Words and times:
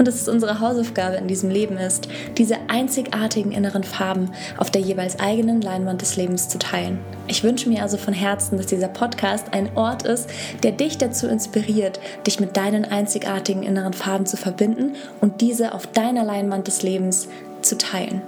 und 0.00 0.08
dass 0.08 0.14
es 0.14 0.28
unsere 0.28 0.60
Hausaufgabe 0.60 1.16
in 1.16 1.28
diesem 1.28 1.50
Leben 1.50 1.76
ist, 1.76 2.08
diese 2.38 2.56
einzigartigen 2.68 3.52
inneren 3.52 3.84
Farben 3.84 4.32
auf 4.56 4.70
der 4.70 4.80
jeweils 4.80 5.20
eigenen 5.20 5.60
Leinwand 5.60 6.00
des 6.00 6.16
Lebens 6.16 6.48
zu 6.48 6.58
teilen. 6.58 6.98
Ich 7.26 7.44
wünsche 7.44 7.68
mir 7.68 7.82
also 7.82 7.98
von 7.98 8.14
Herzen, 8.14 8.56
dass 8.56 8.64
dieser 8.64 8.88
Podcast 8.88 9.52
ein 9.52 9.76
Ort 9.76 10.04
ist, 10.04 10.30
der 10.62 10.72
dich 10.72 10.96
dazu 10.96 11.26
inspiriert, 11.26 12.00
dich 12.26 12.40
mit 12.40 12.56
deinen 12.56 12.86
einzigartigen 12.86 13.62
inneren 13.62 13.92
Farben 13.92 14.24
zu 14.24 14.38
verbinden 14.38 14.96
und 15.20 15.42
diese 15.42 15.74
auf 15.74 15.86
deiner 15.86 16.24
Leinwand 16.24 16.66
des 16.66 16.82
Lebens 16.82 17.28
zu 17.60 17.76
teilen. 17.76 18.22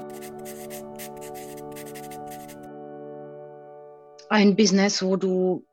Ein 4.28 4.56
Business, 4.56 5.02
wo 5.02 5.16
du 5.16 5.64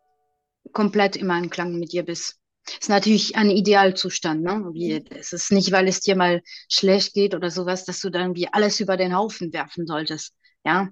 komplett 0.72 1.18
im 1.18 1.30
Einklang 1.30 1.78
mit 1.78 1.92
dir 1.92 2.06
bist. 2.06 2.39
Das 2.72 2.84
ist 2.84 2.90
natürlich 2.90 3.36
ein 3.36 3.50
Idealzustand, 3.50 4.42
ne? 4.44 4.70
Wie, 4.74 5.04
es 5.10 5.34
ist 5.34 5.52
nicht, 5.52 5.72
weil 5.72 5.88
es 5.88 6.02
dir 6.02 6.16
mal 6.16 6.42
schlecht 6.70 7.14
geht 7.14 7.36
oder 7.36 7.50
sowas, 7.50 7.86
dass 7.86 8.00
du 8.02 8.10
dann 8.10 8.36
wie 8.36 8.48
alles 8.48 8.80
über 8.80 8.98
den 8.98 9.16
Haufen 9.16 9.54
werfen 9.54 9.86
solltest. 9.86 10.34
Ja, 10.66 10.90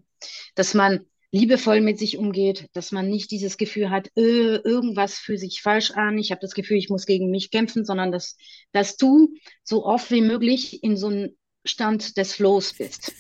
dass 0.55 0.73
man 0.73 1.05
liebevoll 1.31 1.81
mit 1.81 1.99
sich 1.99 2.17
umgeht, 2.17 2.67
dass 2.73 2.91
man 2.91 3.09
nicht 3.09 3.31
dieses 3.31 3.57
Gefühl 3.57 3.89
hat, 3.89 4.09
äh, 4.15 4.55
irgendwas 4.55 5.17
fühlt 5.17 5.39
sich 5.39 5.61
falsch 5.61 5.91
an, 5.91 6.17
ich 6.17 6.31
habe 6.31 6.41
das 6.41 6.53
Gefühl, 6.53 6.77
ich 6.77 6.89
muss 6.89 7.05
gegen 7.05 7.29
mich 7.29 7.51
kämpfen, 7.51 7.85
sondern 7.85 8.11
dass, 8.11 8.37
dass 8.71 8.97
du 8.97 9.33
so 9.63 9.85
oft 9.85 10.09
wie 10.11 10.21
möglich 10.21 10.83
in 10.83 10.95
so 10.95 11.07
einem 11.07 11.35
Stand 11.65 12.17
des 12.17 12.33
Flows 12.33 12.73
bist. 12.73 13.11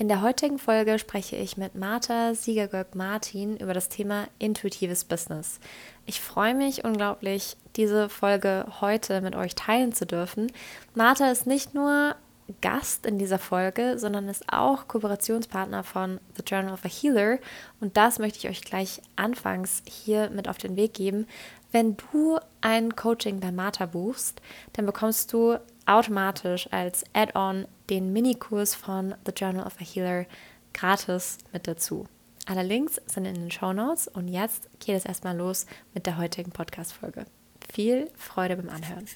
In 0.00 0.06
der 0.06 0.22
heutigen 0.22 0.60
Folge 0.60 0.96
spreche 1.00 1.34
ich 1.34 1.56
mit 1.56 1.74
Martha 1.74 2.32
Siegergöck-Martin 2.32 3.56
über 3.56 3.74
das 3.74 3.88
Thema 3.88 4.28
intuitives 4.38 5.02
Business. 5.02 5.58
Ich 6.06 6.20
freue 6.20 6.54
mich 6.54 6.84
unglaublich, 6.84 7.56
diese 7.74 8.08
Folge 8.08 8.66
heute 8.80 9.20
mit 9.22 9.34
euch 9.34 9.56
teilen 9.56 9.92
zu 9.92 10.06
dürfen. 10.06 10.52
Martha 10.94 11.32
ist 11.32 11.48
nicht 11.48 11.74
nur 11.74 12.14
Gast 12.60 13.06
in 13.06 13.18
dieser 13.18 13.40
Folge, 13.40 13.98
sondern 13.98 14.28
ist 14.28 14.52
auch 14.52 14.86
Kooperationspartner 14.86 15.82
von 15.82 16.20
The 16.36 16.44
Journal 16.46 16.74
of 16.74 16.84
a 16.84 16.88
Healer. 16.88 17.40
Und 17.80 17.96
das 17.96 18.20
möchte 18.20 18.38
ich 18.38 18.48
euch 18.48 18.62
gleich 18.62 19.02
anfangs 19.16 19.82
hier 19.84 20.30
mit 20.30 20.46
auf 20.46 20.58
den 20.58 20.76
Weg 20.76 20.94
geben. 20.94 21.26
Wenn 21.72 21.96
du 22.12 22.38
ein 22.60 22.94
Coaching 22.94 23.40
bei 23.40 23.50
Martha 23.50 23.86
buchst, 23.86 24.40
dann 24.74 24.86
bekommst 24.86 25.32
du 25.32 25.58
automatisch 25.86 26.68
als 26.70 27.02
Add-on 27.14 27.66
den 27.90 28.12
Minikurs 28.12 28.74
von 28.74 29.14
The 29.24 29.32
Journal 29.36 29.66
of 29.66 29.80
a 29.80 29.84
Healer 29.84 30.26
gratis 30.74 31.38
mit 31.52 31.66
dazu. 31.66 32.06
Alle 32.46 32.62
Links 32.62 33.00
sind 33.06 33.26
in 33.26 33.34
den 33.34 33.50
Show 33.50 33.72
Notes 33.72 34.08
und 34.08 34.28
jetzt 34.28 34.68
geht 34.80 34.96
es 34.96 35.04
erstmal 35.04 35.36
los 35.36 35.66
mit 35.94 36.06
der 36.06 36.16
heutigen 36.16 36.50
Podcast-Folge. 36.50 37.26
Viel 37.72 38.10
Freude 38.16 38.56
beim 38.56 38.70
Anhören. 38.70 39.06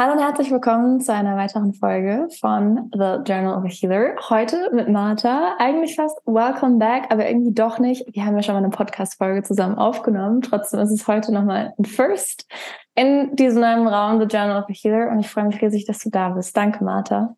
Hallo 0.00 0.14
und 0.14 0.18
herzlich 0.18 0.50
willkommen 0.50 1.02
zu 1.02 1.12
einer 1.12 1.36
weiteren 1.36 1.74
Folge 1.74 2.26
von 2.40 2.90
The 2.94 3.18
Journal 3.30 3.58
of 3.58 3.64
a 3.64 3.68
Healer. 3.68 4.16
Heute 4.30 4.70
mit 4.72 4.88
Martha. 4.88 5.56
Eigentlich 5.58 5.94
fast 5.94 6.16
Welcome 6.24 6.78
Back, 6.78 7.10
aber 7.10 7.28
irgendwie 7.28 7.52
doch 7.52 7.78
nicht. 7.78 8.06
Wir 8.10 8.24
haben 8.24 8.34
ja 8.34 8.42
schon 8.42 8.54
mal 8.54 8.64
eine 8.64 8.70
Podcast-Folge 8.70 9.42
zusammen 9.42 9.74
aufgenommen. 9.74 10.40
Trotzdem 10.40 10.80
ist 10.80 10.90
es 10.90 11.06
heute 11.06 11.34
nochmal 11.34 11.74
ein 11.78 11.84
First 11.84 12.46
in 12.94 13.36
diesem 13.36 13.60
neuen 13.60 13.86
Raum, 13.86 14.18
The 14.18 14.34
Journal 14.34 14.62
of 14.62 14.70
a 14.70 14.72
Healer. 14.72 15.10
Und 15.10 15.20
ich 15.20 15.28
freue 15.28 15.44
mich 15.44 15.60
riesig, 15.60 15.84
dass 15.84 15.98
du 15.98 16.08
da 16.08 16.30
bist. 16.30 16.56
Danke, 16.56 16.82
Martha. 16.82 17.36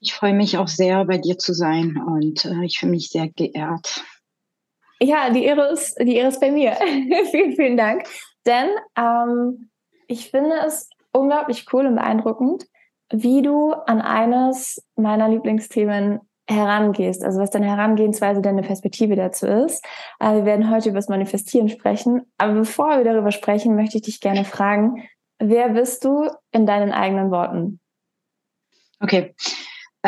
Ich 0.00 0.14
freue 0.14 0.32
mich 0.32 0.56
auch 0.56 0.68
sehr, 0.68 1.04
bei 1.04 1.18
dir 1.18 1.36
zu 1.36 1.52
sein 1.52 2.02
und 2.02 2.46
äh, 2.46 2.64
ich 2.64 2.78
fühle 2.78 2.92
mich 2.92 3.10
sehr 3.10 3.28
geehrt. 3.28 4.02
Ja, 5.00 5.28
die 5.28 5.44
Ehre 5.44 5.70
ist, 5.70 5.98
die 6.00 6.16
Ehre 6.16 6.28
ist 6.28 6.40
bei 6.40 6.50
mir. 6.50 6.72
vielen, 7.30 7.52
vielen 7.52 7.76
Dank. 7.76 8.04
Denn 8.46 8.70
ähm, 8.96 9.68
ich 10.06 10.30
finde 10.30 10.54
es 10.66 10.88
unglaublich 11.12 11.66
cool 11.72 11.86
und 11.86 11.96
beeindruckend, 11.96 12.66
wie 13.10 13.42
du 13.42 13.72
an 13.72 14.00
eines 14.00 14.84
meiner 14.96 15.28
Lieblingsthemen 15.28 16.20
herangehst, 16.48 17.24
also 17.24 17.40
was 17.40 17.50
deine 17.50 17.66
Herangehensweise, 17.66 18.40
deine 18.40 18.62
Perspektive 18.62 19.16
dazu 19.16 19.46
ist. 19.46 19.84
Äh, 20.18 20.34
wir 20.34 20.44
werden 20.46 20.70
heute 20.70 20.88
über 20.88 20.98
das 20.98 21.08
Manifestieren 21.08 21.68
sprechen, 21.68 22.22
aber 22.38 22.54
bevor 22.54 22.96
wir 22.96 23.04
darüber 23.04 23.32
sprechen, 23.32 23.76
möchte 23.76 23.98
ich 23.98 24.04
dich 24.04 24.20
gerne 24.20 24.44
fragen, 24.44 25.04
wer 25.38 25.70
bist 25.70 26.04
du 26.04 26.30
in 26.52 26.66
deinen 26.66 26.92
eigenen 26.92 27.30
Worten? 27.30 27.80
Okay, 29.00 29.34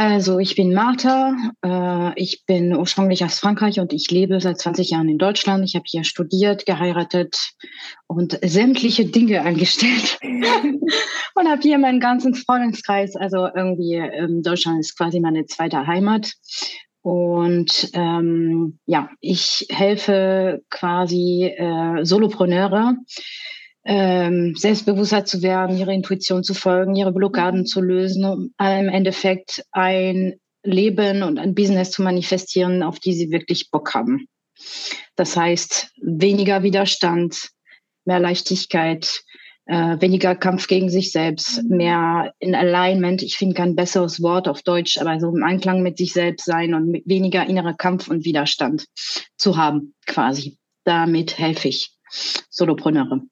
also 0.00 0.38
ich 0.38 0.56
bin 0.56 0.72
Martha, 0.72 1.36
äh, 1.62 2.18
ich 2.18 2.46
bin 2.46 2.74
ursprünglich 2.74 3.22
aus 3.22 3.38
Frankreich 3.38 3.80
und 3.80 3.92
ich 3.92 4.10
lebe 4.10 4.40
seit 4.40 4.58
20 4.58 4.88
Jahren 4.88 5.10
in 5.10 5.18
Deutschland. 5.18 5.62
Ich 5.62 5.74
habe 5.74 5.84
hier 5.86 6.04
studiert, 6.04 6.64
geheiratet 6.64 7.50
und 8.06 8.38
sämtliche 8.42 9.04
Dinge 9.04 9.42
angestellt 9.42 10.18
und 10.22 11.48
habe 11.48 11.60
hier 11.60 11.76
meinen 11.76 12.00
ganzen 12.00 12.34
Freundeskreis. 12.34 13.14
Also 13.14 13.46
irgendwie 13.54 13.96
ähm, 13.96 14.42
Deutschland 14.42 14.80
ist 14.80 14.96
quasi 14.96 15.20
meine 15.20 15.44
zweite 15.44 15.86
Heimat. 15.86 16.32
Und 17.02 17.90
ähm, 17.92 18.78
ja, 18.86 19.10
ich 19.20 19.66
helfe 19.68 20.62
quasi 20.70 21.44
äh, 21.44 22.06
Solopreneure 22.06 22.96
ähm, 23.84 24.54
selbstbewusster 24.56 25.24
zu 25.24 25.42
werden, 25.42 25.78
ihre 25.78 25.94
Intuition 25.94 26.44
zu 26.44 26.54
folgen, 26.54 26.96
ihre 26.96 27.12
Blockaden 27.12 27.66
zu 27.66 27.80
lösen, 27.80 28.24
um 28.24 28.54
im 28.58 28.88
Endeffekt 28.88 29.64
ein 29.72 30.34
Leben 30.62 31.22
und 31.22 31.38
ein 31.38 31.54
Business 31.54 31.90
zu 31.90 32.02
manifestieren, 32.02 32.82
auf 32.82 32.98
die 33.00 33.14
sie 33.14 33.30
wirklich 33.30 33.70
Bock 33.70 33.94
haben. 33.94 34.26
Das 35.16 35.36
heißt, 35.36 35.92
weniger 36.02 36.62
Widerstand, 36.62 37.48
mehr 38.04 38.20
Leichtigkeit, 38.20 39.22
äh, 39.66 40.00
weniger 40.00 40.34
Kampf 40.34 40.66
gegen 40.66 40.90
sich 40.90 41.12
selbst, 41.12 41.62
mehr 41.64 42.34
in 42.38 42.54
Alignment. 42.54 43.22
Ich 43.22 43.38
finde 43.38 43.54
kein 43.54 43.76
besseres 43.76 44.20
Wort 44.22 44.48
auf 44.48 44.62
Deutsch, 44.62 44.98
aber 44.98 45.18
so 45.20 45.34
im 45.34 45.42
Einklang 45.42 45.82
mit 45.82 45.96
sich 45.96 46.12
selbst 46.12 46.44
sein 46.44 46.74
und 46.74 47.00
weniger 47.06 47.46
innerer 47.46 47.74
Kampf 47.74 48.08
und 48.08 48.24
Widerstand 48.24 48.86
zu 49.36 49.56
haben, 49.56 49.94
quasi. 50.06 50.58
Damit 50.84 51.38
helfe 51.38 51.68
ich 51.68 51.92
Solopreneure. 52.50 53.22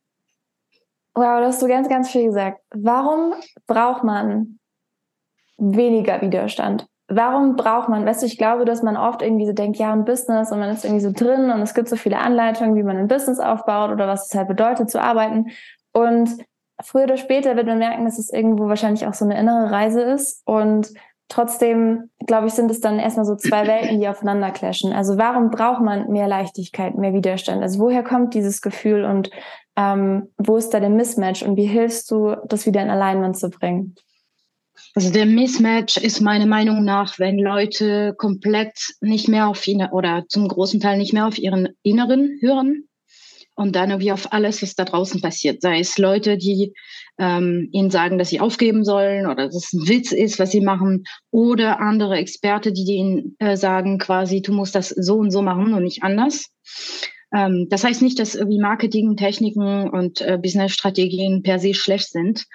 Wow, 1.18 1.40
das 1.40 1.54
hast 1.54 1.62
du 1.62 1.66
ganz, 1.66 1.88
ganz 1.88 2.10
viel 2.10 2.26
gesagt. 2.26 2.60
Warum 2.70 3.34
braucht 3.66 4.04
man 4.04 4.60
weniger 5.56 6.20
Widerstand? 6.22 6.86
Warum 7.08 7.56
braucht 7.56 7.88
man, 7.88 8.06
weißt 8.06 8.22
du, 8.22 8.26
ich 8.26 8.38
glaube, 8.38 8.64
dass 8.64 8.84
man 8.84 8.96
oft 8.96 9.22
irgendwie 9.22 9.46
so 9.46 9.52
denkt, 9.52 9.78
ja, 9.78 9.92
ein 9.92 10.04
Business 10.04 10.52
und 10.52 10.60
man 10.60 10.70
ist 10.70 10.84
irgendwie 10.84 11.02
so 11.02 11.10
drin 11.10 11.50
und 11.50 11.60
es 11.60 11.74
gibt 11.74 11.88
so 11.88 11.96
viele 11.96 12.18
Anleitungen, 12.18 12.76
wie 12.76 12.84
man 12.84 12.96
ein 12.96 13.08
Business 13.08 13.40
aufbaut 13.40 13.90
oder 13.90 14.06
was 14.06 14.28
es 14.28 14.34
halt 14.36 14.46
bedeutet 14.46 14.90
zu 14.90 15.02
arbeiten. 15.02 15.46
Und 15.92 16.36
früher 16.80 17.04
oder 17.04 17.16
später 17.16 17.56
wird 17.56 17.66
man 17.66 17.78
merken, 17.78 18.04
dass 18.04 18.20
es 18.20 18.32
irgendwo 18.32 18.68
wahrscheinlich 18.68 19.04
auch 19.04 19.14
so 19.14 19.24
eine 19.24 19.40
innere 19.40 19.72
Reise 19.72 20.02
ist 20.02 20.46
und 20.46 20.92
trotzdem, 21.28 22.11
glaube 22.27 22.49
ich, 22.49 22.55
sind 22.55 22.71
es 22.71 22.81
dann 22.81 22.99
erstmal 22.99 23.27
so 23.27 23.37
zwei 23.37 23.66
Welten, 23.66 24.00
die 24.00 24.09
aufeinander 24.09 24.50
clashen. 24.50 24.93
Also 24.93 25.19
warum 25.19 25.51
braucht 25.51 25.83
man 25.83 26.10
mehr 26.10 26.28
Leichtigkeit, 26.28 26.97
mehr 26.97 27.13
Widerstand? 27.13 27.63
Also 27.63 27.78
woher 27.78 28.03
kommt 28.03 28.34
dieses 28.34 28.60
Gefühl 28.60 29.04
und 29.04 29.30
ähm, 29.77 30.28
wo 30.39 30.57
ist 30.57 30.71
da 30.71 30.80
der 30.80 30.91
Mismatch 30.91 31.42
und 31.42 31.57
wie 31.57 31.66
hilfst 31.66 32.10
du, 32.10 32.34
das 32.47 32.66
wieder 32.66 32.83
in 32.83 32.91
Alignment 32.91 33.36
zu 33.36 33.51
bringen? 33.51 33.95
Also 34.95 35.13
der 35.13 35.27
Mismatch 35.27 35.97
ist 35.97 36.21
meiner 36.21 36.47
Meinung 36.47 36.83
nach, 36.83 37.19
wenn 37.19 37.39
Leute 37.39 38.15
komplett 38.16 38.95
nicht 39.01 39.28
mehr 39.28 39.48
auf 39.48 39.66
ihn 39.66 39.86
oder 39.92 40.24
zum 40.28 40.48
großen 40.48 40.81
Teil 40.81 40.98
nicht 40.98 41.13
mehr 41.13 41.27
auf 41.27 41.39
ihren 41.39 41.69
Inneren 41.83 42.39
hören 42.41 42.87
und 43.59 43.75
dann 43.75 43.91
irgendwie 43.91 44.13
auf 44.13 44.33
alles, 44.33 44.63
was 44.63 44.77
da 44.77 44.84
draußen 44.84 45.21
passiert. 45.21 45.63
Sei 45.63 45.81
es 45.81 45.99
Leute, 45.99 46.39
die 46.39 46.72
ähm, 47.19 47.69
ihnen 47.72 47.91
sagen, 47.91 48.16
dass 48.16 48.28
sie 48.28 48.39
aufgeben 48.39 48.84
sollen 48.84 49.27
oder 49.27 49.47
dass 49.47 49.57
es 49.57 49.72
ein 49.72 49.89
Witz 49.89 50.13
ist, 50.13 50.39
was 50.39 50.53
sie 50.53 50.60
machen, 50.60 51.03
oder 51.33 51.81
andere 51.81 52.19
Experte, 52.19 52.72
die 52.72 52.84
ihnen 52.84 53.34
äh, 53.41 53.57
sagen, 53.57 53.99
quasi, 53.99 54.43
du 54.43 54.53
musst 54.53 54.77
das 54.77 54.91
so 54.91 55.16
und 55.16 55.33
so 55.33 55.43
machen 55.43 55.75
und 55.75 55.83
nicht 55.83 56.05
anders. 56.05 56.51
Ähm, 57.34 57.66
das 57.69 57.83
heißt 57.83 58.01
nicht, 58.01 58.21
dass 58.21 58.37
irgendwie 58.37 58.60
Marketing, 58.60 59.16
Techniken 59.16 59.91
und 59.91 60.21
äh, 60.21 60.39
Business-Strategien 60.41 61.43
per 61.43 61.59
se 61.59 61.75
schlecht 61.75 62.10
sind. 62.13 62.47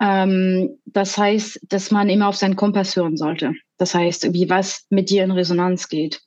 Ähm, 0.00 0.78
das 0.84 1.18
heißt, 1.18 1.58
dass 1.68 1.90
man 1.90 2.08
immer 2.08 2.28
auf 2.28 2.36
seinen 2.36 2.54
Kompass 2.54 2.94
hören 2.94 3.16
sollte. 3.16 3.52
Das 3.78 3.96
heißt, 3.96 4.32
wie 4.32 4.48
was 4.48 4.86
mit 4.90 5.10
dir 5.10 5.24
in 5.24 5.32
Resonanz 5.32 5.88
geht. 5.88 6.22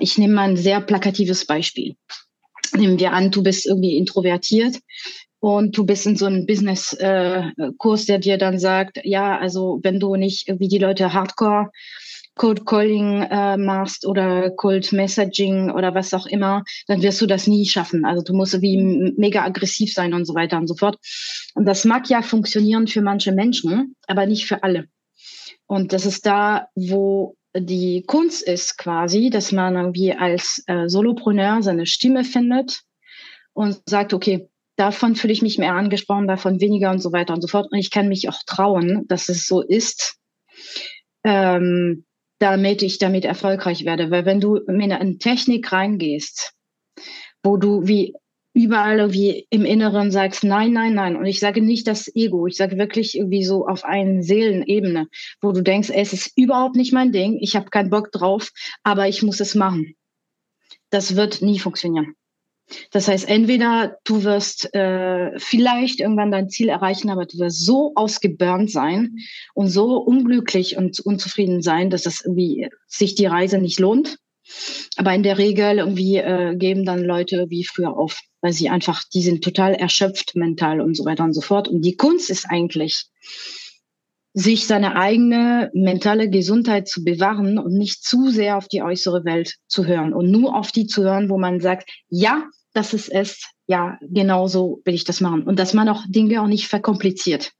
Ich 0.00 0.18
nehme 0.18 0.34
mal 0.34 0.48
ein 0.48 0.56
sehr 0.56 0.80
plakatives 0.80 1.46
Beispiel. 1.46 1.96
Nehmen 2.74 2.98
wir 2.98 3.12
an, 3.12 3.30
du 3.30 3.42
bist 3.42 3.66
irgendwie 3.66 3.96
introvertiert 3.96 4.78
und 5.40 5.76
du 5.76 5.84
bist 5.84 6.06
in 6.06 6.16
so 6.16 6.26
einem 6.26 6.46
Business-Kurs, 6.46 8.02
äh, 8.02 8.06
der 8.06 8.18
dir 8.18 8.38
dann 8.38 8.58
sagt, 8.58 9.00
ja, 9.04 9.38
also 9.38 9.80
wenn 9.82 10.00
du 10.00 10.16
nicht 10.16 10.46
wie 10.58 10.68
die 10.68 10.78
Leute 10.78 11.12
Hardcore 11.12 11.70
Cold 12.34 12.64
Calling 12.64 13.22
äh, 13.22 13.56
machst 13.56 14.06
oder 14.06 14.50
Cold 14.50 14.92
Messaging 14.92 15.70
oder 15.70 15.94
was 15.94 16.14
auch 16.14 16.26
immer, 16.26 16.62
dann 16.86 17.02
wirst 17.02 17.20
du 17.20 17.26
das 17.26 17.46
nie 17.46 17.66
schaffen. 17.66 18.04
Also 18.04 18.22
du 18.22 18.34
musst 18.34 18.60
wie 18.62 19.12
mega 19.16 19.44
aggressiv 19.44 19.92
sein 19.92 20.14
und 20.14 20.24
so 20.24 20.34
weiter 20.34 20.56
und 20.56 20.66
so 20.66 20.74
fort. 20.74 20.96
Und 21.54 21.66
das 21.66 21.84
mag 21.84 22.08
ja 22.08 22.22
funktionieren 22.22 22.86
für 22.86 23.02
manche 23.02 23.32
Menschen, 23.32 23.96
aber 24.06 24.26
nicht 24.26 24.46
für 24.46 24.62
alle. 24.62 24.86
Und 25.66 25.92
das 25.92 26.06
ist 26.06 26.24
da, 26.24 26.68
wo 26.74 27.36
die 27.56 28.04
Kunst 28.06 28.42
ist 28.42 28.78
quasi, 28.78 29.30
dass 29.30 29.52
man 29.52 29.76
irgendwie 29.76 30.12
als 30.12 30.62
äh, 30.66 30.88
Solopreneur 30.88 31.62
seine 31.62 31.86
Stimme 31.86 32.24
findet 32.24 32.82
und 33.52 33.80
sagt, 33.86 34.14
okay, 34.14 34.48
davon 34.76 35.16
fühle 35.16 35.32
ich 35.32 35.42
mich 35.42 35.58
mehr 35.58 35.74
angesprochen, 35.74 36.26
davon 36.26 36.60
weniger 36.60 36.90
und 36.90 37.00
so 37.00 37.12
weiter 37.12 37.34
und 37.34 37.42
so 37.42 37.48
fort. 37.48 37.68
Und 37.70 37.78
ich 37.78 37.90
kann 37.90 38.08
mich 38.08 38.28
auch 38.28 38.40
trauen, 38.46 39.06
dass 39.08 39.28
es 39.28 39.46
so 39.46 39.60
ist. 39.60 40.16
Ähm, 41.24 42.04
damit 42.42 42.82
ich 42.82 42.98
damit 42.98 43.24
erfolgreich 43.24 43.84
werde. 43.84 44.10
Weil 44.10 44.26
wenn 44.26 44.40
du 44.40 44.56
in 44.56 44.92
eine 44.92 45.18
Technik 45.18 45.70
reingehst, 45.70 46.54
wo 47.44 47.56
du 47.56 47.86
wie 47.86 48.14
überall 48.54 49.12
wie 49.12 49.46
im 49.50 49.64
Inneren 49.64 50.10
sagst, 50.10 50.44
nein, 50.44 50.72
nein, 50.72 50.94
nein. 50.94 51.16
Und 51.16 51.26
ich 51.26 51.40
sage 51.40 51.62
nicht 51.62 51.86
das 51.86 52.14
Ego, 52.14 52.46
ich 52.46 52.56
sage 52.56 52.78
wirklich 52.78 53.16
irgendwie 53.16 53.44
so 53.44 53.66
auf 53.66 53.84
einen 53.84 54.22
Seelenebene, 54.22 55.08
wo 55.40 55.52
du 55.52 55.62
denkst, 55.62 55.90
es 55.94 56.12
ist 56.12 56.32
überhaupt 56.36 56.76
nicht 56.76 56.92
mein 56.92 57.12
Ding, 57.12 57.38
ich 57.40 57.56
habe 57.56 57.70
keinen 57.70 57.90
Bock 57.90 58.12
drauf, 58.12 58.50
aber 58.82 59.08
ich 59.08 59.22
muss 59.22 59.40
es 59.40 59.54
machen. 59.54 59.94
Das 60.90 61.16
wird 61.16 61.40
nie 61.40 61.58
funktionieren. 61.58 62.14
Das 62.90 63.08
heißt, 63.08 63.28
entweder 63.28 63.98
du 64.04 64.24
wirst 64.24 64.74
äh, 64.74 65.38
vielleicht 65.38 66.00
irgendwann 66.00 66.30
dein 66.30 66.48
Ziel 66.48 66.68
erreichen, 66.68 67.10
aber 67.10 67.26
du 67.26 67.38
wirst 67.38 67.64
so 67.64 67.92
ausgeburnt 67.94 68.70
sein 68.70 69.18
und 69.54 69.68
so 69.68 69.96
unglücklich 69.96 70.76
und 70.76 71.00
unzufrieden 71.00 71.62
sein, 71.62 71.90
dass 71.90 72.02
das 72.02 72.24
irgendwie 72.24 72.68
sich 72.86 73.14
die 73.14 73.26
Reise 73.26 73.58
nicht 73.58 73.78
lohnt. 73.78 74.18
Aber 74.96 75.14
in 75.14 75.22
der 75.22 75.38
Regel 75.38 75.78
irgendwie 75.78 76.16
äh, 76.16 76.56
geben 76.56 76.84
dann 76.84 77.04
Leute 77.04 77.46
wie 77.48 77.64
früher 77.64 77.96
auf, 77.96 78.18
weil 78.40 78.52
sie 78.52 78.68
einfach, 78.68 79.02
die 79.12 79.22
sind 79.22 79.42
total 79.42 79.74
erschöpft 79.74 80.34
mental 80.34 80.80
und 80.80 80.96
so 80.96 81.04
weiter 81.04 81.24
und 81.24 81.32
so 81.32 81.40
fort. 81.40 81.68
Und 81.68 81.82
die 81.82 81.96
Kunst 81.96 82.30
ist 82.30 82.46
eigentlich, 82.48 83.06
sich 84.34 84.66
seine 84.66 84.96
eigene 84.96 85.70
mentale 85.74 86.30
Gesundheit 86.30 86.88
zu 86.88 87.04
bewahren 87.04 87.58
und 87.58 87.74
nicht 87.76 88.02
zu 88.02 88.30
sehr 88.30 88.56
auf 88.56 88.66
die 88.66 88.82
äußere 88.82 89.24
Welt 89.24 89.56
zu 89.68 89.86
hören 89.86 90.14
und 90.14 90.30
nur 90.30 90.56
auf 90.56 90.72
die 90.72 90.86
zu 90.86 91.02
hören, 91.02 91.28
wo 91.28 91.38
man 91.38 91.60
sagt, 91.60 91.90
ja, 92.08 92.44
das 92.72 92.94
ist 92.94 93.10
es, 93.10 93.42
ja, 93.66 93.98
genau 94.00 94.48
so 94.48 94.80
will 94.84 94.94
ich 94.94 95.04
das 95.04 95.20
machen. 95.20 95.42
Und 95.42 95.58
dass 95.58 95.74
man 95.74 95.88
auch 95.88 96.02
Dinge 96.08 96.40
auch 96.40 96.46
nicht 96.46 96.68
verkompliziert. 96.68 97.52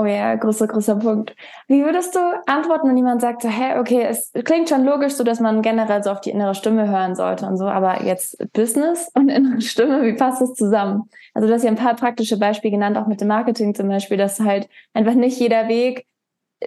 Oh 0.00 0.04
ja, 0.04 0.36
großer, 0.36 0.68
großer 0.68 0.94
Punkt. 0.94 1.34
Wie 1.66 1.84
würdest 1.84 2.14
du 2.14 2.20
antworten, 2.46 2.88
wenn 2.88 2.96
jemand 2.96 3.20
sagt, 3.20 3.42
so, 3.42 3.48
hä, 3.48 3.80
okay, 3.80 4.06
es 4.08 4.30
klingt 4.44 4.68
schon 4.68 4.84
logisch, 4.84 5.14
so 5.14 5.24
dass 5.24 5.40
man 5.40 5.60
generell 5.60 6.04
so 6.04 6.10
auf 6.12 6.20
die 6.20 6.30
innere 6.30 6.54
Stimme 6.54 6.88
hören 6.88 7.16
sollte 7.16 7.46
und 7.46 7.56
so, 7.56 7.64
aber 7.66 8.04
jetzt 8.04 8.38
Business 8.52 9.10
und 9.14 9.28
innere 9.28 9.60
Stimme, 9.60 10.04
wie 10.04 10.12
passt 10.12 10.40
das 10.40 10.54
zusammen? 10.54 11.10
Also 11.34 11.48
du 11.48 11.54
hast 11.54 11.64
ja 11.64 11.70
ein 11.70 11.74
paar 11.74 11.96
praktische 11.96 12.38
Beispiele 12.38 12.70
genannt, 12.70 12.96
auch 12.96 13.08
mit 13.08 13.20
dem 13.20 13.26
Marketing 13.26 13.74
zum 13.74 13.88
Beispiel, 13.88 14.16
dass 14.16 14.38
halt 14.38 14.68
einfach 14.94 15.14
nicht 15.14 15.40
jeder 15.40 15.66
Weg 15.66 16.06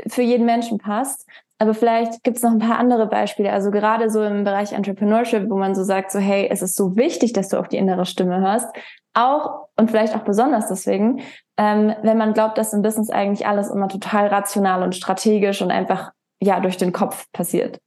für 0.08 0.24
jeden 0.24 0.46
Menschen 0.46 0.78
passt. 0.78 1.26
Aber 1.58 1.74
vielleicht 1.74 2.24
gibt 2.24 2.38
es 2.38 2.44
noch 2.44 2.52
ein 2.52 2.60
paar 2.60 2.80
andere 2.80 3.08
Beispiele. 3.08 3.54
Also 3.54 3.72
gerade 3.72 4.10
so 4.10 4.24
im 4.24 4.44
Bereich 4.44 4.74
Entrepreneurship, 4.74 5.50
wo 5.50 5.58
man 5.58 5.76
so 5.76 5.84
sagt, 5.84 6.12
so 6.12 6.20
hey, 6.20 6.48
es 6.50 6.62
ist 6.62 6.76
so 6.76 6.98
wichtig, 6.98 7.34
dass 7.34 7.50
du 7.50 7.60
auf 7.60 7.70
die 7.70 7.78
innere 7.78 8.06
Stimme 8.06 8.42
hörst. 8.42 8.68
Auch 9.14 9.68
und 9.76 9.92
vielleicht 9.92 10.16
auch 10.16 10.24
besonders 10.24 10.68
deswegen, 10.68 11.22
ähm, 11.58 11.94
wenn 12.02 12.18
man 12.18 12.34
glaubt, 12.34 12.58
dass 12.58 12.74
im 12.74 12.82
Business 12.82 13.10
eigentlich 13.10 13.46
alles 13.46 13.70
immer 13.70 13.88
total 13.88 14.28
rational 14.28 14.84
und 14.84 14.96
strategisch 14.96 15.62
und 15.62 15.72
einfach 15.72 16.12
ja 16.40 16.60
durch 16.60 16.78
den 16.78 16.94
Kopf 16.94 17.26
passiert. 17.34 17.80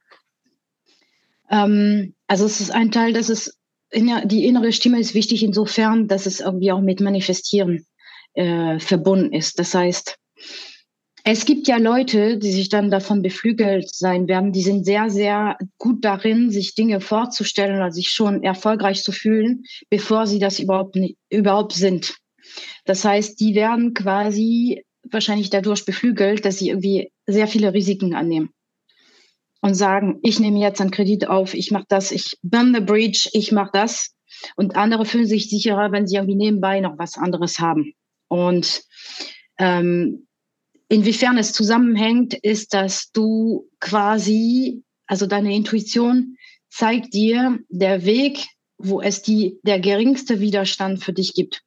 Ähm, 1.50 2.14
also 2.26 2.44
es 2.44 2.60
ist 2.60 2.70
ein 2.70 2.90
Teil, 2.90 3.12
dass 3.12 3.28
es 3.28 3.58
in, 3.90 4.10
die 4.24 4.46
innere 4.46 4.72
Stimme 4.72 4.98
ist 4.98 5.14
wichtig 5.14 5.42
insofern, 5.42 6.08
dass 6.08 6.26
es 6.26 6.40
irgendwie 6.40 6.72
auch 6.72 6.80
mit 6.80 7.00
Manifestieren 7.00 7.86
äh, 8.34 8.78
verbunden 8.78 9.32
ist. 9.32 9.58
Das 9.58 9.74
heißt, 9.74 10.18
es 11.26 11.46
gibt 11.46 11.68
ja 11.68 11.78
Leute, 11.78 12.36
die 12.36 12.52
sich 12.52 12.68
dann 12.68 12.90
davon 12.90 13.22
beflügelt 13.22 13.92
sein 13.94 14.28
werden, 14.28 14.52
die 14.52 14.62
sind 14.62 14.84
sehr, 14.84 15.08
sehr 15.08 15.56
gut 15.78 16.04
darin, 16.04 16.50
sich 16.50 16.74
Dinge 16.74 17.00
vorzustellen 17.00 17.76
oder 17.76 17.90
sich 17.90 18.10
schon 18.10 18.42
erfolgreich 18.42 19.02
zu 19.02 19.10
fühlen, 19.10 19.64
bevor 19.88 20.26
sie 20.26 20.38
das 20.38 20.58
überhaupt, 20.58 20.96
nicht, 20.96 21.16
überhaupt 21.30 21.72
sind. 21.72 22.14
Das 22.84 23.06
heißt, 23.06 23.40
die 23.40 23.54
werden 23.54 23.94
quasi 23.94 24.84
wahrscheinlich 25.10 25.48
dadurch 25.48 25.86
beflügelt, 25.86 26.44
dass 26.44 26.58
sie 26.58 26.68
irgendwie 26.68 27.10
sehr 27.26 27.48
viele 27.48 27.72
Risiken 27.72 28.14
annehmen 28.14 28.50
und 29.62 29.74
sagen, 29.74 30.18
ich 30.22 30.40
nehme 30.40 30.60
jetzt 30.60 30.82
einen 30.82 30.90
Kredit 30.90 31.26
auf, 31.26 31.54
ich 31.54 31.70
mache 31.70 31.86
das, 31.88 32.12
ich 32.12 32.36
burn 32.42 32.74
the 32.74 32.82
bridge, 32.82 33.30
ich 33.32 33.50
mache 33.50 33.70
das. 33.72 34.14
Und 34.56 34.76
andere 34.76 35.06
fühlen 35.06 35.26
sich 35.26 35.48
sicherer, 35.48 35.90
wenn 35.90 36.06
sie 36.06 36.16
irgendwie 36.16 36.36
nebenbei 36.36 36.80
noch 36.80 36.98
was 36.98 37.16
anderes 37.16 37.60
haben. 37.60 37.94
Und 38.28 38.82
ähm, 39.58 40.26
Inwiefern 40.88 41.38
es 41.38 41.52
zusammenhängt, 41.52 42.34
ist, 42.34 42.74
dass 42.74 43.10
du 43.10 43.70
quasi, 43.80 44.82
also 45.06 45.26
deine 45.26 45.54
Intuition 45.54 46.36
zeigt 46.70 47.14
dir 47.14 47.58
der 47.68 48.04
Weg, 48.04 48.46
wo 48.78 49.00
es 49.00 49.22
die, 49.22 49.58
der 49.62 49.80
geringste 49.80 50.40
Widerstand 50.40 51.02
für 51.02 51.12
dich 51.12 51.34
gibt. 51.34 51.62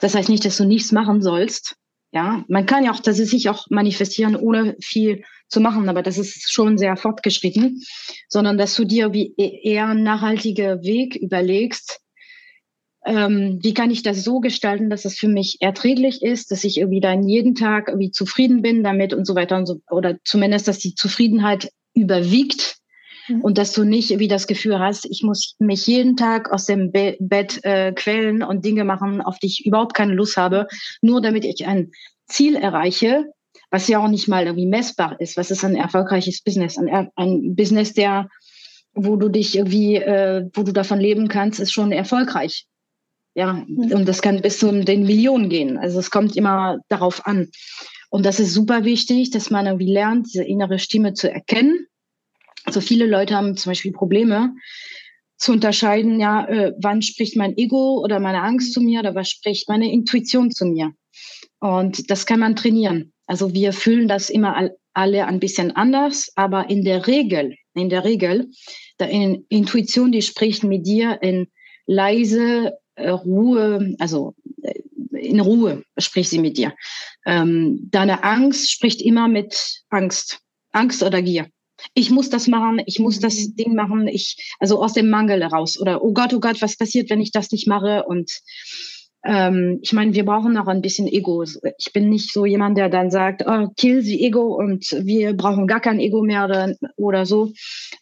Das 0.00 0.14
heißt 0.14 0.28
nicht, 0.28 0.44
dass 0.44 0.56
du 0.56 0.64
nichts 0.64 0.92
machen 0.92 1.22
sollst. 1.22 1.76
Ja, 2.12 2.44
man 2.48 2.66
kann 2.66 2.84
ja 2.84 2.92
auch, 2.92 3.00
das 3.00 3.20
ist 3.20 3.30
sich 3.30 3.48
auch 3.48 3.66
manifestieren, 3.70 4.34
ohne 4.34 4.76
viel 4.80 5.22
zu 5.48 5.60
machen, 5.60 5.88
aber 5.88 6.02
das 6.02 6.18
ist 6.18 6.52
schon 6.52 6.76
sehr 6.76 6.96
fortgeschritten, 6.96 7.82
sondern 8.28 8.58
dass 8.58 8.74
du 8.74 8.84
dir 8.84 9.12
wie 9.12 9.32
e-, 9.36 9.60
eher 9.62 9.86
einen 9.86 10.02
nachhaltigen 10.02 10.82
Weg 10.82 11.14
überlegst, 11.14 12.00
ähm, 13.06 13.58
wie 13.62 13.74
kann 13.74 13.90
ich 13.90 14.02
das 14.02 14.22
so 14.22 14.40
gestalten, 14.40 14.90
dass 14.90 15.04
es 15.04 15.18
für 15.18 15.28
mich 15.28 15.58
erträglich 15.60 16.22
ist, 16.22 16.50
dass 16.50 16.64
ich 16.64 16.78
irgendwie 16.78 17.00
dann 17.00 17.26
jeden 17.26 17.54
Tag 17.54 17.88
irgendwie 17.88 18.10
zufrieden 18.10 18.62
bin 18.62 18.84
damit 18.84 19.14
und 19.14 19.26
so 19.26 19.34
weiter 19.34 19.56
und 19.56 19.66
so, 19.66 19.80
oder 19.90 20.18
zumindest, 20.24 20.68
dass 20.68 20.78
die 20.78 20.94
Zufriedenheit 20.94 21.70
überwiegt 21.94 22.76
mhm. 23.28 23.40
und 23.40 23.56
dass 23.56 23.72
du 23.72 23.84
nicht 23.84 24.18
wie 24.18 24.28
das 24.28 24.46
Gefühl 24.46 24.78
hast, 24.78 25.06
ich 25.06 25.22
muss 25.22 25.56
mich 25.58 25.86
jeden 25.86 26.16
Tag 26.16 26.52
aus 26.52 26.66
dem 26.66 26.92
Be 26.92 27.16
Bett 27.20 27.64
äh, 27.64 27.92
quälen 27.92 28.42
und 28.42 28.64
Dinge 28.64 28.84
machen, 28.84 29.22
auf 29.22 29.38
die 29.38 29.46
ich 29.46 29.64
überhaupt 29.64 29.94
keine 29.94 30.14
Lust 30.14 30.36
habe, 30.36 30.66
nur 31.00 31.22
damit 31.22 31.44
ich 31.44 31.66
ein 31.66 31.92
Ziel 32.26 32.54
erreiche, 32.54 33.32
was 33.70 33.88
ja 33.88 33.98
auch 34.04 34.08
nicht 34.08 34.28
mal 34.28 34.44
irgendwie 34.44 34.66
messbar 34.66 35.18
ist. 35.20 35.36
Was 35.36 35.50
ist 35.50 35.64
ein 35.64 35.74
erfolgreiches 35.74 36.42
Business? 36.42 36.76
Ein, 36.76 37.08
ein 37.16 37.54
Business, 37.54 37.94
der 37.94 38.28
wo 38.92 39.16
du 39.16 39.28
dich 39.28 39.56
irgendwie, 39.56 39.96
äh, 39.96 40.48
wo 40.52 40.62
du 40.62 40.72
davon 40.72 40.98
leben 40.98 41.28
kannst, 41.28 41.60
ist 41.60 41.72
schon 41.72 41.92
erfolgreich. 41.92 42.66
Ja, 43.34 43.64
mhm. 43.66 43.92
und 43.92 44.08
das 44.08 44.22
kann 44.22 44.42
bis 44.42 44.58
zu 44.58 44.72
den 44.72 45.04
Millionen 45.04 45.48
gehen. 45.48 45.78
Also 45.78 45.98
es 45.98 46.10
kommt 46.10 46.36
immer 46.36 46.78
darauf 46.88 47.26
an. 47.26 47.48
Und 48.10 48.26
das 48.26 48.40
ist 48.40 48.52
super 48.52 48.84
wichtig, 48.84 49.30
dass 49.30 49.50
man 49.50 49.66
irgendwie 49.66 49.92
lernt, 49.92 50.26
diese 50.26 50.44
innere 50.44 50.78
Stimme 50.78 51.14
zu 51.14 51.30
erkennen. 51.30 51.86
Also 52.64 52.80
viele 52.80 53.06
Leute 53.06 53.36
haben 53.36 53.56
zum 53.56 53.70
Beispiel 53.70 53.92
Probleme 53.92 54.52
zu 55.38 55.52
unterscheiden, 55.52 56.20
ja, 56.20 56.46
äh, 56.46 56.72
wann 56.78 57.02
spricht 57.02 57.36
mein 57.36 57.56
Ego 57.56 58.02
oder 58.02 58.20
meine 58.20 58.42
Angst 58.42 58.74
zu 58.74 58.80
mir 58.80 59.00
oder 59.00 59.14
was 59.14 59.30
spricht 59.30 59.68
meine 59.68 59.90
Intuition 59.90 60.50
zu 60.50 60.66
mir. 60.66 60.92
Und 61.60 62.10
das 62.10 62.26
kann 62.26 62.40
man 62.40 62.56
trainieren. 62.56 63.12
Also 63.26 63.54
wir 63.54 63.72
fühlen 63.72 64.08
das 64.08 64.28
immer 64.28 64.70
alle 64.92 65.26
ein 65.26 65.40
bisschen 65.40 65.70
anders, 65.70 66.30
aber 66.34 66.68
in 66.68 66.84
der 66.84 67.06
Regel, 67.06 67.56
in 67.74 67.88
der 67.88 68.04
Regel, 68.04 68.50
die 69.00 69.44
Intuition, 69.48 70.12
die 70.12 70.20
spricht 70.20 70.64
mit 70.64 70.86
dir 70.86 71.22
in 71.22 71.46
leise, 71.86 72.72
Ruhe, 73.08 73.94
also 73.98 74.34
äh, 74.62 74.80
in 75.12 75.40
Ruhe 75.40 75.82
spricht 75.98 76.30
sie 76.30 76.38
mit 76.38 76.56
dir. 76.56 76.74
Ähm, 77.26 77.88
deine 77.90 78.24
Angst 78.24 78.70
spricht 78.70 79.02
immer 79.02 79.28
mit 79.28 79.82
Angst, 79.90 80.40
Angst 80.72 81.02
oder 81.02 81.22
Gier. 81.22 81.48
Ich 81.94 82.10
muss 82.10 82.28
das 82.28 82.46
machen, 82.46 82.82
ich 82.86 82.98
muss 82.98 83.20
das 83.20 83.38
mhm. 83.38 83.56
Ding 83.56 83.74
machen, 83.74 84.06
ich, 84.06 84.54
also 84.58 84.82
aus 84.82 84.92
dem 84.92 85.08
Mangel 85.08 85.42
heraus. 85.42 85.80
Oder, 85.80 86.02
oh 86.02 86.12
Gott, 86.12 86.34
oh 86.34 86.40
Gott, 86.40 86.60
was 86.60 86.76
passiert, 86.76 87.10
wenn 87.10 87.20
ich 87.20 87.32
das 87.32 87.50
nicht 87.52 87.66
mache? 87.66 88.04
Und 88.04 88.30
ähm, 89.24 89.78
ich 89.82 89.92
meine, 89.92 90.14
wir 90.14 90.24
brauchen 90.24 90.56
auch 90.56 90.66
ein 90.66 90.82
bisschen 90.82 91.06
Ego. 91.06 91.42
Ich 91.42 91.92
bin 91.92 92.08
nicht 92.08 92.32
so 92.32 92.46
jemand, 92.46 92.78
der 92.78 92.88
dann 92.88 93.10
sagt, 93.10 93.44
oh, 93.46 93.68
kill 93.76 94.02
the 94.02 94.24
Ego 94.24 94.54
und 94.54 94.86
wir 95.02 95.34
brauchen 95.34 95.66
gar 95.66 95.80
kein 95.80 96.00
Ego 96.00 96.22
mehr 96.22 96.44
oder, 96.44 96.74
oder 96.96 97.26
so. 97.26 97.52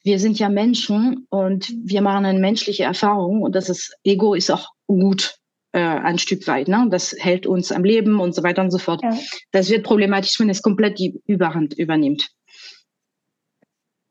Wir 0.04 0.18
sind 0.18 0.38
ja 0.38 0.48
Menschen 0.48 1.26
und 1.30 1.72
wir 1.84 2.02
machen 2.02 2.25
eine 2.25 2.38
menschliche 2.38 2.84
Erfahrung 2.84 3.42
und 3.42 3.54
das 3.54 3.68
ist, 3.68 3.96
Ego 4.04 4.34
ist 4.34 4.50
auch 4.50 4.68
gut. 4.87 5.38
äh, 5.72 5.80
ein 5.80 6.18
Stück 6.18 6.46
weit. 6.46 6.68
Ne? 6.68 6.87
Das 6.90 7.14
hält 7.18 7.46
uns 7.46 7.72
am 7.72 7.84
Leben 7.84 8.20
und 8.20 8.34
so 8.34 8.42
weiter 8.42 8.62
und 8.62 8.70
so 8.70 8.78
fort. 8.78 9.02
Ja. 9.02 9.16
Das 9.52 9.68
wird 9.70 9.84
problematisch, 9.84 10.38
wenn 10.40 10.48
es 10.48 10.62
komplett 10.62 10.98
die 10.98 11.20
Überhand 11.26 11.75
übernimmt. 11.78 12.30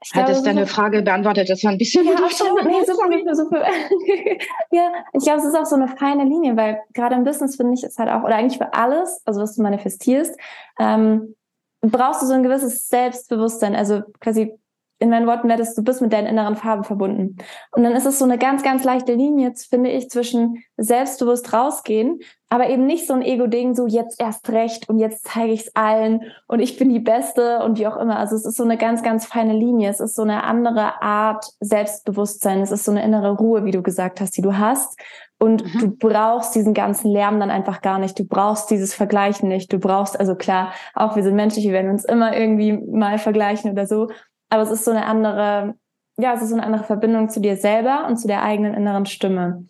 Ich 0.09 0.15
Hat 0.15 0.29
es 0.29 0.41
deine 0.41 0.65
Frage 0.67 1.01
beantwortet? 1.01 1.49
Das 1.49 1.63
war 1.63 1.71
ein 1.71 1.77
bisschen. 1.77 2.05
Ja, 2.05 2.13
absolut. 2.23 2.63
Nee, 2.63 2.83
super, 2.85 3.09
super, 3.11 3.35
super. 3.35 3.65
ja, 4.71 4.91
ich 5.13 5.23
glaube, 5.23 5.39
es 5.39 5.45
ist 5.45 5.55
auch 5.55 5.65
so 5.65 5.75
eine 5.75 5.89
feine 5.89 6.23
Linie, 6.23 6.55
weil 6.55 6.81
gerade 6.93 7.15
im 7.15 7.25
Business 7.25 7.57
finde 7.57 7.73
ich 7.73 7.83
es 7.83 7.97
halt 7.97 8.09
auch, 8.09 8.23
oder 8.23 8.35
eigentlich 8.35 8.57
für 8.57 8.73
alles, 8.73 9.21
also 9.25 9.41
was 9.41 9.55
du 9.55 9.63
manifestierst, 9.63 10.39
ähm, 10.79 11.35
brauchst 11.81 12.21
du 12.21 12.25
so 12.25 12.33
ein 12.33 12.43
gewisses 12.43 12.87
Selbstbewusstsein. 12.87 13.75
Also 13.75 14.01
quasi 14.21 14.53
in 14.99 15.09
meinen 15.09 15.27
Worten 15.27 15.47
wäre 15.47 15.59
das, 15.59 15.75
du 15.75 15.83
bist 15.83 16.01
mit 16.01 16.11
deinen 16.11 16.27
inneren 16.27 16.55
Farben 16.55 16.83
verbunden. 16.83 17.37
Und 17.71 17.83
dann 17.83 17.93
ist 17.93 18.05
es 18.05 18.17
so 18.17 18.25
eine 18.25 18.37
ganz, 18.37 18.63
ganz 18.63 18.83
leichte 18.83 19.13
Linie, 19.13 19.53
finde 19.55 19.91
ich, 19.91 20.09
zwischen 20.09 20.63
selbstbewusst 20.77 21.53
rausgehen, 21.53 22.19
aber 22.49 22.69
eben 22.69 22.85
nicht 22.85 23.07
so 23.07 23.13
ein 23.13 23.21
Ego-Ding, 23.21 23.75
so 23.75 23.87
jetzt 23.87 24.21
erst 24.21 24.49
recht 24.49 24.89
und 24.89 24.99
jetzt 24.99 25.27
zeige 25.27 25.51
ich 25.51 25.61
es 25.61 25.75
allen 25.75 26.21
und 26.47 26.59
ich 26.61 26.77
bin 26.77 26.89
die 26.89 26.99
Beste 26.99 27.59
und 27.59 27.77
wie 27.77 27.87
auch 27.87 27.97
immer. 27.97 28.17
Also 28.17 28.35
es 28.35 28.45
ist 28.45 28.55
so 28.55 28.63
eine 28.63 28.77
ganz, 28.77 29.03
ganz 29.03 29.25
feine 29.25 29.53
Linie. 29.53 29.89
Es 29.89 29.99
ist 29.99 30.15
so 30.15 30.21
eine 30.21 30.43
andere 30.43 31.01
Art 31.01 31.45
Selbstbewusstsein. 31.59 32.61
Es 32.61 32.71
ist 32.71 32.85
so 32.85 32.91
eine 32.91 33.03
innere 33.03 33.31
Ruhe, 33.35 33.65
wie 33.65 33.71
du 33.71 33.83
gesagt 33.83 34.21
hast, 34.21 34.37
die 34.37 34.41
du 34.41 34.57
hast. 34.57 34.97
Und 35.39 35.63
mhm. 35.63 35.79
du 35.79 35.91
brauchst 35.91 36.55
diesen 36.55 36.73
ganzen 36.73 37.11
Lärm 37.11 37.39
dann 37.39 37.51
einfach 37.51 37.81
gar 37.81 37.99
nicht. 37.99 38.17
Du 38.17 38.23
brauchst 38.23 38.71
dieses 38.71 38.93
Vergleichen 38.93 39.49
nicht. 39.49 39.71
Du 39.71 39.77
brauchst, 39.77 40.19
also 40.19 40.35
klar, 40.35 40.73
auch 40.95 41.15
wir 41.15 41.23
sind 41.23 41.35
menschlich, 41.35 41.65
wir 41.65 41.73
werden 41.73 41.91
uns 41.91 42.05
immer 42.05 42.35
irgendwie 42.35 42.73
mal 42.73 43.19
vergleichen 43.19 43.71
oder 43.71 43.85
so. 43.85 44.07
Aber 44.49 44.63
es 44.63 44.71
ist 44.71 44.85
so 44.85 44.91
eine 44.91 45.05
andere, 45.05 45.75
ja, 46.17 46.33
es 46.33 46.41
ist 46.41 46.49
so 46.49 46.55
eine 46.55 46.65
andere 46.65 46.83
Verbindung 46.83 47.29
zu 47.29 47.39
dir 47.39 47.57
selber 47.57 48.07
und 48.07 48.17
zu 48.17 48.27
der 48.27 48.43
eigenen 48.43 48.73
inneren 48.73 49.05
Stimme. 49.05 49.65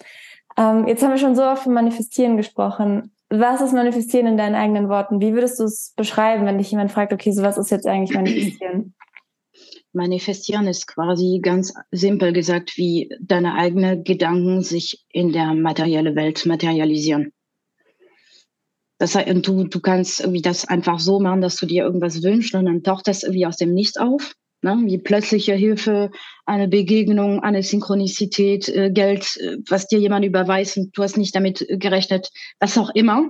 Ähm, 0.57 0.88
jetzt 0.88 1.03
haben 1.03 1.12
wir 1.12 1.17
schon 1.17 1.36
so 1.36 1.43
oft 1.43 1.63
von 1.63 1.74
Manifestieren 1.74 2.38
gesprochen. 2.38 3.13
Was 3.29 3.62
ist 3.62 3.74
Manifestieren 3.74 4.27
in 4.27 4.38
deinen 4.38 4.55
eigenen 4.55 4.89
Worten? 4.89 5.19
Wie 5.19 5.34
würdest 5.34 5.60
du 5.60 5.65
es 5.65 5.93
beschreiben, 5.96 6.46
wenn 6.46 6.57
dich 6.57 6.72
jemand 6.72 6.91
fragt, 6.91 7.12
okay, 7.12 7.31
so 7.31 7.43
was 7.43 7.57
ist 7.57 7.72
jetzt 7.72 7.86
eigentlich 7.86 8.15
Manifestieren? 8.15 8.96
Manifestieren 9.93 10.67
ist 10.67 10.88
quasi 10.88 11.39
ganz 11.41 11.74
simpel 11.91 12.31
gesagt, 12.31 12.77
wie 12.77 13.10
deine 13.19 13.55
eigenen 13.55 14.03
Gedanken 14.03 14.62
sich 14.62 15.05
in 15.10 15.31
der 15.31 15.53
materiellen 15.53 16.15
Welt 16.15 16.46
materialisieren. 16.46 17.34
Das 19.00 19.15
heißt, 19.15 19.46
du, 19.46 19.65
du 19.65 19.79
kannst 19.79 20.19
irgendwie 20.19 20.41
das 20.41 20.65
einfach 20.65 21.00
so 21.00 21.19
machen, 21.19 21.41
dass 21.41 21.55
du 21.57 21.65
dir 21.65 21.84
irgendwas 21.84 22.24
wünschst 22.24 22.55
und 22.55 22.65
dann 22.65 22.84
taucht 22.84 23.07
das 23.07 23.24
irgendwie 23.24 23.46
aus 23.46 23.57
dem 23.57 23.74
Nichts 23.74 23.98
auf. 23.98 24.34
Ne? 24.62 24.82
Wie 24.86 24.98
plötzliche 24.98 25.54
Hilfe, 25.54 26.10
eine 26.46 26.68
Begegnung, 26.68 27.42
eine 27.42 27.62
Synchronizität, 27.62 28.68
äh, 28.70 28.90
Geld, 28.92 29.38
äh, 29.38 29.58
was 29.70 29.88
dir 29.88 30.00
jemand 30.00 30.26
überweist 30.26 30.78
und 30.78 30.98
du 30.98 31.04
hast 31.04 31.18
nicht 31.18 31.36
damit 31.36 31.66
gerechnet, 31.70 32.30
was 32.60 32.78
auch 32.78 32.90
immer. 32.96 33.30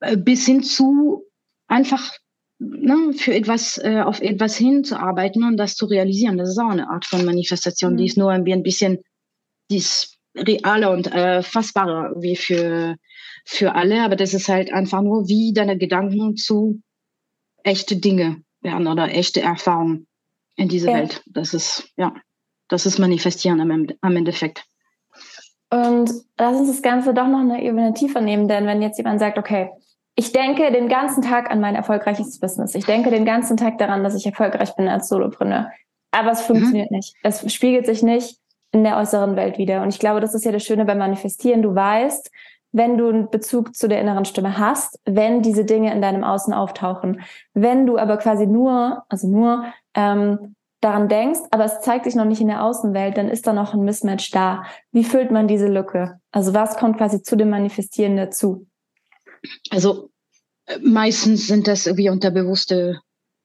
Äh, 0.00 0.16
bis 0.16 0.46
hin 0.46 0.62
zu 0.62 1.24
einfach 1.66 2.12
ne, 2.58 3.12
für 3.14 3.34
etwas, 3.34 3.78
äh, 3.78 4.00
auf 4.00 4.20
etwas 4.20 4.56
hinzuarbeiten 4.56 5.44
und 5.44 5.56
das 5.56 5.74
zu 5.74 5.86
realisieren. 5.86 6.38
Das 6.38 6.50
ist 6.50 6.58
auch 6.58 6.70
eine 6.70 6.88
Art 6.88 7.04
von 7.04 7.24
Manifestation, 7.24 7.94
mhm. 7.94 7.96
die 7.98 8.06
ist 8.06 8.16
nur 8.16 8.30
ein 8.30 8.62
bisschen, 8.62 8.98
die 9.70 9.78
ist 9.78 10.18
realer 10.34 10.90
und 10.92 11.12
äh, 11.12 11.42
fassbarer 11.42 12.14
wie 12.20 12.36
für, 12.36 12.96
für 13.44 13.74
alle, 13.74 14.02
aber 14.02 14.16
das 14.16 14.34
ist 14.34 14.48
halt 14.48 14.72
einfach 14.72 15.02
nur, 15.02 15.28
wie 15.28 15.52
deine 15.54 15.78
Gedanken 15.78 16.36
zu 16.36 16.82
echte 17.64 17.96
Dinge 17.96 18.42
werden 18.62 18.86
oder 18.86 19.08
echte 19.08 19.40
Erfahrungen 19.40 20.05
in 20.56 20.68
diese 20.68 20.90
ja. 20.90 20.98
Welt. 20.98 21.22
Das 21.26 21.54
ist, 21.54 21.92
ja, 21.96 22.14
das 22.68 22.86
ist 22.86 22.98
Manifestieren 22.98 23.60
am, 23.60 23.86
am 24.00 24.16
Endeffekt. 24.16 24.64
Und 25.70 26.10
lass 26.38 26.56
uns 26.56 26.68
das 26.68 26.82
Ganze 26.82 27.12
doch 27.12 27.26
noch 27.26 27.40
eine 27.40 27.62
Ebene 27.62 27.92
tiefer 27.94 28.20
nehmen, 28.20 28.48
denn 28.48 28.66
wenn 28.66 28.82
jetzt 28.82 28.98
jemand 28.98 29.20
sagt, 29.20 29.38
okay, 29.38 29.70
ich 30.14 30.32
denke 30.32 30.72
den 30.72 30.88
ganzen 30.88 31.22
Tag 31.22 31.50
an 31.50 31.60
mein 31.60 31.74
erfolgreiches 31.74 32.40
Business. 32.40 32.74
Ich 32.74 32.86
denke 32.86 33.10
den 33.10 33.26
ganzen 33.26 33.56
Tag 33.56 33.78
daran, 33.78 34.02
dass 34.02 34.14
ich 34.14 34.24
erfolgreich 34.24 34.74
bin 34.74 34.88
als 34.88 35.08
Solopreneur. 35.08 35.70
Aber 36.10 36.30
es 36.30 36.40
funktioniert 36.40 36.90
mhm. 36.90 36.96
nicht. 36.96 37.14
Es 37.22 37.52
spiegelt 37.52 37.84
sich 37.84 38.02
nicht 38.02 38.38
in 38.72 38.82
der 38.82 38.96
äußeren 38.96 39.36
Welt 39.36 39.58
wieder. 39.58 39.82
Und 39.82 39.90
ich 39.90 39.98
glaube, 39.98 40.20
das 40.20 40.34
ist 40.34 40.46
ja 40.46 40.52
das 40.52 40.64
Schöne 40.64 40.86
beim 40.86 40.98
Manifestieren. 40.98 41.60
Du 41.60 41.74
weißt, 41.74 42.30
wenn 42.72 42.96
du 42.96 43.08
einen 43.08 43.30
Bezug 43.30 43.74
zu 43.74 43.88
der 43.88 44.00
inneren 44.00 44.24
Stimme 44.24 44.58
hast, 44.58 44.98
wenn 45.04 45.42
diese 45.42 45.66
Dinge 45.66 45.92
in 45.92 46.00
deinem 46.00 46.24
Außen 46.24 46.54
auftauchen. 46.54 47.20
Wenn 47.52 47.86
du 47.86 47.98
aber 47.98 48.16
quasi 48.16 48.46
nur, 48.46 49.04
also 49.08 49.28
nur 49.28 49.66
ähm, 49.96 50.54
daran 50.80 51.08
denkst, 51.08 51.40
aber 51.50 51.64
es 51.64 51.80
zeigt 51.80 52.04
sich 52.04 52.14
noch 52.14 52.24
nicht 52.24 52.40
in 52.40 52.48
der 52.48 52.62
Außenwelt, 52.62 53.16
dann 53.16 53.28
ist 53.28 53.46
da 53.46 53.52
noch 53.52 53.74
ein 53.74 53.84
Mismatch 53.84 54.30
da. 54.30 54.64
Wie 54.92 55.04
füllt 55.04 55.30
man 55.30 55.48
diese 55.48 55.66
Lücke? 55.66 56.20
Also 56.30 56.54
was 56.54 56.76
kommt 56.76 56.98
quasi 56.98 57.22
zu 57.22 57.36
dem 57.36 57.50
Manifestieren 57.50 58.16
dazu? 58.16 58.66
Also 59.70 60.10
äh, 60.66 60.78
meistens 60.80 61.46
sind 61.46 61.66
das 61.66 61.86
irgendwie 61.86 62.10
unterbewusste 62.10 63.00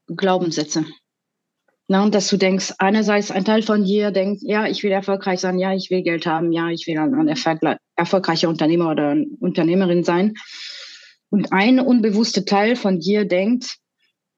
Glaubenssätze. 0.08 0.86
Na, 1.88 2.03
und 2.03 2.15
dass 2.15 2.29
du 2.29 2.38
denkst, 2.38 2.74
einerseits 2.77 3.31
ein 3.31 3.43
Teil 3.43 3.63
von 3.63 3.84
dir 3.84 4.12
denkt, 4.12 4.43
ja, 4.43 4.65
ich 4.65 4.81
will 4.84 4.91
erfolgreich 4.91 5.41
sein, 5.41 5.60
ja, 5.60 5.74
ich 5.74 5.89
will 5.89 6.03
Geld 6.03 6.25
haben, 6.25 6.53
ja, 6.53 6.70
ich 6.70 6.88
will 6.88 6.98
ein 6.98 7.77
erfolgreicher 7.96 8.48
Unternehmer 8.48 8.91
oder 8.91 9.15
Unternehmerin 9.39 10.03
sein. 10.03 10.36
Und 11.29 11.51
ein 11.51 11.79
unbewusster 11.79 12.46
Teil 12.46 12.75
von 12.75 13.00
dir 13.00 13.25
denkt, 13.25 13.77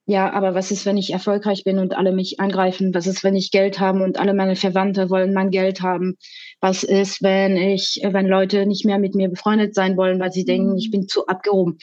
ja, 0.06 0.34
aber 0.34 0.54
was 0.54 0.72
ist, 0.72 0.86
wenn 0.86 0.98
ich 0.98 1.14
erfolgreich 1.14 1.64
bin 1.64 1.80
und 1.80 1.96
alle 1.96 2.12
mich 2.12 2.40
angreifen? 2.40 2.94
Was 2.94 3.08
ist, 3.08 3.24
wenn 3.24 3.36
ich 3.36 3.52
Geld 3.52 3.80
habe 3.80 4.04
und 4.04 4.20
alle 4.20 4.34
meine 4.34 4.58
Verwandte 4.58 5.10
wollen 5.10 5.34
mein 5.34 5.50
Geld 5.50 5.82
haben? 5.82 6.18
Was 6.60 6.84
ist, 6.84 7.24
wenn 7.24 7.56
ich, 7.56 8.02
wenn 8.04 8.28
Leute 8.28 8.66
nicht 8.66 8.86
mehr 8.86 9.00
mit 9.00 9.16
mir 9.16 9.30
befreundet 9.30 9.74
sein 9.74 9.96
wollen, 9.96 10.20
weil 10.20 10.34
sie 10.34 10.44
denken, 10.44 10.78
ich 10.78 10.92
bin 10.92 11.08
zu 11.08 11.28
abgehoben? 11.28 11.78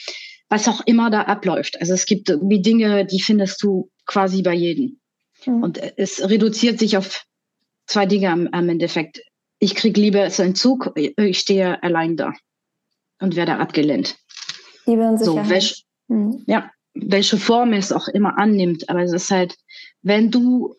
Was 0.49 0.67
auch 0.67 0.81
immer 0.85 1.09
da 1.09 1.21
abläuft. 1.23 1.79
Also 1.79 1.93
es 1.93 2.05
gibt 2.05 2.29
wie 2.29 2.61
Dinge, 2.61 3.05
die 3.05 3.21
findest 3.21 3.63
du 3.63 3.89
quasi 4.05 4.43
bei 4.43 4.53
jedem. 4.53 4.99
Mhm. 5.47 5.63
Und 5.63 5.81
es 5.97 6.21
reduziert 6.29 6.77
sich 6.77 6.97
auf 6.97 7.25
zwei 7.87 8.05
Dinge 8.05 8.29
am, 8.29 8.47
am 8.51 8.69
Endeffekt. 8.69 9.21
Ich 9.57 9.73
kriege 9.73 9.99
lieber 9.99 10.29
so 10.29 10.43
einen 10.43 10.55
Zug, 10.55 10.93
ich 10.95 11.39
stehe 11.39 11.81
allein 11.81 12.17
da 12.17 12.33
und 13.19 13.35
werde 13.35 13.57
abgelehnt. 13.57 14.17
Liebe 14.85 15.07
und 15.07 15.17
Sicherheit. 15.17 15.45
So, 15.45 15.49
welch, 15.49 15.85
mhm. 16.07 16.43
Ja, 16.45 16.69
welche 16.93 17.37
Form 17.37 17.73
es 17.73 17.91
auch 17.91 18.07
immer 18.07 18.37
annimmt. 18.37 18.89
Aber 18.89 19.01
es 19.01 19.13
ist 19.13 19.31
halt, 19.31 19.55
wenn 20.01 20.31
du 20.31 20.75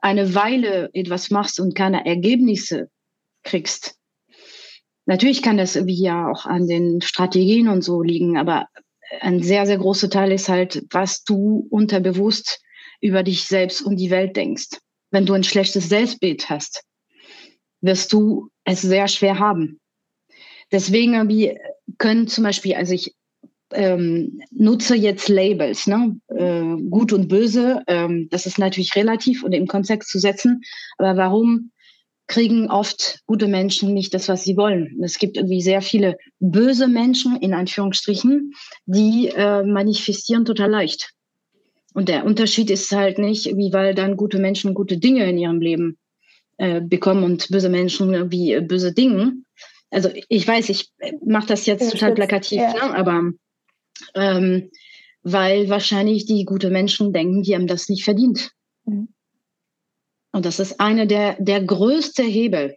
eine 0.00 0.34
Weile 0.34 0.90
etwas 0.92 1.30
machst 1.30 1.60
und 1.60 1.74
keine 1.74 2.06
Ergebnisse 2.06 2.88
kriegst, 3.42 3.96
natürlich 5.06 5.42
kann 5.42 5.56
das 5.56 5.76
irgendwie 5.76 6.00
ja 6.00 6.30
auch 6.30 6.46
an 6.46 6.66
den 6.66 7.00
Strategien 7.00 7.68
und 7.68 7.82
so 7.82 8.02
liegen, 8.02 8.36
aber 8.36 8.66
ein 9.20 9.42
sehr, 9.42 9.66
sehr 9.66 9.78
großer 9.78 10.10
Teil 10.10 10.32
ist 10.32 10.48
halt, 10.48 10.84
was 10.90 11.24
du 11.24 11.66
unterbewusst 11.70 12.60
über 13.00 13.22
dich 13.22 13.44
selbst 13.44 13.80
und 13.82 13.96
die 13.96 14.10
Welt 14.10 14.36
denkst. 14.36 14.78
Wenn 15.10 15.24
du 15.24 15.32
ein 15.32 15.44
schlechtes 15.44 15.88
Selbstbild 15.88 16.50
hast, 16.50 16.84
wirst 17.80 18.12
du 18.12 18.50
es 18.64 18.82
sehr 18.82 19.08
schwer 19.08 19.38
haben. 19.38 19.80
Deswegen 20.70 21.56
können 21.96 22.28
zum 22.28 22.44
Beispiel, 22.44 22.74
also 22.74 22.92
ich 22.92 23.14
ähm, 23.72 24.40
nutze 24.50 24.94
jetzt 24.94 25.28
Labels, 25.28 25.86
ne? 25.86 26.18
Äh, 26.28 26.82
gut 26.88 27.12
und 27.12 27.28
böse. 27.28 27.82
Ähm, 27.86 28.28
das 28.30 28.46
ist 28.46 28.58
natürlich 28.58 28.96
relativ 28.96 29.42
und 29.42 29.52
im 29.52 29.66
Kontext 29.66 30.10
zu 30.10 30.18
setzen. 30.18 30.62
Aber 30.96 31.16
warum 31.16 31.70
kriegen 32.26 32.70
oft 32.70 33.20
gute 33.26 33.48
Menschen 33.48 33.94
nicht 33.94 34.14
das, 34.14 34.28
was 34.28 34.44
sie 34.44 34.56
wollen? 34.56 35.00
Es 35.02 35.18
gibt 35.18 35.36
irgendwie 35.36 35.62
sehr 35.62 35.82
viele 35.82 36.16
böse 36.40 36.88
Menschen 36.88 37.36
in 37.36 37.54
Anführungsstrichen, 37.54 38.52
die 38.86 39.28
äh, 39.28 39.62
manifestieren 39.62 40.44
total 40.44 40.70
leicht. 40.70 41.12
Und 41.94 42.08
der 42.08 42.24
Unterschied 42.24 42.70
ist 42.70 42.92
halt 42.92 43.18
nicht, 43.18 43.46
wie 43.56 43.72
weil 43.72 43.94
dann 43.94 44.16
gute 44.16 44.38
Menschen 44.38 44.74
gute 44.74 44.98
Dinge 44.98 45.28
in 45.28 45.38
ihrem 45.38 45.60
Leben 45.60 45.98
äh, 46.58 46.80
bekommen 46.80 47.24
und 47.24 47.48
böse 47.48 47.68
Menschen 47.68 48.30
wie 48.30 48.52
äh, 48.52 48.60
böse 48.60 48.92
Dinge. 48.92 49.32
Also 49.90 50.10
ich 50.28 50.46
weiß, 50.46 50.68
ich 50.68 50.90
mache 51.24 51.46
das 51.46 51.66
jetzt 51.66 51.82
ja, 51.84 51.90
total 51.90 52.14
plakativ, 52.14 52.60
ja. 52.60 52.72
ne? 52.72 52.94
aber 52.94 53.32
ähm, 54.14 54.70
weil 55.22 55.68
wahrscheinlich 55.68 56.26
die 56.26 56.44
gute 56.44 56.70
Menschen 56.70 57.12
denken, 57.12 57.42
die 57.42 57.54
haben 57.54 57.66
das 57.66 57.88
nicht 57.88 58.04
verdient. 58.04 58.52
Mhm. 58.84 59.08
Und 60.32 60.44
das 60.44 60.60
ist 60.60 60.80
einer 60.80 61.06
der, 61.06 61.36
der 61.40 61.62
größte 61.62 62.22
Hebel. 62.22 62.76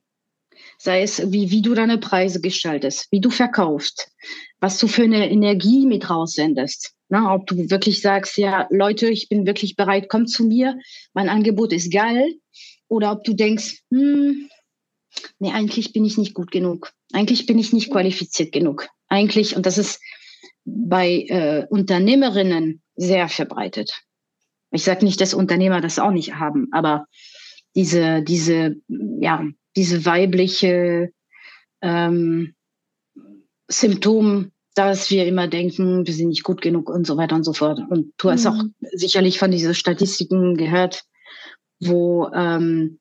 Sei 0.78 1.04
es, 1.04 1.32
wie, 1.32 1.52
wie 1.52 1.62
du 1.62 1.76
deine 1.76 1.98
Preise 1.98 2.42
gestaltest, 2.42 3.08
wie 3.12 3.22
du 3.22 3.30
verkaufst, 3.30 4.12
was 4.60 4.80
du 4.80 4.88
für 4.88 5.04
eine 5.04 5.30
Energie 5.30 5.86
mit 5.86 6.10
raussendest. 6.10 6.94
Na, 7.10 7.34
ob 7.36 7.46
du 7.46 7.70
wirklich 7.70 8.02
sagst, 8.02 8.38
ja, 8.38 8.68
Leute, 8.72 9.10
ich 9.10 9.30
bin 9.30 9.46
wirklich 9.46 9.76
bereit, 9.76 10.10
kommt 10.10 10.30
zu 10.30 10.46
mir, 10.46 10.80
mein 11.14 11.30
Angebot 11.30 11.74
ist 11.74 11.92
geil. 11.92 12.36
Oder 12.88 13.12
ob 13.12 13.24
du 13.24 13.34
denkst, 13.34 13.84
hm, 13.90 14.50
nee, 15.40 15.52
eigentlich 15.52 15.94
bin 15.94 16.04
ich 16.04 16.18
nicht 16.18 16.34
gut 16.34 16.52
genug. 16.52 16.92
Eigentlich 17.14 17.46
bin 17.46 17.60
ich 17.60 17.74
nicht 17.74 17.92
qualifiziert 17.92 18.52
genug. 18.52 18.88
Eigentlich, 19.08 19.56
und 19.56 19.66
das 19.66 19.78
ist 19.78 20.02
bei 20.66 21.26
äh, 21.28 21.66
Unternehmerinnen 21.70 22.82
sehr 22.96 23.30
verbreitet. 23.30 24.04
Ich 24.72 24.84
sage 24.84 25.06
nicht, 25.06 25.20
dass 25.20 25.34
Unternehmer 25.34 25.82
das 25.82 26.00
auch 26.00 26.12
nicht 26.12 26.36
haben, 26.36 26.68
aber 26.72 27.06
diese, 27.76 28.22
diese, 28.22 28.76
ja, 29.20 29.46
diese 29.76 30.06
weibliche 30.06 31.12
ähm, 31.82 32.54
Symptom, 33.68 34.52
dass 34.76 35.12
wir 35.12 35.26
immer 35.26 35.48
denken, 35.48 36.06
wir 36.06 36.14
sind 36.14 36.30
nicht 36.30 36.44
gut 36.44 36.62
genug 36.62 36.90
und 36.90 37.06
so 37.06 37.18
weiter 37.18 37.36
und 37.36 37.44
so 37.44 37.52
fort. 37.54 37.80
Und 37.90 38.14
du 38.18 38.32
hast 38.32 38.46
mhm. 38.46 38.50
auch 38.50 38.64
sicherlich 38.94 39.40
von 39.40 39.52
diesen 39.52 39.74
Statistiken 39.74 40.56
gehört, 40.56 41.04
wo 41.80 42.30
ähm, 42.34 43.00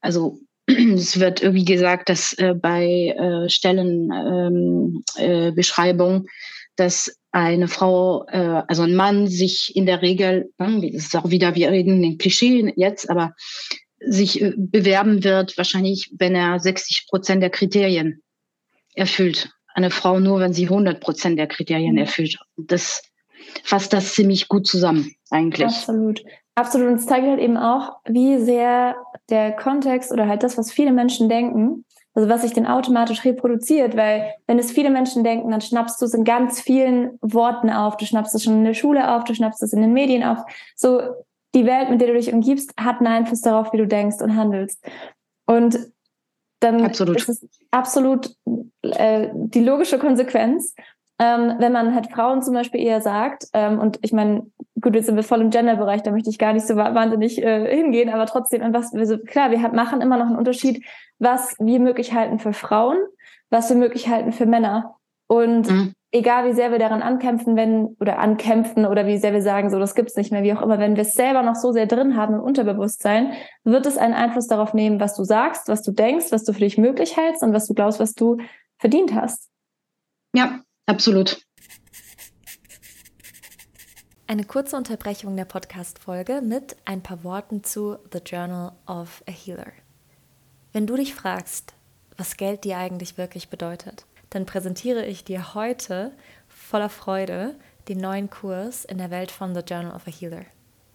also 0.00 0.40
es 0.66 1.20
wird 1.20 1.42
irgendwie 1.42 1.64
gesagt, 1.64 2.08
dass 2.08 2.32
äh, 2.34 2.54
bei 2.54 3.14
äh, 3.16 3.48
Stellenbeschreibung, 3.48 6.14
ähm, 6.14 6.26
äh, 6.26 6.30
dass 6.80 7.16
eine 7.30 7.68
Frau, 7.68 8.26
äh, 8.28 8.62
also 8.66 8.82
ein 8.82 8.96
Mann 8.96 9.28
sich 9.28 9.72
in 9.76 9.86
der 9.86 10.02
Regel, 10.02 10.50
hm, 10.58 10.82
das 10.82 11.04
ist 11.04 11.16
auch 11.16 11.30
wieder, 11.30 11.54
wir 11.54 11.70
reden 11.70 12.02
in 12.02 12.18
Klischee 12.18 12.72
jetzt, 12.76 13.08
aber 13.08 13.34
sich 14.00 14.40
äh, 14.40 14.54
bewerben 14.56 15.22
wird, 15.22 15.56
wahrscheinlich, 15.56 16.10
wenn 16.18 16.34
er 16.34 16.58
60 16.58 17.06
Prozent 17.08 17.42
der 17.42 17.50
Kriterien 17.50 18.22
erfüllt. 18.94 19.50
Eine 19.74 19.90
Frau 19.90 20.18
nur, 20.18 20.40
wenn 20.40 20.52
sie 20.52 20.64
100 20.64 21.00
Prozent 21.00 21.38
der 21.38 21.46
Kriterien 21.46 21.92
mhm. 21.92 21.98
erfüllt. 21.98 22.38
Das 22.56 23.02
fasst 23.62 23.92
das 23.92 24.14
ziemlich 24.14 24.48
gut 24.48 24.66
zusammen, 24.66 25.14
eigentlich. 25.30 25.68
Absolut. 25.68 26.22
Absolut. 26.56 26.88
Und 26.88 26.94
es 26.96 27.06
zeigt 27.06 27.26
halt 27.26 27.40
eben 27.40 27.56
auch, 27.56 27.98
wie 28.06 28.38
sehr 28.38 28.96
der 29.30 29.52
Kontext 29.52 30.10
oder 30.10 30.26
halt 30.26 30.42
das, 30.42 30.58
was 30.58 30.72
viele 30.72 30.92
Menschen 30.92 31.28
denken, 31.28 31.84
also 32.14 32.28
was 32.28 32.42
sich 32.42 32.52
dann 32.52 32.66
automatisch 32.66 33.24
reproduziert, 33.24 33.96
weil 33.96 34.34
wenn 34.46 34.58
es 34.58 34.72
viele 34.72 34.90
Menschen 34.90 35.22
denken, 35.22 35.50
dann 35.50 35.60
schnappst 35.60 36.00
du 36.00 36.06
es 36.06 36.14
in 36.14 36.24
ganz 36.24 36.60
vielen 36.60 37.18
Worten 37.20 37.70
auf. 37.70 37.96
Du 37.96 38.04
schnappst 38.04 38.34
es 38.34 38.44
schon 38.44 38.54
in 38.54 38.64
der 38.64 38.74
Schule 38.74 39.14
auf, 39.14 39.24
du 39.24 39.34
schnappst 39.34 39.62
es 39.62 39.72
in 39.72 39.80
den 39.80 39.92
Medien 39.92 40.24
auf. 40.24 40.38
So, 40.74 41.00
die 41.54 41.66
Welt, 41.66 41.90
mit 41.90 42.00
der 42.00 42.08
du 42.08 42.14
dich 42.14 42.32
umgibst, 42.32 42.72
hat 42.78 42.98
einen 42.98 43.06
Einfluss 43.06 43.40
darauf, 43.42 43.72
wie 43.72 43.78
du 43.78 43.86
denkst 43.86 44.20
und 44.20 44.36
handelst. 44.36 44.84
Und 45.46 45.78
dann 46.60 46.84
absolut. 46.84 47.16
ist 47.16 47.28
es 47.28 47.48
absolut 47.70 48.34
äh, 48.82 49.28
die 49.32 49.64
logische 49.64 49.98
Konsequenz, 49.98 50.74
ähm, 51.18 51.54
wenn 51.58 51.72
man 51.72 51.94
halt 51.94 52.10
Frauen 52.12 52.42
zum 52.42 52.54
Beispiel 52.54 52.80
eher 52.80 53.00
sagt, 53.00 53.46
ähm, 53.52 53.78
und 53.78 53.98
ich 54.02 54.12
meine, 54.12 54.46
gut, 54.80 54.94
jetzt 54.94 55.06
sind 55.06 55.16
wir 55.16 55.22
voll 55.22 55.40
im 55.40 55.50
Gender-Bereich, 55.50 56.02
da 56.02 56.10
möchte 56.10 56.30
ich 56.30 56.38
gar 56.38 56.52
nicht 56.52 56.66
so 56.66 56.76
wahnsinnig 56.76 57.42
äh, 57.42 57.74
hingehen, 57.74 58.08
aber 58.10 58.26
trotzdem 58.26 58.62
einfach, 58.62 58.82
so, 58.82 59.18
klar, 59.18 59.50
wir 59.50 59.58
machen 59.70 60.00
immer 60.00 60.16
noch 60.16 60.26
einen 60.26 60.36
Unterschied, 60.36 60.84
was 61.18 61.54
wir 61.58 61.80
möglich 61.80 62.12
halten 62.12 62.38
für 62.38 62.52
Frauen, 62.52 62.98
was 63.50 63.68
wir 63.68 63.76
möglich 63.76 64.08
halten 64.08 64.32
für 64.32 64.46
Männer. 64.46 64.96
Und 65.26 65.70
mhm. 65.70 65.92
egal 66.12 66.48
wie 66.48 66.52
sehr 66.52 66.72
wir 66.72 66.78
daran 66.78 67.02
ankämpfen, 67.02 67.56
wenn, 67.56 67.96
oder 68.00 68.18
ankämpfen 68.18 68.86
oder 68.86 69.06
wie 69.06 69.18
sehr 69.18 69.32
wir 69.32 69.42
sagen, 69.42 69.70
so, 69.70 69.78
das 69.78 69.94
gibt's 69.94 70.16
nicht 70.16 70.32
mehr, 70.32 70.42
wie 70.42 70.52
auch 70.52 70.62
immer, 70.62 70.78
wenn 70.78 70.96
wir 70.96 71.02
es 71.02 71.14
selber 71.14 71.42
noch 71.42 71.54
so 71.54 71.72
sehr 71.72 71.86
drin 71.86 72.16
haben 72.16 72.34
im 72.34 72.40
Unterbewusstsein, 72.40 73.32
wird 73.64 73.86
es 73.86 73.98
einen 73.98 74.14
Einfluss 74.14 74.46
darauf 74.46 74.74
nehmen, 74.74 74.98
was 74.98 75.14
du 75.14 75.24
sagst, 75.24 75.68
was 75.68 75.82
du 75.82 75.92
denkst, 75.92 76.26
was 76.30 76.44
du 76.44 76.52
für 76.52 76.60
dich 76.60 76.78
möglich 76.78 77.16
hältst 77.16 77.42
und 77.42 77.52
was 77.52 77.66
du 77.66 77.74
glaubst, 77.74 78.00
was 78.00 78.14
du 78.14 78.38
verdient 78.78 79.14
hast. 79.14 79.48
Ja, 80.34 80.60
Absolut. 80.90 81.40
Eine 84.30 84.44
kurze 84.44 84.76
Unterbrechung 84.76 85.36
der 85.36 85.44
Podcast-Folge 85.44 86.40
mit 86.40 86.76
ein 86.84 87.02
paar 87.02 87.24
Worten 87.24 87.64
zu 87.64 87.98
The 88.12 88.20
Journal 88.24 88.70
of 88.86 89.24
a 89.26 89.32
Healer. 89.32 89.72
Wenn 90.72 90.86
du 90.86 90.94
dich 90.94 91.16
fragst, 91.16 91.74
was 92.16 92.36
Geld 92.36 92.62
dir 92.62 92.78
eigentlich 92.78 93.18
wirklich 93.18 93.48
bedeutet, 93.48 94.06
dann 94.30 94.46
präsentiere 94.46 95.04
ich 95.04 95.24
dir 95.24 95.54
heute 95.54 96.12
voller 96.46 96.90
Freude 96.90 97.56
den 97.88 97.98
neuen 97.98 98.30
Kurs 98.30 98.84
in 98.84 98.98
der 98.98 99.10
Welt 99.10 99.32
von 99.32 99.52
The 99.52 99.62
Journal 99.62 99.96
of 99.96 100.06
a 100.06 100.12
Healer. 100.12 100.44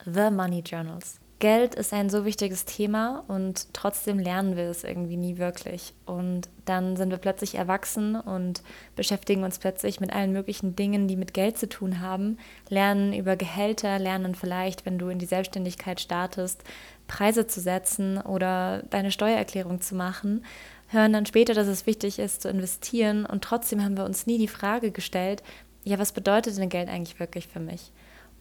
The 0.06 0.32
Money 0.32 0.64
Journals. 0.66 1.20
Geld 1.40 1.76
ist 1.76 1.92
ein 1.92 2.10
so 2.10 2.24
wichtiges 2.24 2.64
Thema 2.64 3.26
und 3.28 3.74
trotzdem 3.74 4.20
lernen 4.20 4.56
wir 4.56 4.70
es 4.70 4.86
irgendwie 4.86 5.18
nie 5.18 5.38
wirklich. 5.38 5.94
Und 6.06 6.48
dann 6.64 6.96
sind 6.96 7.10
wir 7.10 7.18
plötzlich 7.18 7.56
erwachsen 7.56 8.16
und 8.16 8.64
beschäftigen 8.96 9.44
uns 9.44 9.60
plötzlich 9.60 10.00
mit 10.00 10.14
allen 10.14 10.32
möglichen 10.32 10.78
Dingen, 10.78 11.10
die 11.10 11.18
mit 11.18 11.34
Geld 11.34 11.58
zu 11.58 11.68
tun 11.68 12.00
haben, 12.00 12.38
lernen 12.70 13.12
über 13.14 13.36
Gehälter, 13.36 14.00
lernen 14.00 14.34
vielleicht, 14.34 14.86
wenn 14.86 14.98
du 14.98 15.10
in 15.10 15.20
die 15.20 15.26
Selbstständigkeit 15.26 16.00
startest, 16.00 16.64
Preise 17.08 17.46
zu 17.48 17.60
setzen 17.60 18.18
oder 18.22 18.84
deine 18.90 19.12
Steuererklärung 19.12 19.82
zu 19.82 19.94
machen, 19.94 20.46
hören 20.88 21.12
dann 21.12 21.26
später, 21.26 21.54
dass 21.54 21.68
es 21.68 21.86
wichtig 21.86 22.18
ist 22.18 22.44
zu 22.44 22.50
investieren 22.50 23.26
und 23.26 23.44
trotzdem 23.44 23.84
haben 23.84 23.98
wir 23.98 24.06
uns 24.06 24.26
nie 24.26 24.38
die 24.38 24.48
Frage 24.48 24.92
gestellt, 24.92 25.44
ja, 25.84 26.00
was 26.00 26.14
bedeutet 26.14 26.58
denn 26.58 26.70
Geld 26.70 26.88
eigentlich 26.88 27.20
wirklich 27.20 27.48
für 27.48 27.60
mich? 27.60 27.92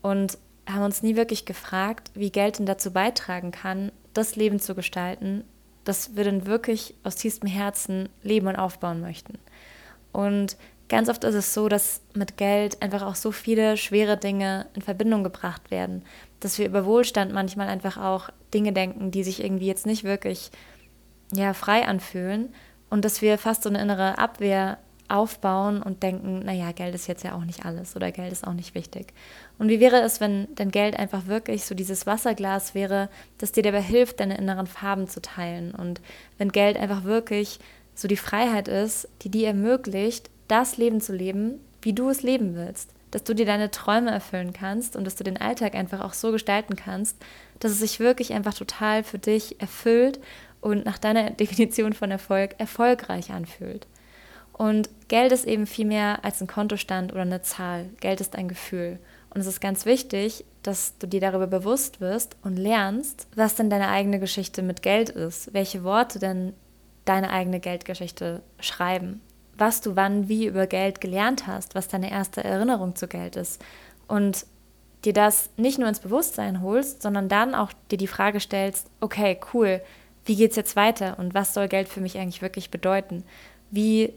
Und 0.00 0.38
haben 0.68 0.82
uns 0.82 1.02
nie 1.02 1.16
wirklich 1.16 1.44
gefragt, 1.44 2.10
wie 2.14 2.30
Geld 2.30 2.58
denn 2.58 2.66
dazu 2.66 2.92
beitragen 2.92 3.50
kann, 3.50 3.92
das 4.14 4.36
Leben 4.36 4.60
zu 4.60 4.74
gestalten, 4.74 5.44
das 5.84 6.16
wir 6.16 6.24
dann 6.24 6.46
wirklich 6.46 6.94
aus 7.02 7.16
tiefstem 7.16 7.48
Herzen 7.48 8.08
leben 8.22 8.46
und 8.46 8.56
aufbauen 8.56 9.00
möchten. 9.00 9.38
Und 10.12 10.56
ganz 10.88 11.08
oft 11.08 11.24
ist 11.24 11.34
es 11.34 11.52
so, 11.52 11.68
dass 11.68 12.00
mit 12.14 12.36
Geld 12.36 12.80
einfach 12.82 13.02
auch 13.02 13.16
so 13.16 13.32
viele 13.32 13.76
schwere 13.76 14.16
Dinge 14.16 14.66
in 14.74 14.82
Verbindung 14.82 15.24
gebracht 15.24 15.70
werden, 15.70 16.02
dass 16.40 16.58
wir 16.58 16.66
über 16.66 16.86
Wohlstand 16.86 17.32
manchmal 17.32 17.68
einfach 17.68 17.96
auch 17.96 18.30
Dinge 18.52 18.72
denken, 18.72 19.10
die 19.10 19.24
sich 19.24 19.42
irgendwie 19.42 19.66
jetzt 19.66 19.86
nicht 19.86 20.04
wirklich 20.04 20.50
ja, 21.32 21.52
frei 21.52 21.86
anfühlen 21.86 22.54
und 22.90 23.04
dass 23.04 23.22
wir 23.22 23.38
fast 23.38 23.64
so 23.64 23.68
eine 23.68 23.80
innere 23.82 24.18
Abwehr 24.18 24.78
aufbauen 25.08 25.82
und 25.82 26.02
denken, 26.02 26.40
naja, 26.40 26.72
Geld 26.72 26.94
ist 26.94 27.06
jetzt 27.06 27.24
ja 27.24 27.34
auch 27.34 27.44
nicht 27.44 27.64
alles 27.64 27.94
oder 27.94 28.10
Geld 28.10 28.32
ist 28.32 28.46
auch 28.46 28.54
nicht 28.54 28.74
wichtig. 28.74 29.12
Und 29.58 29.68
wie 29.68 29.80
wäre 29.80 30.00
es, 30.00 30.20
wenn 30.20 30.48
dein 30.54 30.70
Geld 30.70 30.98
einfach 30.98 31.26
wirklich 31.26 31.64
so 31.64 31.74
dieses 31.74 32.06
Wasserglas 32.06 32.74
wäre, 32.74 33.08
das 33.38 33.52
dir 33.52 33.62
dabei 33.62 33.82
hilft, 33.82 34.20
deine 34.20 34.38
inneren 34.38 34.66
Farben 34.66 35.08
zu 35.08 35.20
teilen 35.20 35.74
und 35.74 36.00
wenn 36.38 36.52
Geld 36.52 36.76
einfach 36.76 37.04
wirklich 37.04 37.58
so 37.94 38.08
die 38.08 38.16
Freiheit 38.16 38.68
ist, 38.68 39.08
die 39.22 39.30
dir 39.30 39.48
ermöglicht, 39.48 40.30
das 40.48 40.76
Leben 40.76 41.00
zu 41.00 41.14
leben, 41.14 41.60
wie 41.82 41.92
du 41.92 42.08
es 42.08 42.22
leben 42.22 42.54
willst, 42.54 42.90
dass 43.10 43.24
du 43.24 43.34
dir 43.34 43.46
deine 43.46 43.70
Träume 43.70 44.10
erfüllen 44.10 44.52
kannst 44.52 44.96
und 44.96 45.04
dass 45.04 45.14
du 45.14 45.22
den 45.22 45.36
Alltag 45.36 45.74
einfach 45.74 46.00
auch 46.00 46.14
so 46.14 46.32
gestalten 46.32 46.74
kannst, 46.74 47.16
dass 47.60 47.70
es 47.70 47.78
sich 47.78 48.00
wirklich 48.00 48.32
einfach 48.32 48.54
total 48.54 49.04
für 49.04 49.18
dich 49.18 49.60
erfüllt 49.60 50.18
und 50.60 50.84
nach 50.84 50.98
deiner 50.98 51.30
Definition 51.30 51.92
von 51.92 52.10
Erfolg 52.10 52.56
erfolgreich 52.58 53.30
anfühlt. 53.30 53.86
Und 54.56 54.88
Geld 55.08 55.32
ist 55.32 55.46
eben 55.46 55.66
viel 55.66 55.84
mehr 55.84 56.24
als 56.24 56.40
ein 56.40 56.46
Kontostand 56.46 57.12
oder 57.12 57.22
eine 57.22 57.42
Zahl. 57.42 57.86
Geld 58.00 58.20
ist 58.20 58.36
ein 58.36 58.48
Gefühl. 58.48 59.00
Und 59.30 59.40
es 59.40 59.48
ist 59.48 59.60
ganz 59.60 59.84
wichtig, 59.84 60.44
dass 60.62 60.96
du 60.98 61.08
dir 61.08 61.20
darüber 61.20 61.48
bewusst 61.48 62.00
wirst 62.00 62.36
und 62.42 62.56
lernst, 62.56 63.26
was 63.34 63.56
denn 63.56 63.68
deine 63.68 63.88
eigene 63.88 64.20
Geschichte 64.20 64.62
mit 64.62 64.80
Geld 64.80 65.10
ist, 65.10 65.52
welche 65.52 65.82
Worte 65.82 66.20
denn 66.20 66.54
deine 67.04 67.30
eigene 67.30 67.58
Geldgeschichte 67.58 68.42
schreiben, 68.60 69.20
was 69.58 69.80
du 69.80 69.96
wann 69.96 70.28
wie 70.28 70.46
über 70.46 70.68
Geld 70.68 71.00
gelernt 71.00 71.48
hast, 71.48 71.74
was 71.74 71.88
deine 71.88 72.12
erste 72.12 72.44
Erinnerung 72.44 72.94
zu 72.94 73.08
Geld 73.08 73.34
ist. 73.34 73.62
Und 74.06 74.46
dir 75.04 75.12
das 75.12 75.50
nicht 75.56 75.78
nur 75.78 75.88
ins 75.88 76.00
Bewusstsein 76.00 76.62
holst, 76.62 77.02
sondern 77.02 77.28
dann 77.28 77.56
auch 77.56 77.72
dir 77.90 77.98
die 77.98 78.06
Frage 78.06 78.38
stellst, 78.38 78.88
okay, 79.00 79.38
cool, 79.52 79.82
wie 80.24 80.36
geht's 80.36 80.56
jetzt 80.56 80.76
weiter 80.76 81.18
und 81.18 81.34
was 81.34 81.52
soll 81.52 81.66
Geld 81.66 81.88
für 81.88 82.00
mich 82.00 82.16
eigentlich 82.16 82.40
wirklich 82.40 82.70
bedeuten? 82.70 83.24
Wie 83.70 84.14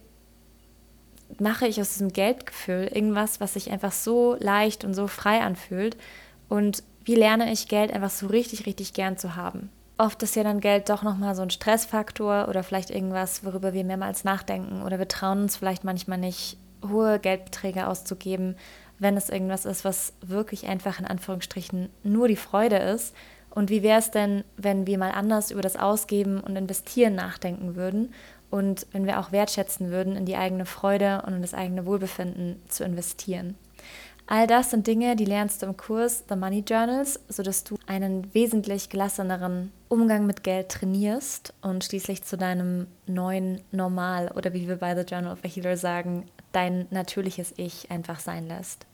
mache 1.39 1.67
ich 1.67 1.79
aus 1.81 1.93
diesem 1.93 2.13
Geldgefühl 2.13 2.89
irgendwas, 2.93 3.39
was 3.39 3.53
sich 3.53 3.71
einfach 3.71 3.91
so 3.91 4.35
leicht 4.39 4.83
und 4.83 4.93
so 4.93 5.07
frei 5.07 5.41
anfühlt? 5.41 5.97
Und 6.49 6.83
wie 7.03 7.15
lerne 7.15 7.51
ich 7.51 7.67
Geld 7.67 7.93
einfach 7.93 8.09
so 8.09 8.27
richtig, 8.27 8.65
richtig 8.65 8.93
gern 8.93 9.17
zu 9.17 9.35
haben? 9.35 9.69
Oft 9.97 10.21
ist 10.23 10.35
ja 10.35 10.43
dann 10.43 10.59
Geld 10.59 10.89
doch 10.89 11.03
nochmal 11.03 11.35
so 11.35 11.41
ein 11.41 11.49
Stressfaktor 11.49 12.47
oder 12.49 12.63
vielleicht 12.63 12.91
irgendwas, 12.91 13.43
worüber 13.43 13.73
wir 13.73 13.83
mehrmals 13.83 14.23
nachdenken 14.23 14.83
oder 14.83 14.99
wir 14.99 15.07
trauen 15.07 15.43
uns 15.43 15.57
vielleicht 15.57 15.83
manchmal 15.83 16.19
nicht, 16.19 16.57
hohe 16.87 17.17
Geldbeträge 17.17 17.87
auszugeben, 17.87 18.55
wenn 18.99 19.17
es 19.17 19.29
irgendwas 19.29 19.65
ist, 19.65 19.83
was 19.83 20.13
wirklich 20.21 20.67
einfach 20.67 20.99
in 20.99 21.05
Anführungsstrichen 21.05 21.89
nur 22.03 22.27
die 22.27 22.35
Freude 22.35 22.77
ist. 22.77 23.15
Und 23.49 23.71
wie 23.71 23.81
wäre 23.81 23.99
es 23.99 24.11
denn, 24.11 24.43
wenn 24.55 24.85
wir 24.85 24.99
mal 24.99 25.11
anders 25.11 25.49
über 25.49 25.61
das 25.61 25.77
Ausgeben 25.77 26.41
und 26.41 26.55
Investieren 26.55 27.15
nachdenken 27.15 27.75
würden 27.75 28.13
und 28.49 28.87
wenn 28.91 29.05
wir 29.05 29.19
auch 29.19 29.31
wertschätzen 29.31 29.91
würden, 29.91 30.15
in 30.15 30.25
die 30.25 30.37
eigene 30.37 30.65
Freude 30.65 31.23
und 31.25 31.33
in 31.33 31.41
das 31.41 31.53
eigene 31.53 31.85
Wohlbefinden 31.85 32.61
zu 32.67 32.83
investieren. 32.83 33.55
All 34.29 34.45
das 34.45 34.71
sind 34.71 34.87
Dinge, 34.87 35.15
die 35.15 35.23
lernst 35.23 35.61
du 35.61 35.67
im 35.67 35.77
Kurs 35.77 36.25
The 36.27 36.35
Money 36.35 36.63
Journals, 36.67 37.17
sodass 37.29 37.63
du 37.63 37.77
einen 37.87 38.33
wesentlich 38.33 38.89
gelasseneren 38.89 39.71
Umgang 39.87 40.25
mit 40.25 40.43
Geld 40.43 40.67
trainierst 40.67 41.53
und 41.61 41.85
schließlich 41.85 42.23
zu 42.23 42.37
deinem 42.37 42.87
neuen 43.05 43.61
Normal 43.71 44.33
oder 44.35 44.53
wie 44.53 44.67
wir 44.67 44.75
bei 44.75 44.95
The 44.95 45.09
Journal 45.09 45.31
of 45.31 45.45
a 45.45 45.47
Healer 45.47 45.77
sagen, 45.77 46.25
dein 46.51 46.87
natürliches 46.91 47.53
Ich 47.55 47.89
einfach 47.89 48.19
sein 48.19 48.47
lässt. 48.47 48.85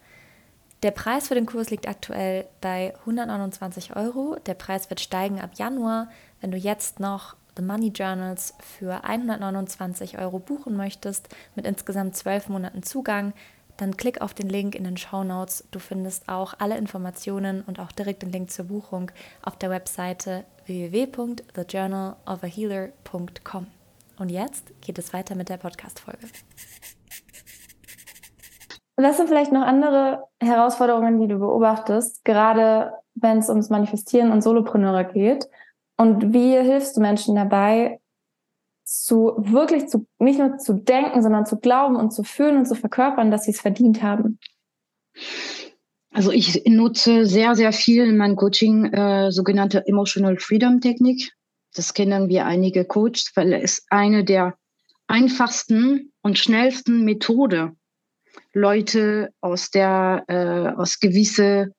Der 0.84 0.92
Preis 0.92 1.28
für 1.28 1.34
den 1.34 1.46
Kurs 1.46 1.70
liegt 1.70 1.88
aktuell 1.88 2.46
bei 2.60 2.94
129 3.00 3.96
Euro. 3.96 4.36
Der 4.46 4.54
Preis 4.54 4.88
wird 4.88 5.00
steigen 5.00 5.40
ab 5.40 5.52
Januar. 5.56 6.10
Wenn 6.40 6.52
du 6.52 6.58
jetzt 6.58 7.00
noch 7.00 7.34
The 7.56 7.62
Money 7.62 7.88
Journals 7.88 8.54
für 8.60 9.02
129 9.04 10.18
Euro 10.18 10.38
buchen 10.38 10.76
möchtest, 10.76 11.28
mit 11.54 11.66
insgesamt 11.66 12.16
zwölf 12.16 12.48
Monaten 12.48 12.82
Zugang, 12.82 13.32
dann 13.76 13.96
klick 13.96 14.20
auf 14.20 14.34
den 14.34 14.48
Link 14.48 14.74
in 14.74 14.82
den 14.84 14.96
Show 14.96 15.22
Notes. 15.24 15.64
Du 15.70 15.78
findest 15.78 16.28
auch 16.28 16.54
alle 16.58 16.78
Informationen 16.78 17.62
und 17.62 17.78
auch 17.80 17.92
direkt 17.92 18.22
den 18.22 18.30
Link 18.30 18.50
zur 18.50 18.66
Buchung 18.66 19.10
auf 19.42 19.56
der 19.56 19.70
Webseite 19.70 20.44
www.thejournalofahealer.com. 20.66 23.66
Und 24.18 24.30
jetzt 24.30 24.80
geht 24.80 24.98
es 24.98 25.12
weiter 25.12 25.34
mit 25.34 25.48
der 25.48 25.56
Podcast-Folge. 25.56 26.28
Was 28.96 29.16
sind 29.16 29.28
vielleicht 29.28 29.50
noch 29.50 29.62
andere 29.62 30.22
Herausforderungen, 30.40 31.20
die 31.20 31.26
du 31.26 31.40
beobachtest, 31.40 32.24
gerade 32.24 32.92
wenn 33.16 33.38
es 33.38 33.48
ums 33.48 33.70
Manifestieren 33.70 34.30
und 34.30 34.42
Solopreneure 34.42 35.02
geht? 35.04 35.48
Und 35.96 36.32
wie 36.32 36.56
hilfst 36.58 36.96
du 36.96 37.00
Menschen 37.00 37.36
dabei, 37.36 38.00
zu 38.84 39.34
wirklich 39.38 39.88
zu 39.88 40.06
nicht 40.18 40.38
nur 40.38 40.58
zu 40.58 40.74
denken, 40.74 41.22
sondern 41.22 41.46
zu 41.46 41.58
glauben 41.58 41.96
und 41.96 42.12
zu 42.12 42.22
fühlen 42.22 42.58
und 42.58 42.66
zu 42.66 42.74
verkörpern, 42.74 43.30
dass 43.30 43.44
sie 43.44 43.52
es 43.52 43.60
verdient 43.60 44.02
haben? 44.02 44.38
Also 46.10 46.30
ich 46.30 46.64
nutze 46.66 47.26
sehr, 47.26 47.56
sehr 47.56 47.72
viel 47.72 48.04
in 48.04 48.16
meinem 48.16 48.36
Coaching 48.36 48.86
äh, 48.92 49.32
sogenannte 49.32 49.86
Emotional 49.86 50.38
Freedom 50.38 50.80
Technik. 50.80 51.32
Das 51.74 51.92
kennen 51.92 52.28
wir 52.28 52.46
einige 52.46 52.84
Coaches, 52.84 53.32
weil 53.34 53.52
es 53.52 53.84
eine 53.90 54.24
der 54.24 54.56
einfachsten 55.08 56.12
und 56.22 56.38
schnellsten 56.38 57.04
Methode, 57.04 57.72
Leute 58.52 59.32
aus 59.40 59.70
der 59.70 60.24
äh, 60.28 60.80
aus 60.80 61.00
gewisse 61.00 61.72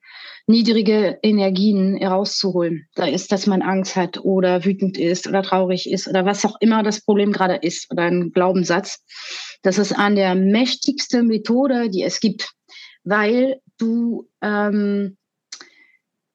niedrige 0.47 1.17
Energien 1.23 1.95
herauszuholen. 1.95 2.87
Da 2.95 3.07
ist, 3.07 3.31
dass 3.31 3.47
man 3.47 3.61
Angst 3.61 3.95
hat 3.95 4.19
oder 4.23 4.63
wütend 4.63 4.97
ist 4.97 5.27
oder 5.27 5.41
traurig 5.41 5.89
ist 5.89 6.07
oder 6.07 6.25
was 6.25 6.45
auch 6.45 6.55
immer 6.59 6.83
das 6.83 7.03
Problem 7.03 7.31
gerade 7.31 7.55
ist 7.55 7.91
oder 7.91 8.03
ein 8.03 8.31
Glaubenssatz. 8.31 9.03
Das 9.63 9.77
ist 9.77 9.91
an 9.91 10.15
der 10.15 10.35
mächtigste 10.35 11.23
Methode, 11.23 11.89
die 11.89 12.03
es 12.03 12.19
gibt, 12.19 12.51
weil 13.03 13.59
du 13.77 14.27
ähm, 14.41 15.17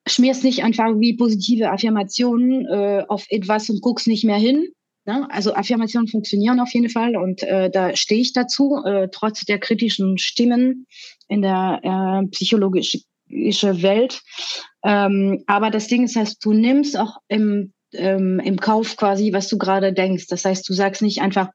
schmierst 0.07 0.42
nicht 0.42 0.64
einfach 0.64 0.99
wie 0.99 1.16
positive 1.16 1.70
Affirmationen 1.70 2.66
äh, 2.66 3.05
auf 3.07 3.27
etwas 3.29 3.70
und 3.70 3.81
guckst 3.81 4.09
nicht 4.09 4.25
mehr 4.25 4.38
hin. 4.38 4.68
Ne? 5.07 5.29
Also 5.31 5.55
Affirmationen 5.55 6.09
funktionieren 6.09 6.61
auf 6.61 6.73
jeden 6.75 6.90
Fall 6.90 7.16
und 7.16 7.42
äh, 7.44 7.70
da 7.70 7.94
stehe 7.96 8.20
ich 8.20 8.33
dazu, 8.33 8.83
äh, 8.85 9.09
trotz 9.11 9.44
der 9.44 9.59
kritischen 9.59 10.18
Stimmen 10.18 10.87
in 11.29 11.42
der 11.42 11.81
äh, 11.83 12.27
psychologischen 13.31 13.83
Welt. 13.83 14.23
Ähm, 14.85 15.43
aber 15.47 15.71
das 15.71 15.87
Ding 15.87 16.05
ist, 16.05 16.16
heißt, 16.16 16.45
du 16.45 16.53
nimmst 16.53 16.99
auch 16.99 17.19
im, 17.29 17.73
ähm, 17.93 18.40
im 18.40 18.59
Kauf 18.59 18.97
quasi, 18.97 19.33
was 19.33 19.49
du 19.49 19.59
gerade 19.59 19.93
denkst. 19.93 20.27
Das 20.29 20.45
heißt, 20.45 20.69
du 20.69 20.73
sagst 20.73 21.03
nicht 21.03 21.21
einfach, 21.21 21.49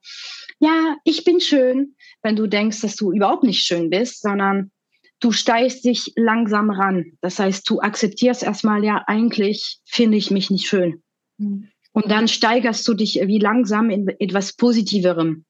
ja, 0.60 0.96
ich 1.04 1.24
bin 1.24 1.40
schön, 1.42 1.96
wenn 2.22 2.36
du 2.36 2.48
denkst, 2.48 2.82
dass 2.82 2.96
du 2.96 3.12
überhaupt 3.12 3.44
nicht 3.44 3.66
schön 3.66 3.90
bist, 3.90 4.22
sondern 4.22 4.72
du 5.20 5.32
steigst 5.32 5.84
dich 5.86 6.14
langsam 6.16 6.70
ran. 6.70 7.14
Das 7.22 7.40
heißt, 7.40 7.70
du 7.70 7.80
akzeptierst 7.80 8.44
erstmal, 8.44 8.84
ja, 8.84 9.04
eigentlich 9.08 9.80
finde 9.86 10.18
ich 10.18 10.32
mich 10.32 10.50
nicht 10.50 10.68
schön. 10.68 11.02
Mhm. 11.38 11.70
Und 11.92 12.12
dann 12.12 12.28
steigerst 12.28 12.86
du 12.88 12.94
dich 12.94 13.16
wie 13.24 13.40
langsam 13.40 13.90
in 13.90 14.08
etwas 14.20 14.54
Positiverem. 14.54 15.46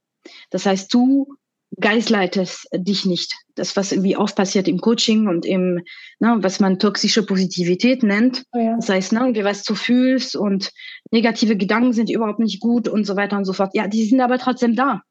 Das 0.52 0.66
heißt, 0.66 0.94
du 0.94 1.36
geistleitest 1.80 2.68
dich 2.74 3.06
nicht. 3.06 3.34
Das, 3.56 3.76
was 3.76 3.92
irgendwie 3.92 4.18
oft 4.18 4.36
passiert 4.36 4.68
im 4.68 4.80
Coaching 4.80 5.28
und 5.28 5.46
im, 5.46 5.84
ne, 6.20 6.38
was 6.40 6.60
man 6.60 6.80
toxische 6.80 7.26
Positivität 7.26 8.04
nennt. 8.04 8.44
Oh 8.52 8.60
ja. 8.60 8.76
Das 8.76 8.90
heißt, 8.90 9.14
ne, 9.14 9.20
irgendwie 9.20 9.44
was 9.44 9.64
du 9.64 9.76
fühlst 9.76 10.36
und 10.36 10.72
negative 11.12 11.58
Gedanken 11.58 11.94
sind 11.94 12.10
überhaupt 12.10 12.40
nicht 12.40 12.60
gut 12.60 12.88
und 12.88 13.06
so 13.06 13.16
weiter 13.16 13.38
und 13.38 13.46
so 13.46 13.54
fort. 13.54 13.72
Ja, 13.74 13.88
die 13.88 14.06
sind 14.06 14.22
aber 14.22 14.38
trotzdem 14.38 14.76
da. 14.76 15.02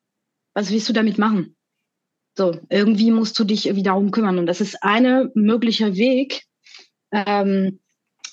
Was 0.55 0.70
willst 0.70 0.88
du 0.88 0.92
damit 0.92 1.18
machen? 1.18 1.57
So, 2.37 2.59
irgendwie 2.68 3.11
musst 3.11 3.38
du 3.38 3.44
dich 3.44 3.66
irgendwie 3.66 3.85
darum 3.85 4.11
kümmern. 4.11 4.38
Und 4.38 4.46
das 4.46 4.61
ist 4.61 4.83
eine 4.83 5.31
möglicher 5.35 5.94
Weg, 5.94 6.42
ähm, 7.12 7.81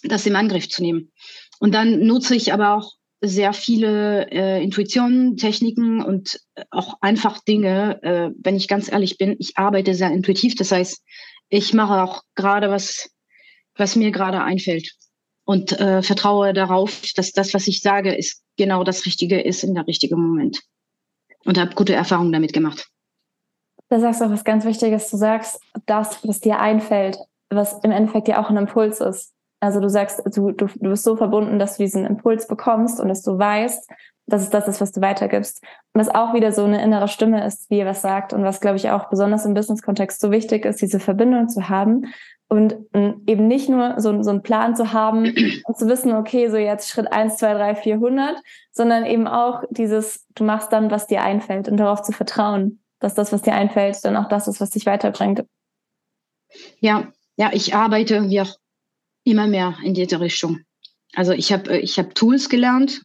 das 0.04 0.26
im 0.26 0.36
Angriff 0.36 0.70
zu 0.70 0.82
nehmen. 0.82 1.12
Und 1.60 1.74
dann 1.74 2.02
nutze 2.02 2.36
ich 2.36 2.54
aber 2.54 2.76
auch 2.76 2.94
sehr 3.22 3.54
viele 3.54 4.30
äh, 4.32 4.64
Intuitionen, 4.64 5.38
Techniken 5.38 6.04
und 6.04 6.40
auch 6.72 6.96
einfach 7.02 7.40
Dinge. 7.44 8.02
Äh, 8.02 8.32
wenn 8.44 8.56
ich 8.56 8.68
ganz 8.68 8.92
ehrlich 8.92 9.18
bin, 9.18 9.36
ich 9.40 9.58
arbeite 9.58 9.94
sehr 9.94 10.12
intuitiv. 10.12 10.56
Das 10.56 10.72
heißt, 10.72 11.04
ich 11.50 11.74
mache 11.74 12.02
auch 12.02 12.24
gerade 12.36 12.72
was, 12.72 13.12
was 13.76 13.96
mir 13.96 14.12
gerade 14.12 14.42
einfällt 14.42 14.92
und 15.46 15.80
äh, 15.80 16.02
vertraue 16.02 16.54
darauf, 16.54 17.02
dass 17.16 17.32
das, 17.32 17.54
was 17.54 17.68
ich 17.68 17.82
sage, 17.82 18.14
ist 18.16 18.44
genau 18.58 18.84
das 18.84 19.06
Richtige 19.06 19.40
ist 19.40 19.64
in 19.64 19.76
der 19.76 19.86
richtigen 19.88 20.16
Moment. 20.16 20.62
Und 21.46 21.58
habe 21.58 21.76
gute 21.76 21.94
Erfahrungen 21.94 22.32
damit 22.32 22.54
gemacht. 22.54 22.88
Da 23.90 24.00
sagst 24.00 24.22
du 24.22 24.26
auch 24.26 24.32
was 24.32 24.44
ganz 24.44 24.64
Wichtiges. 24.66 25.10
Du 25.10 25.18
sagst, 25.18 25.60
das, 25.86 26.26
was 26.26 26.40
dir 26.40 26.60
einfällt, 26.60 27.18
was 27.50 27.84
im 27.84 27.92
Endeffekt 27.92 28.28
ja 28.28 28.42
auch 28.42 28.50
ein 28.50 28.58
Impuls 28.58 29.02
ist. 29.02 29.34
Also 29.62 29.80
du 29.80 29.90
sagst, 29.90 30.22
du, 30.36 30.52
du, 30.52 30.66
du 30.66 30.90
bist 30.90 31.04
so 31.04 31.16
verbunden, 31.16 31.60
dass 31.60 31.78
du 31.78 31.84
diesen 31.84 32.06
Impuls 32.06 32.48
bekommst 32.48 33.00
und 33.00 33.08
dass 33.08 33.22
du 33.22 33.38
weißt, 33.38 33.90
dass 34.26 34.42
es 34.42 34.50
das 34.50 34.68
ist, 34.68 34.82
was 34.82 34.92
du 34.92 35.02
weitergibst. 35.02 35.64
Und 35.94 36.00
das 36.00 36.10
auch 36.10 36.34
wieder 36.34 36.52
so 36.52 36.64
eine 36.64 36.84
innere 36.84 37.08
Stimme 37.08 37.46
ist, 37.46 37.70
wie 37.70 37.80
er 37.80 37.86
was 37.86 38.02
sagt 38.02 38.34
und 38.34 38.44
was, 38.44 38.60
glaube 38.60 38.78
ich, 38.78 38.90
auch 38.90 39.10
besonders 39.10 39.46
im 39.46 39.54
Business-Kontext 39.54 40.20
so 40.20 40.32
wichtig 40.32 40.66
ist, 40.66 40.82
diese 40.82 41.00
Verbindung 41.00 41.48
zu 41.48 41.70
haben 41.70 42.08
und 42.48 42.76
eben 42.94 43.48
nicht 43.48 43.70
nur 43.70 44.00
so, 44.02 44.22
so 44.24 44.30
einen 44.30 44.42
Plan 44.42 44.76
zu 44.76 44.94
haben 44.94 45.26
und 45.66 45.78
zu 45.78 45.88
wissen, 45.88 46.14
okay, 46.14 46.50
so 46.50 46.58
jetzt 46.58 46.90
Schritt 46.90 47.12
eins, 47.12 47.38
zwei, 47.38 47.54
drei, 47.54 47.76
vierhundert, 47.76 48.38
sondern 48.72 49.06
eben 49.06 49.28
auch 49.28 49.64
dieses, 49.70 50.26
du 50.36 50.44
machst 50.44 50.74
dann, 50.74 50.90
was 50.92 51.08
dir 51.08 51.22
einfällt 51.22 51.70
und 51.70 51.78
darauf 51.78 52.02
zu 52.02 52.12
vertrauen, 52.12 52.82
dass 53.00 53.14
das, 53.14 53.32
was 53.32 53.42
dir 53.42 53.54
einfällt, 53.54 54.04
dann 54.04 54.18
auch 54.18 54.28
das 54.28 54.48
ist, 54.48 54.60
was 54.60 54.72
dich 54.72 54.86
weiterbringt. 54.86 55.46
Ja, 56.80 57.08
ja, 57.38 57.52
ich 57.54 57.74
arbeite 57.74 58.16
irgendwie 58.16 58.42
auch 58.42 58.56
immer 59.24 59.48
mehr 59.48 59.78
in 59.84 59.94
diese 59.94 60.20
Richtung. 60.20 60.60
Also 61.14 61.34
ich 61.34 61.52
habe 61.52 61.78
ich 61.80 62.00
hab 62.00 62.16
Tools 62.16 62.50
gelernt, 62.50 63.02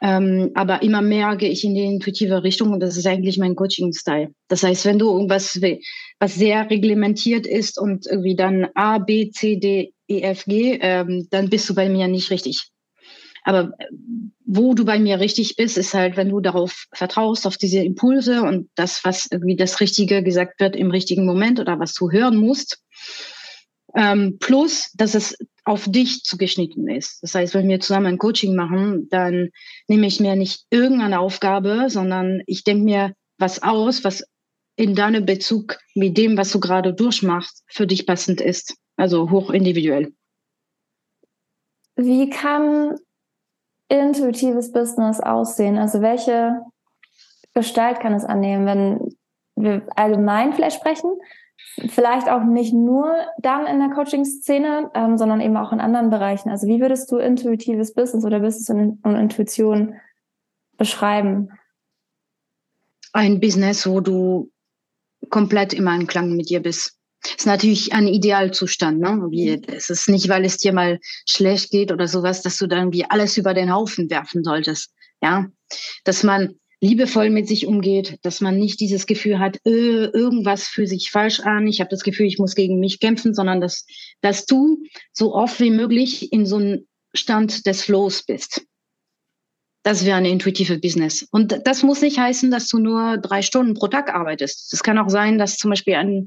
ähm, 0.00 0.50
aber 0.54 0.82
immer 0.82 1.02
mehr 1.02 1.36
gehe 1.36 1.50
ich 1.50 1.64
in 1.64 1.74
die 1.74 1.84
intuitive 1.84 2.44
Richtung 2.44 2.72
und 2.72 2.80
das 2.80 2.96
ist 2.96 3.06
eigentlich 3.06 3.38
mein 3.38 3.56
Coaching-Style. 3.56 4.32
Das 4.48 4.62
heißt, 4.62 4.84
wenn 4.84 4.98
du 4.98 5.10
irgendwas, 5.10 5.60
was 6.20 6.34
sehr 6.34 6.70
reglementiert 6.70 7.46
ist 7.46 7.78
und 7.78 8.06
irgendwie 8.06 8.36
dann 8.36 8.68
A, 8.74 8.98
B, 8.98 9.30
C, 9.30 9.56
D, 9.56 9.92
E, 10.06 10.20
F, 10.20 10.44
G, 10.44 10.78
ähm, 10.80 11.26
dann 11.30 11.50
bist 11.50 11.68
du 11.68 11.74
bei 11.74 11.88
mir 11.88 12.06
nicht 12.08 12.30
richtig. 12.30 12.70
Aber 13.44 13.72
äh, 13.78 13.86
wo 14.44 14.74
du 14.74 14.84
bei 14.84 14.98
mir 14.98 15.20
richtig 15.20 15.56
bist, 15.56 15.78
ist 15.78 15.94
halt, 15.94 16.16
wenn 16.16 16.28
du 16.28 16.40
darauf 16.40 16.86
vertraust, 16.92 17.46
auf 17.46 17.56
diese 17.56 17.78
Impulse 17.78 18.42
und 18.42 18.68
das, 18.74 19.04
was 19.04 19.26
irgendwie 19.30 19.56
das 19.56 19.80
Richtige 19.80 20.22
gesagt 20.22 20.60
wird 20.60 20.76
im 20.76 20.90
richtigen 20.90 21.24
Moment 21.24 21.58
oder 21.58 21.78
was 21.78 21.94
du 21.94 22.10
hören 22.10 22.36
musst. 22.36 22.82
Ähm, 23.94 24.38
plus, 24.38 24.92
dass 24.94 25.14
es 25.14 25.36
auf 25.64 25.86
dich 25.88 26.22
zugeschnitten 26.22 26.88
ist. 26.88 27.22
Das 27.22 27.34
heißt, 27.34 27.54
wenn 27.54 27.68
wir 27.68 27.80
zusammen 27.80 28.06
ein 28.06 28.18
Coaching 28.18 28.54
machen, 28.54 29.08
dann 29.10 29.50
nehme 29.86 30.06
ich 30.06 30.20
mir 30.20 30.36
nicht 30.36 30.66
irgendeine 30.70 31.20
Aufgabe, 31.20 31.88
sondern 31.88 32.42
ich 32.46 32.64
denke 32.64 32.84
mir 32.84 33.14
was 33.38 33.62
aus, 33.62 34.04
was 34.04 34.24
in 34.76 34.94
deinem 34.94 35.26
Bezug 35.26 35.78
mit 35.94 36.16
dem, 36.16 36.36
was 36.36 36.52
du 36.52 36.60
gerade 36.60 36.94
durchmachst, 36.94 37.64
für 37.66 37.86
dich 37.86 38.06
passend 38.06 38.40
ist. 38.40 38.76
Also 38.96 39.30
hoch 39.30 39.50
individuell. 39.50 40.12
Wie 41.96 42.30
kann 42.30 42.96
intuitives 43.88 44.72
Business 44.72 45.20
aussehen? 45.20 45.78
Also 45.78 46.00
welche 46.00 46.60
Gestalt 47.54 48.00
kann 48.00 48.14
es 48.14 48.24
annehmen, 48.24 48.66
wenn 48.66 49.16
wir 49.56 49.86
allgemein 49.96 50.52
vielleicht 50.52 50.76
sprechen? 50.76 51.10
Vielleicht 51.88 52.28
auch 52.28 52.44
nicht 52.44 52.72
nur 52.72 53.12
dann 53.38 53.66
in 53.66 53.78
der 53.78 53.90
Coaching-Szene, 53.90 54.90
ähm, 54.94 55.18
sondern 55.18 55.40
eben 55.40 55.56
auch 55.56 55.72
in 55.72 55.80
anderen 55.80 56.10
Bereichen. 56.10 56.50
Also 56.50 56.66
wie 56.66 56.80
würdest 56.80 57.10
du 57.10 57.18
intuitives 57.18 57.94
Business 57.94 58.24
oder 58.24 58.40
Business 58.40 58.70
und, 58.70 58.98
und 59.04 59.16
Intuition 59.16 59.94
beschreiben? 60.76 61.50
Ein 63.12 63.40
Business, 63.40 63.86
wo 63.86 64.00
du 64.00 64.50
komplett 65.30 65.72
im 65.72 65.88
Einklang 65.88 66.36
mit 66.36 66.50
dir 66.50 66.60
bist. 66.60 66.96
Ist 67.36 67.46
natürlich 67.46 67.92
ein 67.92 68.06
Idealzustand, 68.06 69.00
ne? 69.00 69.26
Wie, 69.30 69.56
mhm. 69.56 69.62
es 69.66 69.90
ist 69.90 70.08
nicht, 70.08 70.28
weil 70.28 70.44
es 70.44 70.58
dir 70.58 70.72
mal 70.72 71.00
schlecht 71.26 71.70
geht 71.70 71.92
oder 71.92 72.06
sowas, 72.06 72.42
dass 72.42 72.58
du 72.58 72.66
dann 72.66 72.92
wie 72.92 73.04
alles 73.04 73.36
über 73.36 73.54
den 73.54 73.72
Haufen 73.72 74.08
werfen 74.10 74.44
solltest. 74.44 74.92
Ja, 75.20 75.46
dass 76.04 76.22
man 76.22 76.54
liebevoll 76.80 77.30
mit 77.30 77.48
sich 77.48 77.66
umgeht, 77.66 78.18
dass 78.22 78.40
man 78.40 78.58
nicht 78.58 78.80
dieses 78.80 79.06
Gefühl 79.06 79.38
hat, 79.38 79.58
äh, 79.64 79.70
irgendwas 80.06 80.68
fühlt 80.68 80.88
sich 80.88 81.10
falsch 81.10 81.40
an, 81.40 81.66
ich 81.66 81.80
habe 81.80 81.90
das 81.90 82.02
Gefühl, 82.02 82.26
ich 82.26 82.38
muss 82.38 82.54
gegen 82.54 82.78
mich 82.78 83.00
kämpfen, 83.00 83.34
sondern 83.34 83.60
dass, 83.60 83.84
dass 84.20 84.46
du 84.46 84.82
so 85.12 85.34
oft 85.34 85.58
wie 85.60 85.70
möglich 85.70 86.32
in 86.32 86.46
so 86.46 86.56
einem 86.56 86.86
Stand 87.14 87.66
des 87.66 87.82
Flows 87.82 88.22
bist. 88.22 88.62
Das 89.82 90.04
wäre 90.04 90.18
eine 90.18 90.30
intuitive 90.30 90.78
Business. 90.78 91.26
Und 91.30 91.60
das 91.64 91.82
muss 91.82 92.02
nicht 92.02 92.18
heißen, 92.18 92.50
dass 92.50 92.68
du 92.68 92.78
nur 92.78 93.16
drei 93.18 93.42
Stunden 93.42 93.74
pro 93.74 93.88
Tag 93.88 94.14
arbeitest. 94.14 94.72
Es 94.72 94.82
kann 94.82 94.98
auch 94.98 95.08
sein, 95.08 95.38
dass 95.38 95.56
zum 95.56 95.70
Beispiel 95.70 95.94
ein, 95.94 96.26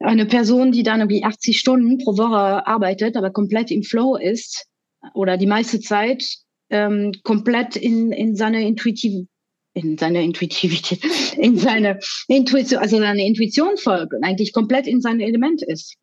eine 0.00 0.26
Person, 0.26 0.72
die 0.72 0.82
dann 0.82 1.00
irgendwie 1.00 1.24
80 1.24 1.58
Stunden 1.58 1.98
pro 1.98 2.16
Woche 2.16 2.66
arbeitet, 2.66 3.16
aber 3.16 3.30
komplett 3.30 3.70
im 3.70 3.82
Flow 3.82 4.16
ist 4.16 4.66
oder 5.14 5.36
die 5.36 5.46
meiste 5.46 5.80
Zeit 5.80 6.24
ähm, 6.70 7.12
komplett 7.22 7.76
in, 7.76 8.12
in 8.12 8.34
seine 8.34 8.66
intuitive 8.66 9.26
in 9.74 9.98
seiner 9.98 10.20
Intuitivität, 10.20 11.00
in 11.36 11.58
seine 11.58 11.98
Intuition, 12.26 12.80
also 12.80 12.98
seine 12.98 13.26
Intuition 13.26 13.76
folgt 13.76 14.14
und 14.14 14.24
eigentlich 14.24 14.52
komplett 14.52 14.86
in 14.86 15.00
sein 15.00 15.20
Element 15.20 15.62
ist. 15.62 15.94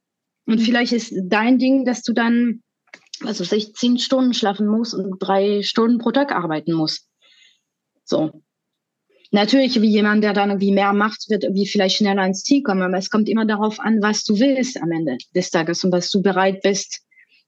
Und 0.46 0.60
mhm. 0.60 0.64
vielleicht 0.64 0.94
ist 0.94 1.14
dein 1.24 1.60
Ding, 1.60 1.86
dass 1.86 2.04
du 2.04 2.14
dann, 2.14 2.62
also 3.24 3.44
sich 3.44 3.74
zehn 3.74 3.98
Stunden 3.98 4.34
schlafen 4.34 4.68
musst 4.68 4.94
und 4.94 5.18
drei 5.20 5.64
Stunden 5.64 5.98
pro 5.98 6.12
Tag 6.12 6.32
arbeiten 6.32 6.74
musst. 6.74 7.08
So. 8.04 8.42
Natürlich, 9.32 9.82
wie 9.82 9.90
jemand, 9.90 10.24
der 10.24 10.34
dann 10.34 10.50
irgendwie 10.50 10.72
mehr 10.72 10.94
macht, 10.94 11.30
wird 11.30 11.44
irgendwie 11.44 11.68
vielleicht 11.68 11.98
schneller 11.98 12.26
ins 12.26 12.44
Ziel 12.44 12.62
kommen. 12.62 12.84
Aber 12.84 12.98
es 12.98 13.10
kommt 13.10 13.28
immer 13.28 13.46
darauf 13.46 13.80
an, 13.80 14.02
was 14.02 14.24
du 14.24 14.40
willst 14.40 14.82
am 14.82 14.92
Ende 14.92 15.18
des 15.34 15.50
Tages 15.50 15.84
und 15.84 15.92
was 15.92 16.10
du 16.10 16.22
bereit 16.22 16.62
bist, 16.62 17.02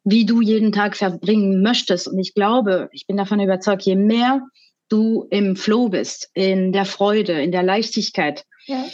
wie 0.04 0.26
du 0.26 0.42
jeden 0.42 0.72
Tag 0.72 0.98
verbringen 0.98 1.62
möchtest. 1.62 2.08
Und 2.08 2.20
ich 2.20 2.34
glaube, 2.34 2.90
ich 2.92 3.08
bin 3.08 3.16
davon 3.16 3.40
überzeugt, 3.40 3.84
je 3.84 3.96
mehr 3.96 4.42
du 4.90 5.28
im 5.30 5.56
Flow 5.56 5.90
bist, 5.90 6.30
in 6.34 6.72
der 6.72 6.86
Freude, 6.86 7.42
in 7.42 7.52
der 7.52 7.64
Leichtigkeit, 7.64 8.46
ja. 8.66 8.86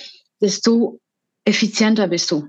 desto 0.41 0.99
effizienter 1.45 2.07
bist 2.07 2.31
du. 2.31 2.47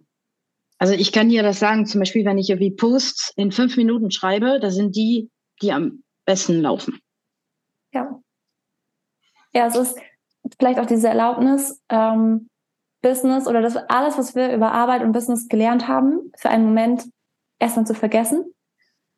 Also 0.79 0.95
ich 0.95 1.13
kann 1.13 1.29
dir 1.29 1.43
das 1.43 1.61
sagen, 1.61 1.87
zum 1.87 2.01
Beispiel, 2.01 2.25
wenn 2.25 2.39
ich 2.39 2.51
irgendwie 2.51 2.71
Posts 2.71 3.33
in 3.37 3.53
fünf 3.53 3.77
Minuten 3.77 4.11
schreibe, 4.11 4.59
da 4.61 4.71
sind 4.71 4.97
die, 4.97 5.31
die 5.63 5.73
am 5.73 6.03
besten 6.25 6.61
laufen. 6.61 7.01
Ja. 7.93 8.21
Ja, 9.53 9.67
es 9.67 9.77
ist 9.77 9.99
vielleicht 10.59 10.81
auch 10.81 10.87
diese 10.87 11.09
Erlaubnis, 11.09 11.81
ähm, 11.89 12.49
Business 13.03 13.47
oder 13.47 13.61
das 13.61 13.77
alles, 13.77 14.19
was 14.19 14.35
wir 14.35 14.53
über 14.53 14.73
Arbeit 14.73 15.03
und 15.03 15.13
Business 15.13 15.49
gelernt 15.49 15.87
haben, 15.87 16.33
für 16.37 16.49
einen 16.49 16.65
Moment 16.65 17.05
erstmal 17.59 17.87
zu 17.87 17.95
vergessen, 17.95 18.53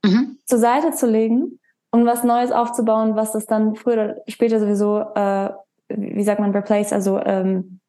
mhm. 0.05 0.39
zur 0.45 0.59
Seite 0.59 0.93
zu 0.93 1.07
legen 1.09 1.61
und 1.97 2.07
was 2.07 2.25
Neues 2.25 2.53
aufzubauen, 2.53 3.17
was 3.17 3.33
das 3.33 3.47
dann 3.47 3.75
früher 3.75 3.95
oder 3.95 4.17
später 4.29 4.61
sowieso, 4.61 5.01
äh, 5.15 5.51
wie 5.89 6.23
sagt 6.23 6.41
man, 6.41 6.53
replace, 6.53 6.93
also 6.93 7.19
ähm, 7.21 7.81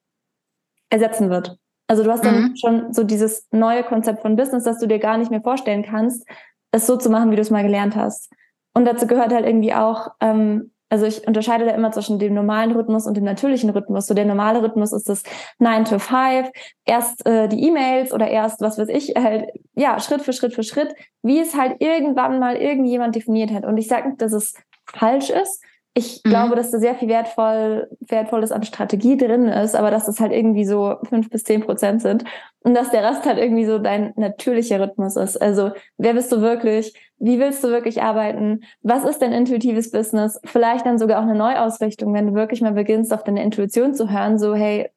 ersetzen 0.90 1.30
wird. 1.30 1.58
Also 1.88 2.04
du 2.04 2.12
hast 2.12 2.24
dann 2.24 2.42
mhm. 2.42 2.56
schon 2.56 2.94
so 2.94 3.04
dieses 3.04 3.48
neue 3.52 3.84
Konzept 3.84 4.22
von 4.22 4.36
Business, 4.36 4.64
dass 4.64 4.80
du 4.80 4.88
dir 4.88 5.00
gar 5.00 5.18
nicht 5.18 5.32
mehr 5.32 5.42
vorstellen 5.42 5.84
kannst, 5.84 6.28
es 6.72 6.88
so 6.88 6.98
zu 6.98 7.10
machen, 7.10 7.32
wie 7.32 7.36
du 7.36 7.42
es 7.42 7.50
mal 7.50 7.64
gelernt 7.64 7.96
hast. 7.96 8.32
Und 8.74 8.86
dazu 8.86 9.08
gehört 9.08 9.34
halt 9.34 9.46
irgendwie 9.46 9.74
auch, 9.74 10.12
ähm, 10.22 10.72
also 10.90 11.06
ich 11.06 11.28
unterscheide 11.28 11.66
da 11.66 11.72
immer 11.72 11.92
zwischen 11.92 12.18
dem 12.18 12.34
normalen 12.34 12.72
Rhythmus 12.72 13.06
und 13.06 13.18
dem 13.18 13.26
natürlichen 13.26 13.70
Rhythmus. 13.70 14.08
So 14.08 14.14
der 14.14 14.26
normale 14.26 14.64
Rhythmus 14.64 14.94
ist 14.94 15.10
das 15.10 15.24
9 15.60 15.86
to 15.86 16.00
5, 16.00 16.50
erst 16.86 17.26
äh, 17.26 17.48
die 17.48 17.62
E-Mails 17.64 18.14
oder 18.14 18.28
erst, 18.30 18.62
was 18.62 18.78
weiß 18.78 18.88
ich, 18.90 19.14
halt, 19.16 19.50
ja, 19.76 20.00
Schritt 20.00 20.22
für 20.22 20.34
Schritt 20.34 20.54
für 20.54 20.64
Schritt, 20.64 20.94
wie 21.24 21.40
es 21.40 21.56
halt 21.56 21.82
irgendwann 21.82 22.40
mal 22.40 22.56
irgendjemand 22.56 23.16
definiert 23.16 23.52
hat. 23.52 23.66
Und 23.66 23.78
ich 23.78 23.88
sage 23.88 24.10
nicht, 24.10 24.22
dass 24.22 24.32
es 24.32 24.54
falsch 24.86 25.30
ist. 25.30 25.62
Ich 25.98 26.22
mhm. 26.24 26.30
glaube, 26.30 26.56
dass 26.56 26.70
da 26.70 26.78
sehr 26.78 26.94
viel 26.94 27.08
wertvoll, 27.08 27.90
Wertvolles 28.02 28.52
an 28.52 28.62
Strategie 28.62 29.18
drin 29.18 29.48
ist, 29.48 29.76
aber 29.76 29.90
dass 29.90 30.06
das 30.06 30.20
halt 30.20 30.32
irgendwie 30.32 30.64
so 30.64 30.98
fünf 31.10 31.32
bis 31.32 31.44
zehn 31.44 31.62
Prozent 31.62 32.04
sind 32.04 32.24
und 32.60 32.76
dass 32.76 32.92
der 32.92 33.04
Rest 33.04 33.26
halt 33.26 33.40
irgendwie 33.40 33.66
so 33.66 33.80
dein 33.80 34.14
natürlicher 34.16 34.80
Rhythmus 34.80 35.16
ist. 35.16 35.42
Also 35.42 35.72
wer 35.98 36.14
bist 36.14 36.32
du 36.32 36.42
wirklich? 36.42 36.94
Wie 37.18 37.40
willst 37.40 37.64
du 37.64 37.70
wirklich 37.70 38.04
arbeiten? 38.04 38.62
Was 38.84 39.06
ist 39.06 39.24
dein 39.24 39.34
intuitives 39.34 39.90
Business? 39.90 40.40
Vielleicht 40.46 40.86
dann 40.86 41.00
sogar 41.00 41.18
auch 41.18 41.28
eine 41.28 41.34
Neuausrichtung, 41.34 42.14
wenn 42.14 42.28
du 42.28 42.34
wirklich 42.36 42.62
mal 42.62 42.74
beginnst, 42.74 43.12
auf 43.12 43.24
deine 43.24 43.42
Intuition 43.42 43.96
zu 43.96 44.12
hören, 44.12 44.38
so 44.38 44.54
hey, 44.54 44.92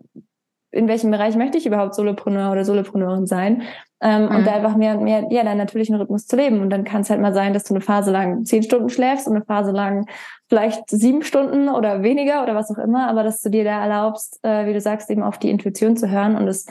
in 0.73 0.89
welchem 0.89 1.11
Bereich 1.11 1.37
möchte 1.37 1.59
ich 1.59 1.67
überhaupt 1.67 1.95
Solopreneur 1.95 2.53
oder 2.53 2.65
Solopreneurin 2.65 3.27
sein? 3.27 3.63
Ähm, 4.01 4.23
mhm. 4.23 4.37
Und 4.37 4.47
da 4.47 4.55
einfach 4.55 4.77
mehr 4.77 4.97
und 4.97 5.05
mehr, 5.05 5.27
ja, 5.31 5.45
deinen 5.45 5.59
natürlichen 5.59 5.97
Rhythmus 5.97 6.27
zu 6.27 6.37
leben. 6.37 6.61
Und 6.61 6.71
dann 6.71 6.85
kann 6.85 7.03
es 7.03 7.11
halt 7.11 7.21
mal 7.21 7.35
sein, 7.35 7.53
dass 7.53 7.65
du 7.65 7.75
eine 7.75 7.81
Phase 7.81 8.11
lang 8.11 8.45
zehn 8.45 8.63
Stunden 8.63 8.89
schläfst 8.89 9.27
und 9.27 9.35
eine 9.35 9.45
Phase 9.45 9.73
lang 9.73 10.07
vielleicht 10.49 10.89
sieben 10.89 11.23
Stunden 11.23 11.69
oder 11.69 12.03
weniger 12.03 12.43
oder 12.43 12.55
was 12.55 12.71
auch 12.71 12.79
immer, 12.79 13.09
aber 13.09 13.23
dass 13.23 13.41
du 13.41 13.51
dir 13.51 13.65
da 13.65 13.83
erlaubst, 13.83 14.39
äh, 14.43 14.67
wie 14.67 14.73
du 14.73 14.81
sagst, 14.81 15.11
eben 15.11 15.23
auf 15.23 15.39
die 15.39 15.51
Intuition 15.51 15.97
zu 15.97 16.09
hören 16.09 16.37
und 16.37 16.49
es 16.49 16.67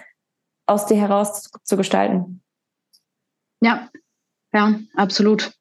aus 0.66 0.86
dir 0.86 0.98
heraus 0.98 1.44
zu, 1.44 1.50
zu 1.64 1.78
gestalten. 1.78 2.42
Ja, 3.62 3.90
ja, 4.54 4.80
absolut. 4.96 5.52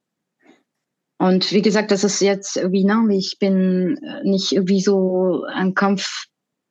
Und 1.19 1.53
wie 1.53 1.63
gesagt, 1.63 1.91
das 1.91 2.05
ist 2.05 2.21
jetzt 2.21 2.57
irgendwie, 2.57 2.85
ne, 2.85 3.05
ich 3.11 3.39
bin 3.41 3.99
äh, 4.03 4.23
nicht 4.23 4.53
irgendwie 4.53 4.81
so 4.81 5.45
ein 5.53 5.75
Kampf 5.75 6.27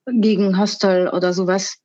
gegen 0.07 0.57
Hostel 0.57 1.09
oder 1.09 1.33
sowas. 1.33 1.77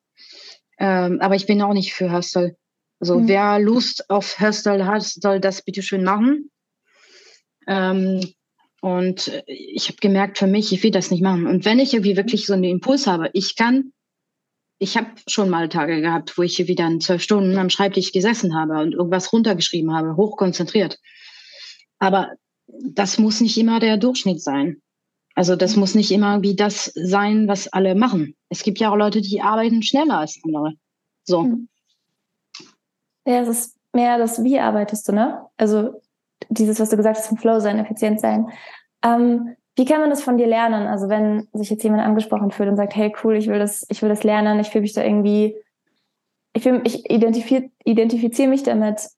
Ähm, 0.78 1.20
aber 1.20 1.34
ich 1.34 1.46
bin 1.46 1.62
auch 1.62 1.74
nicht 1.74 1.94
für 1.94 2.12
Hostel. 2.12 2.56
Also 3.00 3.18
mhm. 3.18 3.28
wer 3.28 3.58
Lust 3.58 4.08
auf 4.10 4.38
Hostel 4.40 4.86
hat, 4.86 5.02
soll 5.02 5.40
das 5.40 5.62
bitte 5.62 5.82
schön 5.82 6.04
machen. 6.04 6.50
Ähm, 7.66 8.32
und 8.80 9.42
ich 9.46 9.88
habe 9.88 9.98
gemerkt, 10.00 10.38
für 10.38 10.48
mich, 10.48 10.72
ich 10.72 10.82
will 10.82 10.90
das 10.90 11.10
nicht 11.10 11.22
machen. 11.22 11.46
Und 11.46 11.64
wenn 11.64 11.78
ich 11.78 11.94
irgendwie 11.94 12.16
wirklich 12.16 12.46
so 12.46 12.52
einen 12.52 12.64
Impuls 12.64 13.06
habe, 13.06 13.30
ich 13.32 13.54
kann, 13.54 13.92
ich 14.78 14.96
habe 14.96 15.08
schon 15.28 15.48
mal 15.48 15.68
Tage 15.68 16.00
gehabt, 16.00 16.36
wo 16.36 16.42
ich 16.42 16.56
hier 16.56 16.66
wieder 16.66 16.90
zwölf 16.98 17.22
Stunden 17.22 17.56
am 17.58 17.70
Schreibtisch 17.70 18.10
gesessen 18.10 18.56
habe 18.56 18.80
und 18.80 18.94
irgendwas 18.94 19.32
runtergeschrieben 19.32 19.94
habe, 19.94 20.16
hochkonzentriert. 20.16 20.98
Aber 22.00 22.32
das 22.66 23.18
muss 23.18 23.40
nicht 23.40 23.56
immer 23.56 23.78
der 23.78 23.98
Durchschnitt 23.98 24.42
sein. 24.42 24.82
Also 25.34 25.56
das 25.56 25.76
muss 25.76 25.94
nicht 25.94 26.10
immer 26.10 26.42
wie 26.42 26.54
das 26.54 26.92
sein, 26.94 27.48
was 27.48 27.72
alle 27.72 27.94
machen. 27.94 28.36
Es 28.48 28.62
gibt 28.62 28.78
ja 28.78 28.90
auch 28.90 28.96
Leute, 28.96 29.20
die 29.20 29.40
arbeiten 29.40 29.82
schneller 29.82 30.18
als 30.18 30.38
andere. 30.44 30.74
So. 31.24 31.44
Hm. 31.44 31.68
Ja, 33.26 33.40
es 33.40 33.48
ist 33.48 33.76
mehr 33.92 34.18
das, 34.18 34.42
wie 34.42 34.58
arbeitest 34.58 35.08
du, 35.08 35.12
ne? 35.12 35.46
Also 35.56 36.00
dieses, 36.48 36.80
was 36.80 36.90
du 36.90 36.96
gesagt 36.96 37.18
hast, 37.18 37.28
vom 37.28 37.38
Flow 37.38 37.60
sein, 37.60 37.78
effizient 37.78 38.20
sein. 38.20 38.50
Ähm, 39.04 39.56
wie 39.76 39.84
kann 39.84 40.00
man 40.00 40.10
das 40.10 40.22
von 40.22 40.36
dir 40.36 40.46
lernen? 40.46 40.86
Also 40.86 41.08
wenn 41.08 41.48
sich 41.52 41.70
jetzt 41.70 41.82
jemand 41.82 42.02
angesprochen 42.02 42.50
fühlt 42.50 42.68
und 42.68 42.76
sagt, 42.76 42.94
hey 42.94 43.14
cool, 43.22 43.36
ich 43.36 43.46
will 43.48 43.58
das, 43.58 43.86
ich 43.88 44.02
will 44.02 44.08
das 44.08 44.24
lernen, 44.24 44.60
ich 44.60 44.68
fühle 44.68 44.82
mich 44.82 44.92
da 44.92 45.02
irgendwie, 45.02 45.56
ich, 46.52 46.66
ich 46.66 47.10
identifiziere 47.10 47.70
identifizier 47.84 48.48
mich 48.48 48.62
damit 48.64 49.08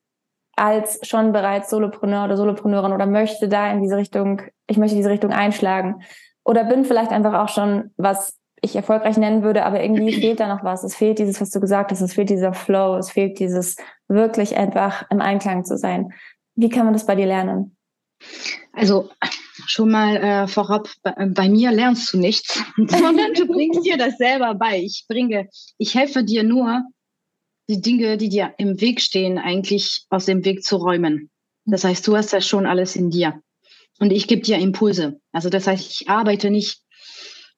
als 0.57 1.01
schon 1.03 1.33
bereits 1.33 1.71
Solopreneur 1.71 2.25
oder 2.25 2.37
Solopreneurin 2.37 2.93
oder 2.93 3.07
möchte 3.07 3.49
da 3.49 3.71
in 3.71 3.83
diese 3.83 3.97
Richtung, 3.97 4.43
ich 4.67 4.77
möchte 4.77 4.97
diese 4.97 5.11
Richtung 5.11 5.33
einschlagen. 5.33 6.03
Oder 6.45 6.65
bin 6.65 6.85
vielleicht 6.85 7.11
einfach 7.11 7.35
auch 7.35 7.49
schon, 7.49 7.91
was 7.97 8.39
ich 8.61 8.77
erfolgreich 8.77 9.17
nennen 9.17 9.43
würde, 9.43 9.65
aber 9.65 9.83
irgendwie 9.83 10.13
fehlt 10.21 10.41
da 10.41 10.49
noch 10.49 10.65
was. 10.65 10.85
Es 10.85 10.95
fehlt 10.95 11.19
dieses, 11.19 11.41
was 11.41 11.51
du 11.51 11.61
gesagt 11.61 11.91
hast, 11.91 12.01
es 12.01 12.15
fehlt 12.15 12.31
dieser 12.31 12.53
Flow, 12.53 12.97
es 12.97 13.11
fehlt 13.11 13.39
dieses 13.39 13.77
wirklich 14.09 14.57
einfach 14.57 15.05
im 15.11 15.21
Einklang 15.21 15.65
zu 15.65 15.77
sein. 15.77 16.13
Wie 16.55 16.69
kann 16.69 16.85
man 16.85 16.95
das 16.95 17.07
bei 17.07 17.15
dir 17.15 17.27
lernen? 17.27 17.77
Also 18.73 19.11
schon 19.67 19.91
mal 19.91 20.17
äh, 20.17 20.49
vorab, 20.49 20.89
bei, 21.03 21.13
bei, 21.29 21.49
mir 21.49 21.71
lernst 21.73 22.13
du 22.13 22.19
nichts, 22.19 22.63
sondern 22.77 23.35
du 23.35 23.47
bringst 23.47 23.85
dir 23.85 23.97
das 23.97 24.17
selber 24.17 24.55
bei. 24.55 24.79
Ich 24.79 25.05
bringe, 25.09 25.49
ich 25.79 25.95
helfe 25.95 26.25
dir 26.25 26.43
nur, 26.43 26.83
die 27.69 27.81
Dinge, 27.81 28.17
die 28.17 28.29
dir 28.29 28.55
im 28.59 28.81
Weg 28.81 29.01
stehen, 29.01 29.39
eigentlich 29.39 30.05
aus 30.11 30.27
dem 30.27 30.45
Weg 30.45 30.65
zu 30.65 30.77
räumen. 30.77 31.31
Das 31.65 31.85
heißt, 31.85 32.07
du 32.07 32.17
hast 32.17 32.33
das 32.33 32.47
schon 32.47 32.67
alles 32.67 32.97
in 32.97 33.11
dir. 33.11 33.41
Und 33.99 34.13
ich 34.13 34.27
gebe 34.27 34.43
dir 34.43 34.59
Impulse. 34.59 35.21
Also 35.33 35.49
das 35.49 35.67
heißt, 35.67 36.01
ich 36.01 36.09
arbeite 36.09 36.51
nicht, 36.51 36.81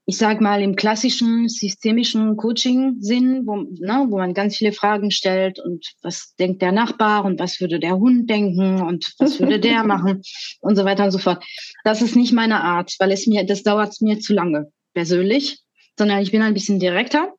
ich 0.05 0.19
sage 0.19 0.42
mal, 0.42 0.62
im 0.62 0.77
klassischen 0.77 1.49
systemischen 1.49 2.37
Coaching-Sinn, 2.37 3.47
wo, 3.47 3.57
ne, 3.57 4.07
wo 4.09 4.19
man 4.19 4.35
ganz 4.35 4.57
viele 4.57 4.73
Fragen 4.73 5.11
stellt 5.11 5.59
und 5.59 5.85
was 6.03 6.35
denkt 6.38 6.62
der 6.62 6.71
Nachbar 6.71 7.25
und 7.25 7.40
was 7.40 7.61
würde 7.61 7.81
der 7.81 7.97
Hund 7.97 8.31
denken 8.31 8.83
und 8.83 9.14
was 9.19 9.40
würde 9.40 9.59
der 9.59 9.83
machen 9.85 10.23
und 10.61 10.77
so 10.77 10.85
weiter 10.85 11.05
und 11.05 11.11
so 11.11 11.19
fort. 11.19 11.45
Das 11.83 12.03
ist 12.03 12.14
nicht 12.14 12.33
meine 12.33 12.62
Art, 12.62 12.95
weil 12.99 13.11
es 13.11 13.27
mir, 13.27 13.45
das 13.45 13.64
dauert 13.64 14.01
mir 14.01 14.21
zu 14.21 14.35
lange 14.35 14.71
persönlich, 14.95 15.59
sondern 15.99 16.23
ich 16.23 16.31
bin 16.31 16.42
ein 16.42 16.55
bisschen 16.55 16.79
direkter 16.79 17.35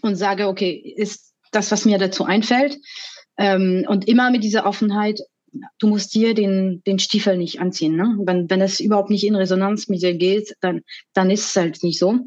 und 0.00 0.16
sage, 0.16 0.48
okay, 0.48 0.72
ist 0.96 1.35
das, 1.56 1.70
was 1.72 1.84
mir 1.84 1.98
dazu 1.98 2.24
einfällt. 2.24 2.78
Ähm, 3.38 3.84
und 3.88 4.08
immer 4.08 4.30
mit 4.30 4.44
dieser 4.44 4.66
Offenheit, 4.66 5.20
du 5.78 5.88
musst 5.88 6.14
dir 6.14 6.34
den, 6.34 6.82
den 6.86 6.98
Stiefel 6.98 7.36
nicht 7.36 7.60
anziehen. 7.60 7.96
Ne? 7.96 8.16
Wenn, 8.20 8.48
wenn 8.48 8.60
es 8.60 8.80
überhaupt 8.80 9.10
nicht 9.10 9.24
in 9.24 9.34
Resonanz 9.34 9.88
mit 9.88 10.02
dir 10.02 10.14
geht, 10.14 10.54
dann, 10.60 10.82
dann 11.14 11.30
ist 11.30 11.48
es 11.48 11.56
halt 11.56 11.82
nicht 11.82 11.98
so. 11.98 12.20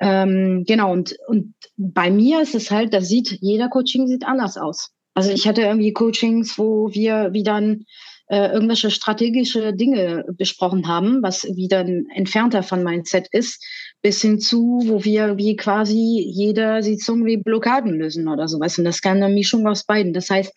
Ähm, 0.00 0.64
genau, 0.66 0.92
und, 0.92 1.16
und 1.28 1.54
bei 1.76 2.10
mir 2.10 2.42
ist 2.42 2.54
es 2.54 2.70
halt, 2.70 2.92
da 2.92 3.00
sieht, 3.00 3.38
jeder 3.40 3.68
Coaching 3.68 4.06
sieht 4.06 4.24
anders 4.24 4.56
aus. 4.56 4.90
Also 5.14 5.30
ich 5.30 5.46
hatte 5.46 5.62
irgendwie 5.62 5.92
Coachings, 5.92 6.58
wo 6.58 6.92
wir 6.92 7.30
wie 7.32 7.42
dann 7.42 7.84
äh, 8.28 8.50
irgendwelche 8.52 8.90
strategische 8.90 9.74
Dinge 9.74 10.24
besprochen 10.36 10.88
haben, 10.88 11.22
was 11.22 11.44
wieder 11.44 11.80
entfernter 12.14 12.62
von 12.62 12.82
Mindset 12.82 13.28
ist, 13.30 13.64
bis 14.02 14.20
hin 14.20 14.40
zu, 14.40 14.82
wo 14.84 15.04
wir 15.04 15.38
wie 15.38 15.56
quasi 15.56 16.26
jede 16.28 16.82
Sitzung 16.82 17.24
wie 17.24 17.36
Blockaden 17.36 17.92
lösen 17.92 18.28
oder 18.28 18.48
sowas. 18.48 18.76
Und 18.76 18.84
das 18.84 19.00
kann 19.00 19.22
eine 19.22 19.32
Mischung 19.32 19.66
aus 19.68 19.84
beiden. 19.84 20.12
Das 20.12 20.28
heißt, 20.28 20.52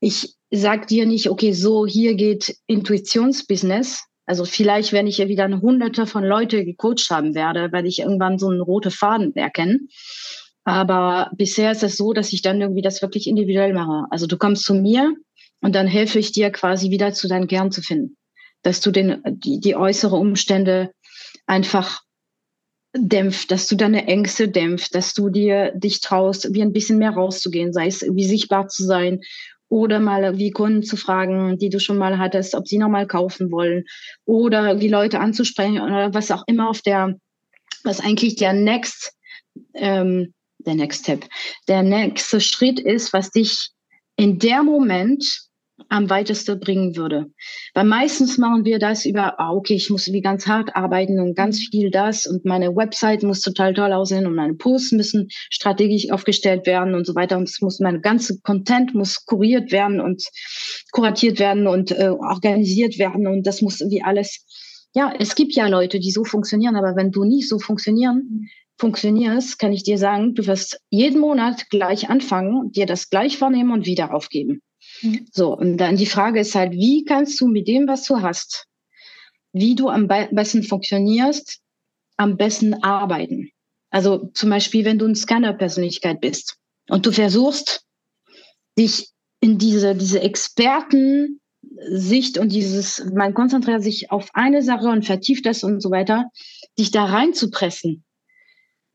ich 0.00 0.34
sag 0.50 0.86
dir 0.86 1.04
nicht, 1.04 1.28
okay, 1.28 1.52
so 1.52 1.86
hier 1.86 2.14
geht 2.14 2.56
Intuitionsbusiness. 2.66 4.04
Also 4.26 4.44
vielleicht, 4.44 4.92
wenn 4.92 5.06
ich 5.06 5.18
wieder 5.18 5.44
eine 5.44 5.60
hunderte 5.60 6.06
von 6.06 6.24
Leute 6.24 6.64
gecoacht 6.64 7.10
haben 7.10 7.34
werde, 7.34 7.72
werde 7.72 7.88
ich 7.88 7.98
irgendwann 7.98 8.38
so 8.38 8.48
einen 8.48 8.60
roten 8.60 8.90
Faden 8.90 9.34
erkennen. 9.34 9.88
Aber 10.64 11.30
bisher 11.36 11.72
ist 11.72 11.82
es 11.82 11.96
so, 11.96 12.12
dass 12.12 12.32
ich 12.32 12.40
dann 12.40 12.60
irgendwie 12.60 12.82
das 12.82 13.02
wirklich 13.02 13.26
individuell 13.26 13.74
mache. 13.74 14.06
Also 14.10 14.26
du 14.26 14.38
kommst 14.38 14.64
zu 14.64 14.74
mir 14.74 15.14
und 15.60 15.74
dann 15.74 15.86
helfe 15.86 16.18
ich 16.18 16.32
dir 16.32 16.50
quasi 16.50 16.90
wieder 16.90 17.12
zu 17.12 17.28
deinem 17.28 17.48
Kern 17.48 17.70
zu 17.70 17.82
finden. 17.82 18.16
Dass 18.62 18.80
du 18.80 18.90
den, 18.90 19.20
die, 19.26 19.60
die 19.60 19.76
äußere 19.76 20.16
Umstände 20.16 20.92
einfach 21.46 22.00
dämpft, 22.96 23.50
dass 23.50 23.66
du 23.66 23.76
deine 23.76 24.06
Ängste 24.06 24.48
dämpft, 24.48 24.94
dass 24.94 25.14
du 25.14 25.28
dir 25.28 25.72
dich 25.74 26.00
traust, 26.00 26.54
wie 26.54 26.62
ein 26.62 26.72
bisschen 26.72 26.98
mehr 26.98 27.10
rauszugehen, 27.10 27.72
sei 27.72 27.88
es 27.88 28.02
wie 28.02 28.26
sichtbar 28.26 28.68
zu 28.68 28.84
sein 28.84 29.20
oder 29.68 29.98
mal 29.98 30.38
wie 30.38 30.52
Kunden 30.52 30.82
zu 30.82 30.96
fragen, 30.96 31.58
die 31.58 31.70
du 31.70 31.80
schon 31.80 31.98
mal 31.98 32.18
hattest, 32.18 32.54
ob 32.54 32.68
sie 32.68 32.78
nochmal 32.78 33.06
kaufen 33.06 33.50
wollen 33.50 33.84
oder 34.24 34.76
die 34.76 34.88
Leute 34.88 35.18
anzusprechen 35.18 35.80
oder 35.80 36.14
was 36.14 36.30
auch 36.30 36.44
immer 36.46 36.70
auf 36.70 36.82
der 36.82 37.16
was 37.82 38.00
eigentlich 38.00 38.36
der 38.36 38.52
next, 38.52 39.12
ähm, 39.74 40.32
der 40.58 40.74
next 40.74 41.02
step, 41.02 41.26
der 41.68 41.82
nächste 41.82 42.40
Schritt 42.40 42.80
ist, 42.80 43.12
was 43.12 43.30
dich 43.30 43.70
in 44.16 44.38
der 44.38 44.62
Moment 44.62 45.24
am 45.88 46.08
weitesten 46.08 46.60
bringen 46.60 46.96
würde. 46.96 47.32
Weil 47.74 47.84
meistens 47.84 48.38
machen 48.38 48.64
wir 48.64 48.78
das 48.78 49.04
über, 49.04 49.38
ah, 49.40 49.52
okay, 49.52 49.74
ich 49.74 49.90
muss 49.90 50.12
wie 50.12 50.20
ganz 50.20 50.46
hart 50.46 50.74
arbeiten 50.76 51.18
und 51.18 51.34
ganz 51.34 51.58
mhm. 51.58 51.70
viel 51.70 51.90
das 51.90 52.26
und 52.26 52.44
meine 52.44 52.74
Website 52.76 53.22
muss 53.22 53.40
total 53.40 53.74
toll 53.74 53.92
aussehen 53.92 54.26
und 54.26 54.34
meine 54.34 54.54
Posts 54.54 54.92
müssen 54.92 55.28
strategisch 55.50 56.10
aufgestellt 56.10 56.66
werden 56.66 56.94
und 56.94 57.06
so 57.06 57.14
weiter 57.14 57.36
und 57.36 57.48
es 57.48 57.60
muss 57.60 57.80
meine 57.80 58.00
ganze 58.00 58.40
Content 58.40 58.94
muss 58.94 59.24
kuriert 59.24 59.72
werden 59.72 60.00
und 60.00 60.24
kuratiert 60.92 61.38
werden 61.38 61.66
und 61.66 61.90
äh, 61.90 62.08
organisiert 62.08 62.98
werden 62.98 63.26
und 63.26 63.46
das 63.46 63.60
muss 63.60 63.80
wie 63.80 64.02
alles. 64.02 64.44
Ja, 64.94 65.12
es 65.18 65.34
gibt 65.34 65.54
ja 65.54 65.66
Leute, 65.66 65.98
die 65.98 66.12
so 66.12 66.24
funktionieren, 66.24 66.76
aber 66.76 66.94
wenn 66.94 67.10
du 67.10 67.24
nicht 67.24 67.48
so 67.48 67.58
funktionieren, 67.58 68.16
mhm. 68.16 68.48
funktionierst, 68.78 69.58
kann 69.58 69.72
ich 69.72 69.82
dir 69.82 69.98
sagen, 69.98 70.34
du 70.34 70.46
wirst 70.46 70.80
jeden 70.90 71.20
Monat 71.20 71.68
gleich 71.68 72.10
anfangen, 72.10 72.70
dir 72.70 72.86
das 72.86 73.10
gleich 73.10 73.38
vornehmen 73.38 73.72
und 73.72 73.86
wieder 73.86 74.14
aufgeben. 74.14 74.62
Mhm. 75.02 75.26
So, 75.32 75.56
und 75.56 75.78
dann 75.78 75.96
die 75.96 76.06
Frage 76.06 76.40
ist 76.40 76.54
halt, 76.54 76.72
wie 76.72 77.04
kannst 77.04 77.40
du 77.40 77.48
mit 77.48 77.68
dem, 77.68 77.86
was 77.86 78.04
du 78.04 78.20
hast, 78.20 78.66
wie 79.52 79.74
du 79.74 79.88
am 79.88 80.08
besten 80.08 80.62
funktionierst, 80.62 81.60
am 82.16 82.36
besten 82.36 82.74
arbeiten? 82.82 83.50
Also 83.90 84.30
zum 84.34 84.50
Beispiel, 84.50 84.84
wenn 84.84 84.98
du 84.98 85.04
eine 85.04 85.14
Scanner-Persönlichkeit 85.14 86.20
bist 86.20 86.56
und 86.88 87.06
du 87.06 87.12
versuchst, 87.12 87.84
dich 88.76 89.10
in 89.40 89.58
diese, 89.58 89.94
diese 89.94 90.20
Expertensicht 90.20 92.38
und 92.38 92.50
dieses, 92.50 93.04
man 93.14 93.34
konzentriert 93.34 93.84
sich 93.84 94.10
auf 94.10 94.30
eine 94.34 94.62
Sache 94.62 94.88
und 94.88 95.04
vertieft 95.04 95.46
das 95.46 95.62
und 95.62 95.80
so 95.80 95.90
weiter, 95.90 96.30
dich 96.78 96.90
da 96.90 97.04
reinzupressen. 97.04 98.04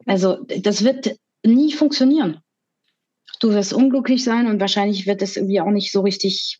Also 0.05 0.43
das 0.45 0.83
wird 0.83 1.15
nie 1.45 1.71
funktionieren 1.71 2.41
du 3.39 3.49
wirst 3.51 3.73
unglücklich 3.73 4.23
sein 4.23 4.47
und 4.47 4.59
wahrscheinlich 4.59 5.07
wird 5.07 5.21
es 5.21 5.37
irgendwie 5.37 5.61
auch 5.61 5.71
nicht 5.71 5.91
so 5.91 6.01
richtig, 6.01 6.59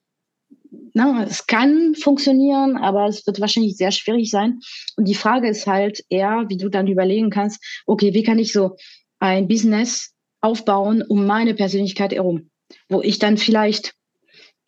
na, 0.94 1.14
ne, 1.14 1.28
es 1.30 1.46
kann 1.48 1.96
funktionieren, 1.96 2.78
aber 2.78 3.08
es 3.08 3.26
wird 3.28 3.40
wahrscheinlich 3.40 3.78
sehr 3.78 3.92
schwierig 3.92 4.30
sein. 4.30 4.60
Und 4.96 5.08
die 5.08 5.16
Frage 5.16 5.50
ist 5.50 5.68
halt 5.68 6.04
eher, 6.10 6.46
wie 6.48 6.58
du 6.58 6.70
dann 6.70 6.88
überlegen 6.88 7.30
kannst, 7.30 7.64
okay, 7.86 8.14
wie 8.14 8.24
kann 8.24 8.40
ich 8.40 8.54
so 8.54 8.76
ein 9.20 9.48
Business 9.48 10.14
aufbauen 10.42 11.02
um 11.02 11.26
meine 11.26 11.54
Persönlichkeit 11.54 12.14
herum, 12.14 12.50
wo 12.88 13.02
ich 13.02 13.20
dann 13.20 13.38
vielleicht 13.38 13.94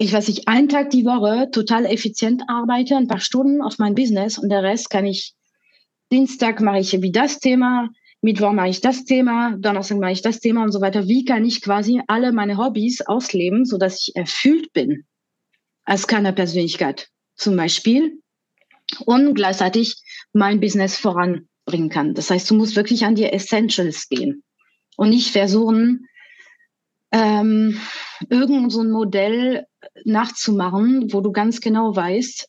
ich 0.02 0.13
weiß 0.13 0.30
nicht, 0.30 0.47
einen 0.47 0.67
Tag 0.67 0.89
die 0.89 1.06
Woche 1.06 1.52
total 1.52 1.86
effizient 1.86 2.41
arbeite, 2.47 2.97
ein 2.97 3.08
paar 3.08 3.19
Stunden 3.19 3.62
auf 3.62 3.78
mein 3.78 3.93
Business 3.93 4.39
und 4.39 4.50
der 4.50 4.63
Rest 4.63 4.89
kann 4.89 5.06
ich, 5.06 5.36
Dienstag 6.12 6.60
mache 6.60 6.80
ich 6.80 7.00
wie 7.04 7.12
das 7.12 7.38
Thema, 7.38 7.88
Mittwoch 8.21 8.51
mache 8.51 8.69
ich 8.69 8.81
das 8.81 9.03
Thema, 9.03 9.57
Donnerstag 9.57 9.97
mache 9.97 10.12
ich 10.12 10.21
das 10.21 10.39
Thema 10.39 10.63
und 10.63 10.71
so 10.71 10.79
weiter. 10.79 11.07
Wie 11.07 11.25
kann 11.25 11.43
ich 11.43 11.62
quasi 11.62 12.01
alle 12.07 12.31
meine 12.31 12.57
Hobbys 12.57 13.01
ausleben, 13.01 13.65
so 13.65 13.77
dass 13.77 14.07
ich 14.07 14.15
erfüllt 14.15 14.71
bin 14.73 15.05
als 15.84 16.05
Persönlichkeit 16.05 17.10
zum 17.36 17.55
Beispiel 17.55 18.21
und 19.05 19.34
gleichzeitig 19.34 19.95
mein 20.34 20.60
Business 20.60 20.97
voranbringen 20.97 21.89
kann. 21.89 22.13
Das 22.13 22.29
heißt, 22.29 22.49
du 22.49 22.55
musst 22.55 22.75
wirklich 22.75 23.05
an 23.05 23.15
die 23.15 23.25
Essentials 23.25 24.07
gehen 24.07 24.43
und 24.97 25.10
nicht 25.10 25.29
versuchen, 25.29 26.07
ähm, 27.12 27.79
irgend 28.29 28.71
so 28.71 28.81
ein 28.81 28.91
Modell 28.91 29.65
nachzumachen, 30.05 31.12
wo 31.12 31.21
du 31.21 31.31
ganz 31.31 31.60
genau 31.60 31.95
weißt, 31.95 32.47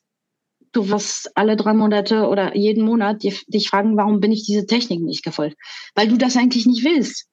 du 0.72 0.88
wirst 0.88 1.36
alle 1.36 1.56
drei 1.56 1.72
Monate 1.74 2.28
oder 2.28 2.56
jeden 2.56 2.84
Monat 2.84 3.22
dich 3.22 3.68
fragen, 3.68 3.96
warum 3.96 4.20
bin 4.20 4.32
ich 4.32 4.44
diese 4.44 4.66
Technik 4.66 5.00
nicht 5.02 5.24
gefolgt? 5.24 5.56
Weil 5.94 6.08
du 6.08 6.16
das 6.16 6.36
eigentlich 6.36 6.66
nicht 6.66 6.84
willst. 6.84 7.28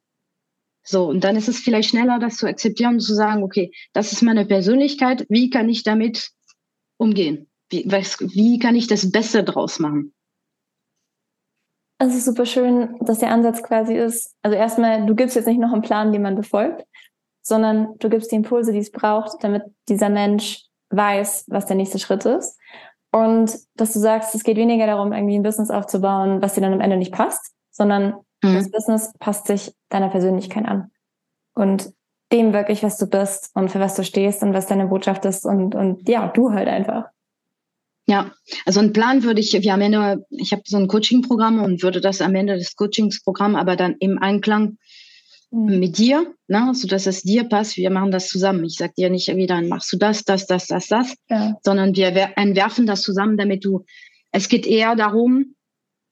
So, 0.83 1.07
und 1.07 1.23
dann 1.23 1.35
ist 1.35 1.47
es 1.47 1.59
vielleicht 1.59 1.89
schneller, 1.89 2.19
das 2.19 2.37
zu 2.37 2.47
akzeptieren 2.47 2.95
und 2.95 2.99
zu 3.01 3.13
sagen, 3.13 3.43
okay, 3.43 3.71
das 3.93 4.11
ist 4.11 4.21
meine 4.21 4.45
Persönlichkeit, 4.45 5.25
wie 5.29 5.49
kann 5.49 5.69
ich 5.69 5.83
damit 5.83 6.31
umgehen? 6.97 7.49
Wie, 7.69 7.85
was, 7.87 8.19
wie 8.19 8.59
kann 8.59 8.75
ich 8.75 8.87
das 8.87 9.11
Beste 9.11 9.43
draus 9.43 9.79
machen? 9.79 10.13
Es 11.99 12.15
ist 12.15 12.25
super 12.25 12.45
schön, 12.45 12.95
dass 13.01 13.19
der 13.19 13.31
Ansatz 13.31 13.61
quasi 13.61 13.93
ist, 13.93 14.33
also 14.41 14.55
erstmal, 14.55 15.05
du 15.05 15.15
gibst 15.15 15.35
jetzt 15.35 15.47
nicht 15.47 15.59
noch 15.59 15.73
einen 15.73 15.81
Plan, 15.81 16.13
den 16.13 16.21
man 16.21 16.35
befolgt, 16.35 16.85
sondern 17.41 17.97
du 17.99 18.09
gibst 18.09 18.31
die 18.31 18.37
Impulse, 18.37 18.71
die 18.71 18.79
es 18.79 18.91
braucht, 18.91 19.43
damit 19.43 19.63
dieser 19.89 20.09
Mensch 20.09 20.63
weiß, 20.91 21.45
was 21.49 21.65
der 21.65 21.75
nächste 21.75 21.99
Schritt 21.99 22.25
ist. 22.25 22.57
Und 23.11 23.57
dass 23.75 23.93
du 23.93 23.99
sagst, 23.99 24.35
es 24.35 24.43
geht 24.43 24.57
weniger 24.57 24.85
darum, 24.85 25.13
irgendwie 25.13 25.35
ein 25.35 25.43
Business 25.43 25.71
aufzubauen, 25.71 26.41
was 26.41 26.53
dir 26.53 26.61
dann 26.61 26.73
am 26.73 26.81
Ende 26.81 26.97
nicht 26.97 27.11
passt, 27.11 27.53
sondern 27.71 28.13
mhm. 28.43 28.55
das 28.55 28.69
Business 28.69 29.13
passt 29.19 29.47
sich 29.47 29.73
deiner 29.89 30.09
Persönlichkeit 30.09 30.65
an. 30.65 30.91
Und 31.55 31.91
dem 32.31 32.53
wirklich, 32.53 32.83
was 32.83 32.97
du 32.97 33.07
bist 33.07 33.49
und 33.55 33.71
für 33.71 33.79
was 33.79 33.95
du 33.95 34.03
stehst 34.03 34.43
und 34.43 34.53
was 34.53 34.67
deine 34.67 34.87
Botschaft 34.87 35.25
ist 35.25 35.45
und, 35.45 35.73
und 35.73 36.07
ja, 36.07 36.27
du 36.27 36.51
halt 36.51 36.67
einfach. 36.67 37.05
Ja, 38.05 38.31
also 38.65 38.79
ein 38.79 38.93
Plan 38.93 39.23
würde 39.23 39.39
ich, 39.39 39.53
wir 39.53 39.73
am 39.73 39.81
Ende, 39.81 40.25
ich 40.29 40.51
habe 40.51 40.63
so 40.65 40.77
ein 40.77 40.87
Coaching-Programm 40.87 41.63
und 41.63 41.83
würde 41.83 42.01
das 42.01 42.21
am 42.21 42.35
Ende 42.35 42.57
des 42.57 42.75
Coachingsprogramms 42.75 43.57
aber 43.57 43.75
dann 43.75 43.95
im 43.99 44.17
Einklang. 44.17 44.77
Mit 45.51 45.97
dir, 45.97 46.33
ne, 46.47 46.71
so 46.75 46.87
dass 46.87 47.07
es 47.07 47.23
dir 47.23 47.43
passt. 47.43 47.77
Wir 47.77 47.89
machen 47.89 48.11
das 48.11 48.27
zusammen. 48.27 48.63
Ich 48.65 48.75
sag 48.75 48.93
dir 48.95 49.09
nicht, 49.09 49.27
wie 49.35 49.47
dann 49.47 49.67
machst 49.67 49.91
du 49.91 49.97
das, 49.97 50.23
das, 50.23 50.45
das, 50.45 50.67
das, 50.67 50.87
das, 50.87 51.15
ja. 51.29 51.57
sondern 51.63 51.95
wir 51.95 52.33
entwerfen 52.35 52.85
das 52.85 53.01
zusammen, 53.01 53.37
damit 53.37 53.65
du. 53.65 53.85
Es 54.31 54.47
geht 54.47 54.67
eher 54.67 54.95
darum, 54.95 55.55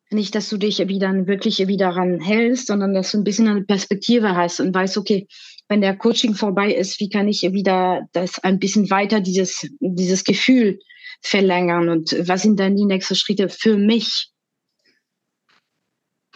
nicht, 0.09 0.33
dass 0.33 0.49
du 0.49 0.57
dich 0.57 0.79
wieder 0.87 1.27
wirklich 1.27 1.67
wieder 1.67 1.89
ran 1.89 2.19
hältst, 2.19 2.67
sondern 2.67 2.93
dass 2.93 3.11
du 3.11 3.19
ein 3.19 3.23
bisschen 3.23 3.47
eine 3.47 3.63
Perspektive 3.63 4.35
hast 4.35 4.59
und 4.59 4.73
weißt, 4.73 4.97
okay, 4.97 5.27
wenn 5.67 5.81
der 5.81 5.97
Coaching 5.97 6.33
vorbei 6.33 6.73
ist, 6.73 6.99
wie 6.99 7.09
kann 7.09 7.27
ich 7.27 7.41
wieder 7.41 8.07
das 8.13 8.39
ein 8.39 8.57
bisschen 8.57 8.89
weiter 8.89 9.19
dieses 9.19 9.67
dieses 9.81 10.23
Gefühl 10.23 10.79
verlängern 11.21 11.89
und 11.89 12.15
was 12.27 12.41
sind 12.41 12.59
dann 12.59 12.77
die 12.77 12.85
nächsten 12.85 13.15
Schritte 13.15 13.49
für 13.49 13.77
mich? 13.77 14.29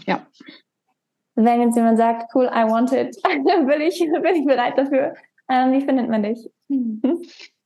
Ja 0.05 0.27
wenn 1.45 1.61
jetzt 1.61 1.75
jemand 1.75 1.97
sagt, 1.97 2.33
cool, 2.35 2.45
I 2.45 2.63
want 2.69 2.91
it, 2.91 3.17
dann 3.23 3.43
bin 3.67 3.81
ich, 3.81 3.99
bin 3.99 4.35
ich 4.35 4.45
bereit 4.45 4.77
dafür. 4.77 5.13
Ähm, 5.49 5.73
wie 5.73 5.81
findet 5.81 6.09
man 6.09 6.23
dich? 6.23 6.49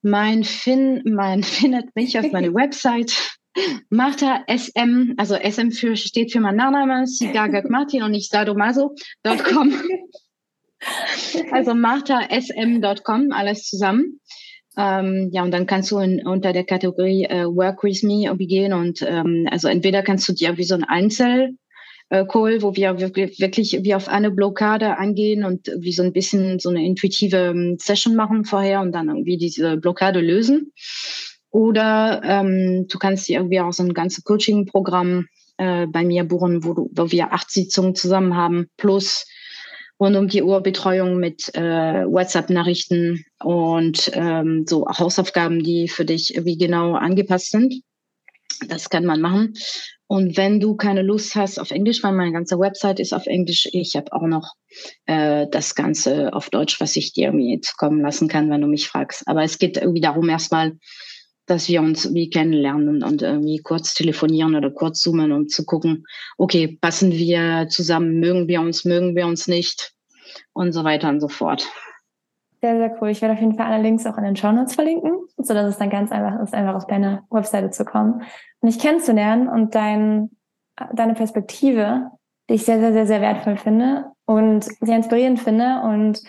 Mein 0.01 0.43
Fin, 0.43 1.01
man 1.05 1.43
findet 1.43 1.95
mich 1.95 2.17
auf 2.19 2.31
meiner 2.31 2.53
Website. 2.53 3.37
Martha 3.89 4.43
SM, 4.47 5.13
also 5.17 5.35
SM 5.35 5.71
für, 5.71 5.95
steht 5.95 6.33
für 6.33 6.41
mein 6.41 6.57
Nachname, 6.57 7.07
Sigagak 7.07 7.69
Martin 7.69 8.03
und 8.03 8.11
nicht 8.11 8.29
sadomaso.com. 8.29 9.73
also 11.51 11.73
marthasm.com, 11.73 13.31
alles 13.31 13.63
zusammen. 13.63 14.19
Ähm, 14.77 15.29
ja, 15.31 15.43
und 15.43 15.51
dann 15.51 15.67
kannst 15.67 15.91
du 15.91 15.99
in, 15.99 16.27
unter 16.27 16.51
der 16.51 16.65
Kategorie 16.65 17.23
äh, 17.23 17.45
Work 17.45 17.83
with 17.83 18.03
Me 18.03 18.29
gehen 18.37 18.73
und 18.73 19.01
ähm, 19.03 19.47
also 19.49 19.69
entweder 19.69 20.03
kannst 20.03 20.27
du 20.27 20.33
dir 20.33 20.57
wie 20.57 20.65
so 20.65 20.75
ein 20.75 20.83
Einzel 20.83 21.57
äh, 22.09 22.25
Call, 22.25 22.61
wo 22.61 22.75
wir 22.75 22.99
wirklich, 22.99 23.39
wirklich 23.39 23.79
wie 23.83 23.95
auf 23.95 24.07
eine 24.07 24.31
Blockade 24.31 24.97
angehen 24.97 25.43
und 25.43 25.71
wie 25.79 25.93
so 25.93 26.03
ein 26.03 26.13
bisschen 26.13 26.59
so 26.59 26.69
eine 26.69 26.85
intuitive 26.85 27.37
ähm, 27.37 27.77
Session 27.79 28.15
machen 28.15 28.45
vorher 28.45 28.81
und 28.81 28.91
dann 28.91 29.07
irgendwie 29.07 29.37
diese 29.37 29.77
Blockade 29.77 30.21
lösen. 30.21 30.71
Oder 31.49 32.21
ähm, 32.23 32.87
du 32.89 32.99
kannst 32.99 33.27
dir 33.27 33.37
irgendwie 33.37 33.61
auch 33.61 33.71
so 33.71 33.83
ein 33.83 33.93
ganzes 33.93 34.23
Coaching-Programm 34.23 35.27
äh, 35.57 35.87
bei 35.87 36.03
mir 36.03 36.25
buchen, 36.25 36.63
wo, 36.63 36.73
du, 36.73 36.89
wo 36.93 37.11
wir 37.11 37.31
acht 37.33 37.49
Sitzungen 37.49 37.95
zusammen 37.95 38.35
haben, 38.35 38.67
plus 38.77 39.25
rund 39.99 40.17
um 40.17 40.27
die 40.27 40.43
Uhr 40.43 40.61
Betreuung 40.61 41.17
mit 41.17 41.49
äh, 41.55 42.05
WhatsApp-Nachrichten 42.05 43.23
und 43.41 44.11
ähm, 44.13 44.65
so 44.67 44.85
Hausaufgaben, 44.85 45.63
die 45.63 45.87
für 45.87 46.03
dich 46.03 46.41
wie 46.43 46.57
genau 46.57 46.93
angepasst 46.93 47.51
sind. 47.51 47.81
Das 48.67 48.89
kann 48.89 49.05
man 49.05 49.21
machen. 49.21 49.53
Und 50.07 50.37
wenn 50.37 50.59
du 50.59 50.75
keine 50.75 51.01
Lust 51.01 51.35
hast 51.35 51.59
auf 51.59 51.71
Englisch, 51.71 52.03
weil 52.03 52.13
meine 52.13 52.31
ganze 52.31 52.59
Website 52.59 52.99
ist 52.99 53.13
auf 53.13 53.25
Englisch, 53.25 53.67
ich 53.71 53.95
habe 53.95 54.13
auch 54.13 54.27
noch 54.27 54.53
äh, 55.07 55.47
das 55.49 55.73
Ganze 55.73 56.31
auf 56.33 56.49
Deutsch, 56.49 56.79
was 56.79 56.95
ich 56.95 57.13
dir 57.13 57.27
irgendwie 57.27 57.59
kommen 57.77 58.01
lassen 58.01 58.27
kann, 58.27 58.49
wenn 58.51 58.61
du 58.61 58.67
mich 58.67 58.87
fragst. 58.87 59.27
Aber 59.27 59.43
es 59.43 59.57
geht 59.57 59.77
irgendwie 59.77 60.01
darum 60.01 60.29
erstmal, 60.29 60.73
dass 61.47 61.69
wir 61.69 61.81
uns 61.81 62.13
wie 62.13 62.29
kennenlernen 62.29 63.03
und 63.03 63.21
irgendwie 63.21 63.59
kurz 63.59 63.93
telefonieren 63.93 64.55
oder 64.55 64.71
kurz 64.71 65.01
zoomen, 65.01 65.31
um 65.31 65.47
zu 65.47 65.65
gucken, 65.65 66.05
okay, 66.37 66.77
passen 66.79 67.11
wir 67.11 67.67
zusammen, 67.69 68.19
mögen 68.19 68.47
wir 68.47 68.61
uns, 68.61 68.85
mögen 68.85 69.15
wir 69.15 69.25
uns 69.25 69.47
nicht 69.47 69.93
und 70.53 70.71
so 70.71 70.83
weiter 70.83 71.09
und 71.09 71.19
so 71.19 71.27
fort. 71.27 71.67
Sehr, 72.61 72.77
sehr 72.77 72.97
cool. 72.99 73.09
Ich 73.09 73.21
werde 73.21 73.35
auf 73.35 73.39
jeden 73.39 73.55
Fall 73.55 73.67
alle 73.71 73.83
Links 73.83 74.05
auch 74.05 74.17
in 74.17 74.23
den 74.23 74.35
Show 74.35 74.51
Notes 74.51 74.73
verlinken, 74.73 75.24
sodass 75.37 75.67
es 75.67 75.77
dann 75.77 75.89
ganz 75.89 76.11
einfach 76.11 76.41
ist, 76.41 76.53
einfach 76.53 76.75
auf 76.75 76.87
deine 76.87 77.23
Webseite 77.29 77.69
zu 77.69 77.85
kommen 77.85 78.23
mich 78.65 78.79
kennenzulernen 78.79 79.47
und 79.47 79.75
dein, 79.75 80.31
deine 80.93 81.13
Perspektive, 81.13 82.11
die 82.49 82.55
ich 82.55 82.65
sehr, 82.65 82.79
sehr, 82.79 82.91
sehr, 82.91 83.07
sehr 83.07 83.21
wertvoll 83.21 83.57
finde 83.57 84.11
und 84.25 84.65
sehr 84.81 84.97
inspirierend 84.97 85.39
finde. 85.39 85.81
Und 85.83 86.21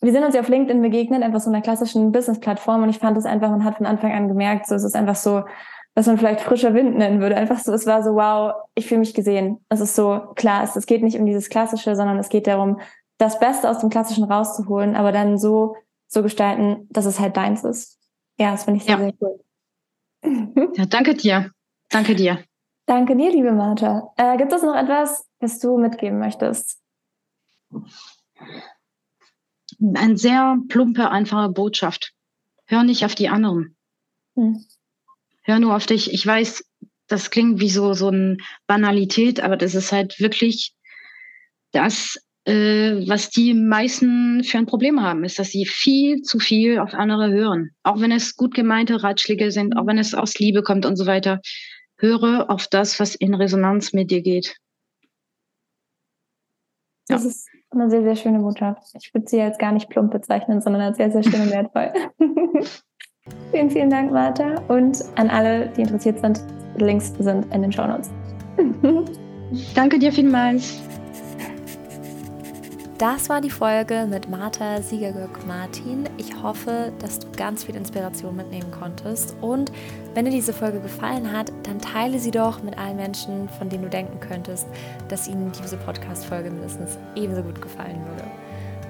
wir 0.00 0.12
sind 0.12 0.24
uns 0.24 0.34
ja 0.34 0.40
auf 0.40 0.48
LinkedIn 0.48 0.80
begegnet, 0.80 1.22
einfach 1.22 1.40
so 1.40 1.50
einer 1.50 1.60
klassischen 1.60 2.12
Business-Plattform. 2.12 2.82
Und 2.84 2.88
ich 2.88 2.98
fand 2.98 3.18
es 3.18 3.26
einfach, 3.26 3.50
man 3.50 3.64
hat 3.64 3.76
von 3.76 3.86
Anfang 3.86 4.12
an 4.12 4.28
gemerkt, 4.28 4.66
so 4.66 4.74
es 4.74 4.84
ist 4.84 4.96
einfach 4.96 5.16
so 5.16 5.44
was 5.96 6.06
man 6.06 6.18
vielleicht 6.18 6.40
frischer 6.40 6.72
Wind 6.72 6.96
nennen 6.96 7.20
würde. 7.20 7.36
Einfach 7.36 7.58
so, 7.58 7.72
es 7.72 7.84
war 7.84 8.04
so, 8.04 8.14
wow, 8.14 8.54
ich 8.76 8.86
fühle 8.86 9.00
mich 9.00 9.12
gesehen. 9.12 9.58
Es 9.68 9.80
ist 9.80 9.96
so 9.96 10.20
klar, 10.36 10.62
es, 10.62 10.76
es 10.76 10.86
geht 10.86 11.02
nicht 11.02 11.18
um 11.18 11.26
dieses 11.26 11.48
Klassische, 11.48 11.96
sondern 11.96 12.16
es 12.16 12.28
geht 12.28 12.46
darum, 12.46 12.78
das 13.18 13.40
Beste 13.40 13.68
aus 13.68 13.80
dem 13.80 13.90
Klassischen 13.90 14.22
rauszuholen, 14.24 14.94
aber 14.94 15.10
dann 15.10 15.36
so 15.36 15.74
so 16.06 16.22
gestalten, 16.22 16.88
dass 16.90 17.06
es 17.06 17.18
halt 17.18 17.36
deins 17.36 17.64
ist. 17.64 17.99
Ja, 18.40 18.52
das 18.52 18.64
finde 18.64 18.78
ich 18.78 18.84
sehr, 18.84 18.98
ja. 18.98 19.04
sehr 19.04 19.14
cool. 19.20 20.72
ja, 20.74 20.86
danke 20.86 21.14
dir. 21.14 21.52
Danke 21.90 22.14
dir. 22.14 22.42
Danke 22.86 23.14
dir, 23.14 23.30
liebe 23.30 23.52
Martha. 23.52 24.14
Äh, 24.16 24.38
gibt 24.38 24.50
es 24.50 24.62
noch 24.62 24.74
etwas, 24.74 25.28
was 25.40 25.58
du 25.58 25.76
mitgeben 25.76 26.18
möchtest? 26.18 26.80
Eine 29.94 30.16
sehr 30.16 30.56
plumpe, 30.68 31.10
einfache 31.10 31.50
Botschaft. 31.50 32.14
Hör 32.64 32.82
nicht 32.82 33.04
auf 33.04 33.14
die 33.14 33.28
anderen. 33.28 33.76
Hm. 34.36 34.64
Hör 35.42 35.58
nur 35.58 35.76
auf 35.76 35.84
dich. 35.84 36.10
Ich 36.10 36.26
weiß, 36.26 36.64
das 37.08 37.30
klingt 37.30 37.60
wie 37.60 37.68
so, 37.68 37.92
so 37.92 38.08
eine 38.08 38.38
Banalität, 38.66 39.40
aber 39.40 39.58
das 39.58 39.74
ist 39.74 39.92
halt 39.92 40.18
wirklich 40.18 40.74
das, 41.72 42.16
was 42.46 43.30
die 43.30 43.54
meisten 43.54 44.42
für 44.44 44.58
ein 44.58 44.66
Problem 44.66 45.02
haben, 45.02 45.24
ist, 45.24 45.38
dass 45.38 45.50
sie 45.50 45.66
viel 45.66 46.22
zu 46.22 46.38
viel 46.38 46.78
auf 46.78 46.94
andere 46.94 47.30
hören. 47.30 47.70
Auch 47.82 48.00
wenn 48.00 48.12
es 48.12 48.34
gut 48.34 48.54
gemeinte 48.54 49.02
Ratschläge 49.02 49.50
sind, 49.50 49.76
auch 49.76 49.86
wenn 49.86 49.98
es 49.98 50.14
aus 50.14 50.38
Liebe 50.38 50.62
kommt 50.62 50.86
und 50.86 50.96
so 50.96 51.06
weiter. 51.06 51.40
Höre 51.98 52.50
auf 52.50 52.66
das, 52.68 52.98
was 52.98 53.14
in 53.14 53.34
Resonanz 53.34 53.92
mit 53.92 54.10
dir 54.10 54.22
geht. 54.22 54.56
Ja. 57.10 57.16
Das 57.16 57.24
ist 57.24 57.48
eine 57.70 57.90
sehr, 57.90 58.02
sehr 58.02 58.16
schöne 58.16 58.38
Botschaft. 58.38 58.82
Ich 59.00 59.12
würde 59.12 59.28
sie 59.28 59.36
jetzt 59.36 59.58
gar 59.58 59.72
nicht 59.72 59.88
plump 59.90 60.10
bezeichnen, 60.10 60.60
sondern 60.60 60.82
als 60.82 60.96
sehr, 60.96 61.10
sehr 61.10 61.22
schön 61.22 61.42
und 61.42 61.50
wertvoll. 61.50 61.92
vielen, 63.50 63.70
vielen 63.70 63.90
Dank, 63.90 64.12
Martha. 64.12 64.54
Und 64.68 65.04
an 65.16 65.28
alle, 65.28 65.68
die 65.76 65.82
interessiert 65.82 66.20
sind, 66.20 66.40
Links 66.76 67.12
sind 67.18 67.52
in 67.52 67.62
den 67.62 67.72
Show 67.72 67.86
Notes. 67.86 68.10
Danke 69.74 69.98
dir 69.98 70.12
vielmals. 70.12 70.80
Das 73.00 73.30
war 73.30 73.40
die 73.40 73.48
Folge 73.48 74.06
mit 74.06 74.28
Martha 74.28 74.82
Siegergürk-Martin. 74.82 76.06
Ich 76.18 76.42
hoffe, 76.42 76.92
dass 76.98 77.18
du 77.18 77.28
ganz 77.34 77.64
viel 77.64 77.74
Inspiration 77.74 78.36
mitnehmen 78.36 78.70
konntest. 78.70 79.34
Und 79.40 79.72
wenn 80.12 80.26
dir 80.26 80.30
diese 80.30 80.52
Folge 80.52 80.80
gefallen 80.80 81.32
hat, 81.32 81.50
dann 81.62 81.78
teile 81.78 82.18
sie 82.18 82.30
doch 82.30 82.62
mit 82.62 82.76
allen 82.76 82.96
Menschen, 82.96 83.48
von 83.58 83.70
denen 83.70 83.84
du 83.84 83.88
denken 83.88 84.20
könntest, 84.20 84.66
dass 85.08 85.28
ihnen 85.28 85.50
diese 85.50 85.78
Podcast-Folge 85.78 86.50
mindestens 86.50 86.98
ebenso 87.16 87.42
gut 87.42 87.62
gefallen 87.62 88.04
würde. 88.04 88.30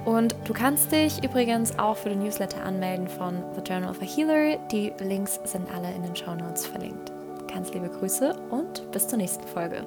Und 0.03 0.35
du 0.43 0.51
kannst 0.51 0.91
dich 0.91 1.23
übrigens 1.23 1.79
auch 1.79 1.95
für 1.95 2.09
den 2.09 2.19
Newsletter 2.19 2.61
anmelden 2.65 3.07
von 3.07 3.41
The 3.55 3.61
Journal 3.61 3.91
of 3.91 4.01
a 4.01 4.05
Healer. 4.05 4.57
Die 4.73 4.91
Links 4.99 5.39
sind 5.45 5.73
alle 5.73 5.89
in 5.89 6.03
den 6.03 6.17
Show 6.17 6.35
Notes 6.35 6.65
verlinkt. 6.65 7.13
Ganz 7.47 7.73
liebe 7.73 7.87
Grüße 7.87 8.35
und 8.49 8.91
bis 8.91 9.07
zur 9.07 9.19
nächsten 9.19 9.47
Folge. 9.47 9.85